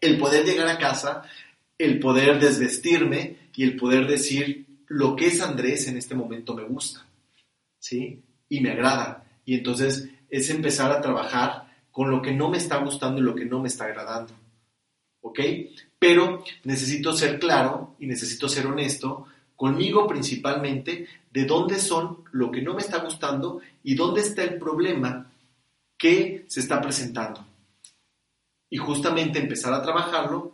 el 0.00 0.18
poder 0.18 0.44
llegar 0.44 0.68
a 0.68 0.78
casa, 0.78 1.22
el 1.76 1.98
poder 1.98 2.40
desvestirme 2.40 3.50
y 3.54 3.64
el 3.64 3.76
poder 3.76 4.06
decir, 4.06 4.66
lo 4.88 5.14
que 5.16 5.26
es 5.26 5.40
Andrés 5.40 5.86
en 5.88 5.96
este 5.96 6.14
momento 6.14 6.54
me 6.54 6.64
gusta, 6.64 7.06
¿sí? 7.78 8.22
Y 8.48 8.60
me 8.60 8.70
agrada. 8.70 9.24
Y 9.44 9.54
entonces 9.54 10.08
es 10.28 10.50
empezar 10.50 10.90
a 10.92 11.00
trabajar 11.00 11.68
con 11.90 12.10
lo 12.10 12.22
que 12.22 12.32
no 12.32 12.48
me 12.48 12.58
está 12.58 12.78
gustando 12.78 13.20
y 13.20 13.24
lo 13.24 13.34
que 13.34 13.44
no 13.44 13.60
me 13.60 13.68
está 13.68 13.84
agradando, 13.84 14.34
¿ok? 15.20 15.40
Pero 15.98 16.44
necesito 16.64 17.12
ser 17.12 17.38
claro 17.38 17.96
y 17.98 18.06
necesito 18.06 18.48
ser 18.48 18.66
honesto 18.66 19.26
conmigo 19.56 20.06
principalmente, 20.06 21.08
de 21.32 21.44
dónde 21.44 21.80
son 21.80 22.22
lo 22.30 22.52
que 22.52 22.62
no 22.62 22.74
me 22.74 22.80
está 22.80 22.98
gustando 22.98 23.60
y 23.82 23.96
dónde 23.96 24.20
está 24.20 24.44
el 24.44 24.56
problema 24.56 25.32
que 25.98 26.44
se 26.46 26.60
está 26.60 26.80
presentando. 26.80 27.44
Y 28.70 28.76
justamente 28.76 29.38
empezar 29.38 29.72
a 29.72 29.82
trabajarlo, 29.82 30.52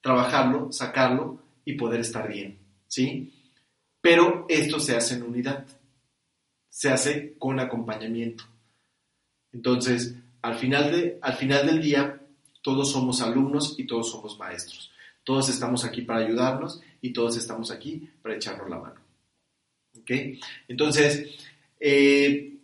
trabajarlo, 0.00 0.72
sacarlo 0.72 1.40
y 1.64 1.74
poder 1.74 2.00
estar 2.00 2.28
bien, 2.28 2.58
¿sí? 2.86 3.32
Pero 4.00 4.46
esto 4.48 4.80
se 4.80 4.96
hace 4.96 5.14
en 5.14 5.22
unidad, 5.24 5.66
se 6.68 6.90
hace 6.90 7.34
con 7.38 7.58
acompañamiento. 7.58 8.44
Entonces, 9.52 10.14
al 10.42 10.56
final, 10.56 10.92
de, 10.92 11.18
al 11.20 11.34
final 11.34 11.66
del 11.66 11.82
día, 11.82 12.20
todos 12.62 12.92
somos 12.92 13.20
alumnos 13.22 13.74
y 13.78 13.84
todos 13.84 14.10
somos 14.10 14.38
maestros. 14.38 14.90
Todos 15.24 15.48
estamos 15.48 15.84
aquí 15.84 16.02
para 16.02 16.20
ayudarnos 16.20 16.80
y 17.02 17.12
todos 17.12 17.36
estamos 17.36 17.70
aquí 17.70 18.08
para 18.22 18.36
echarnos 18.36 18.70
la 18.70 18.78
mano. 18.78 19.00
¿Ok? 19.98 20.10
Entonces, 20.68 21.36
eh, 21.80 22.56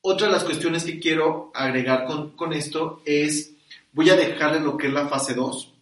otra 0.00 0.26
de 0.26 0.32
las 0.34 0.44
cuestiones 0.44 0.84
que 0.84 0.98
quiero 0.98 1.50
agregar 1.54 2.04
con, 2.04 2.36
con 2.36 2.52
esto 2.52 3.00
es, 3.06 3.53
voy 3.94 4.10
a 4.10 4.16
dejarles 4.16 4.62
lo 4.62 4.76
que 4.76 4.88
es 4.88 4.92
la 4.92 5.08
fase 5.08 5.32
2, 5.34 5.72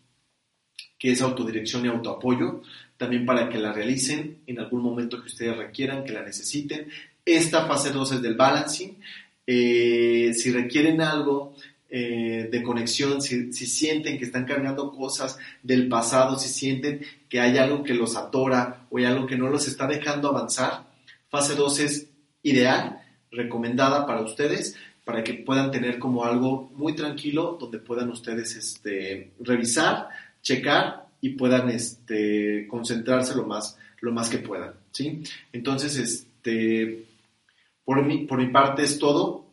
que 0.99 1.11
es 1.11 1.21
autodirección 1.21 1.85
y 1.85 1.89
autoapoyo, 1.89 2.63
también 2.97 3.27
para 3.27 3.49
que 3.49 3.59
la 3.59 3.73
realicen 3.73 4.43
en 4.47 4.61
algún 4.61 4.83
momento 4.83 5.21
que 5.21 5.27
ustedes 5.27 5.57
requieran, 5.57 6.05
que 6.05 6.13
la 6.13 6.23
necesiten. 6.23 6.89
Esta 7.25 7.67
fase 7.67 7.91
2 7.91 8.13
es 8.13 8.23
del 8.23 8.37
balancing. 8.37 8.97
Eh, 9.45 10.33
si 10.35 10.53
requieren 10.53 11.01
algo 11.01 11.57
eh, 11.91 12.49
de 12.51 12.63
conexión, 12.63 13.21
si, 13.21 13.53
sienten 13.53 14.19
que 14.19 14.27
están 14.27 14.45
cargando 14.45 14.93
cosas 14.93 15.39
del 15.63 15.89
pasado, 15.89 16.39
si 16.39 16.49
sienten 16.49 17.01
que 17.29 17.41
hay 17.41 17.59
algo 17.59 17.83
que 17.83 17.95
los 17.95 18.17
atora 18.17 18.87
o 18.91 18.99
hay 18.99 19.05
algo 19.05 19.27
que 19.27 19.37
no 19.37 19.49
los 19.49 19.67
está 19.67 19.87
dejando 19.87 20.29
avanzar, 20.29 20.87
fase 21.29 21.55
2 21.55 21.81
es 21.81 22.09
ideal, 22.43 23.03
recomendada 23.31 24.07
para 24.07 24.23
ustedes, 24.23 24.77
para 25.05 25.25
que 25.25 25.35
puedan 25.35 25.71
tener 25.71 25.99
como 25.99 26.25
algo 26.25 26.71
muy 26.75 26.95
tranquilo 26.95 27.57
donde 27.59 27.79
puedan 27.79 28.11
ustedes 28.11 28.55
este, 28.57 29.33
revisar, 29.41 30.09
checar 30.43 31.09
y 31.21 31.31
puedan 31.31 31.71
este, 31.71 32.67
concentrarse 32.69 33.35
lo 33.35 33.47
más, 33.47 33.79
lo 34.01 34.13
más 34.13 34.29
que 34.29 34.39
puedan, 34.39 34.75
¿sí? 34.93 35.23
Entonces, 35.53 35.97
este, 35.97 37.05
por, 37.85 38.05
mi, 38.05 38.27
por 38.27 38.39
mi 38.39 38.49
parte 38.49 38.83
es 38.83 38.99
todo. 38.99 39.47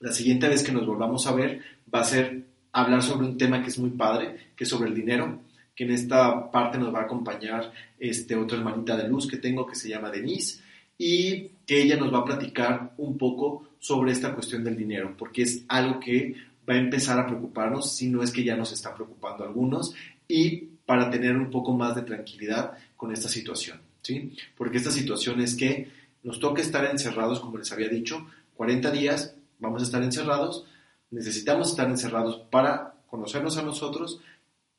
La 0.00 0.12
siguiente 0.12 0.48
vez 0.48 0.62
que 0.62 0.72
nos 0.72 0.86
volvamos 0.86 1.26
a 1.26 1.34
ver 1.34 1.60
va 1.92 2.00
a 2.00 2.04
ser 2.04 2.44
hablar 2.72 3.02
sobre 3.02 3.26
un 3.26 3.38
tema 3.38 3.62
que 3.62 3.68
es 3.68 3.78
muy 3.78 3.90
padre, 3.90 4.52
que 4.56 4.64
es 4.64 4.70
sobre 4.70 4.90
el 4.90 4.94
dinero, 4.94 5.40
que 5.74 5.84
en 5.84 5.92
esta 5.92 6.50
parte 6.50 6.78
nos 6.78 6.94
va 6.94 7.00
a 7.00 7.04
acompañar 7.04 7.72
este, 7.98 8.36
otra 8.36 8.58
hermanita 8.58 8.96
de 8.96 9.08
luz 9.08 9.26
que 9.26 9.38
tengo 9.38 9.66
que 9.66 9.74
se 9.74 9.88
llama 9.88 10.10
Denise 10.10 10.63
y 10.98 11.50
que 11.66 11.82
ella 11.82 11.96
nos 11.96 12.12
va 12.12 12.20
a 12.20 12.24
platicar 12.24 12.94
un 12.98 13.18
poco 13.18 13.68
sobre 13.78 14.12
esta 14.12 14.34
cuestión 14.34 14.64
del 14.64 14.76
dinero, 14.76 15.14
porque 15.16 15.42
es 15.42 15.64
algo 15.68 16.00
que 16.00 16.34
va 16.68 16.74
a 16.74 16.78
empezar 16.78 17.18
a 17.18 17.26
preocuparnos, 17.26 17.94
si 17.94 18.08
no 18.08 18.22
es 18.22 18.30
que 18.30 18.44
ya 18.44 18.56
nos 18.56 18.72
está 18.72 18.94
preocupando 18.94 19.44
algunos, 19.44 19.94
y 20.28 20.68
para 20.86 21.10
tener 21.10 21.36
un 21.36 21.50
poco 21.50 21.72
más 21.72 21.94
de 21.94 22.02
tranquilidad 22.02 22.72
con 22.96 23.12
esta 23.12 23.28
situación, 23.28 23.80
¿sí? 24.02 24.32
Porque 24.56 24.78
esta 24.78 24.90
situación 24.90 25.40
es 25.40 25.54
que 25.54 25.90
nos 26.22 26.40
toca 26.40 26.62
estar 26.62 26.84
encerrados, 26.86 27.40
como 27.40 27.58
les 27.58 27.72
había 27.72 27.88
dicho, 27.88 28.26
40 28.54 28.90
días, 28.90 29.36
vamos 29.58 29.82
a 29.82 29.84
estar 29.84 30.02
encerrados, 30.02 30.66
necesitamos 31.10 31.70
estar 31.70 31.88
encerrados 31.88 32.36
para 32.50 32.94
conocernos 33.06 33.56
a 33.58 33.62
nosotros, 33.62 34.20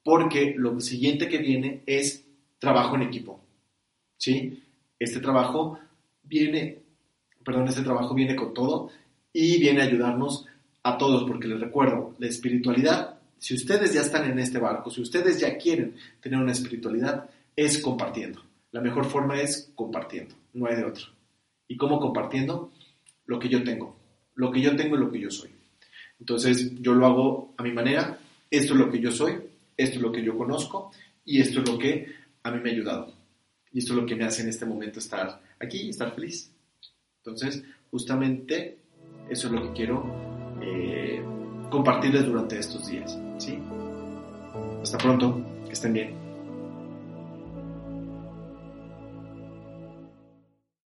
porque 0.03 0.53
lo 0.57 0.79
siguiente 0.79 1.27
que 1.27 1.37
viene 1.37 1.81
es 1.85 2.25
trabajo 2.59 2.95
en 2.95 3.03
equipo, 3.03 3.39
¿sí? 4.17 4.63
Este 4.97 5.19
trabajo 5.19 5.77
viene, 6.25 6.83
perdón, 7.43 7.67
este 7.67 7.83
trabajo 7.83 8.13
viene 8.13 8.35
con 8.35 8.53
todo 8.53 8.89
y 9.31 9.59
viene 9.59 9.81
a 9.81 9.85
ayudarnos 9.85 10.45
a 10.83 10.97
todos, 10.97 11.23
porque 11.23 11.47
les 11.47 11.59
recuerdo, 11.59 12.15
la 12.19 12.27
espiritualidad 12.27 13.15
si 13.37 13.53
ustedes 13.53 13.93
ya 13.93 14.01
están 14.01 14.29
en 14.29 14.39
este 14.39 14.57
barco, 14.57 14.89
si 14.89 15.01
ustedes 15.01 15.39
ya 15.39 15.57
quieren 15.57 15.95
tener 16.19 16.39
una 16.39 16.51
espiritualidad, 16.51 17.29
es 17.55 17.79
compartiendo. 17.79 18.41
La 18.71 18.81
mejor 18.81 19.05
forma 19.05 19.39
es 19.39 19.71
compartiendo, 19.75 20.35
no 20.53 20.67
hay 20.67 20.75
de 20.75 20.85
otro. 20.85 21.05
¿Y 21.67 21.77
cómo 21.77 21.99
compartiendo? 21.99 22.71
Lo 23.25 23.39
que 23.39 23.49
yo 23.49 23.63
tengo, 23.63 23.97
lo 24.35 24.51
que 24.51 24.61
yo 24.61 24.75
tengo 24.75 24.95
y 24.95 24.99
lo 24.99 25.11
que 25.11 25.19
yo 25.19 25.29
soy. 25.29 25.49
Entonces 26.19 26.73
yo 26.81 26.93
lo 26.93 27.05
hago 27.05 27.53
a 27.57 27.63
mi 27.63 27.71
manera, 27.71 28.17
esto 28.49 28.73
es 28.73 28.79
lo 28.79 28.89
que 28.89 28.99
yo 28.99 29.11
soy, 29.11 29.33
esto 29.77 29.97
es 29.97 30.01
lo 30.01 30.11
que 30.11 30.23
yo 30.23 30.37
conozco 30.37 30.91
y 31.23 31.39
esto 31.39 31.61
es 31.61 31.69
lo 31.69 31.77
que 31.77 32.15
a 32.43 32.51
mí 32.51 32.59
me 32.61 32.69
ha 32.69 32.73
ayudado. 32.73 33.13
Y 33.71 33.79
esto 33.79 33.93
es 33.93 33.99
lo 33.99 34.05
que 34.05 34.15
me 34.15 34.25
hace 34.25 34.41
en 34.41 34.49
este 34.49 34.65
momento 34.65 34.99
estar 34.99 35.41
aquí 35.59 35.89
estar 35.89 36.13
feliz. 36.13 36.51
Entonces, 37.17 37.63
justamente 37.91 38.77
eso 39.29 39.47
es 39.47 39.53
lo 39.53 39.61
que 39.63 39.73
quiero 39.73 40.05
eh, 40.61 41.23
compartirles 41.69 42.25
durante 42.25 42.59
estos 42.59 42.87
días. 42.87 43.17
¿sí? 43.37 43.59
Hasta 44.81 44.97
pronto, 44.97 45.41
que 45.65 45.73
estén 45.73 45.93
bien. 45.93 46.24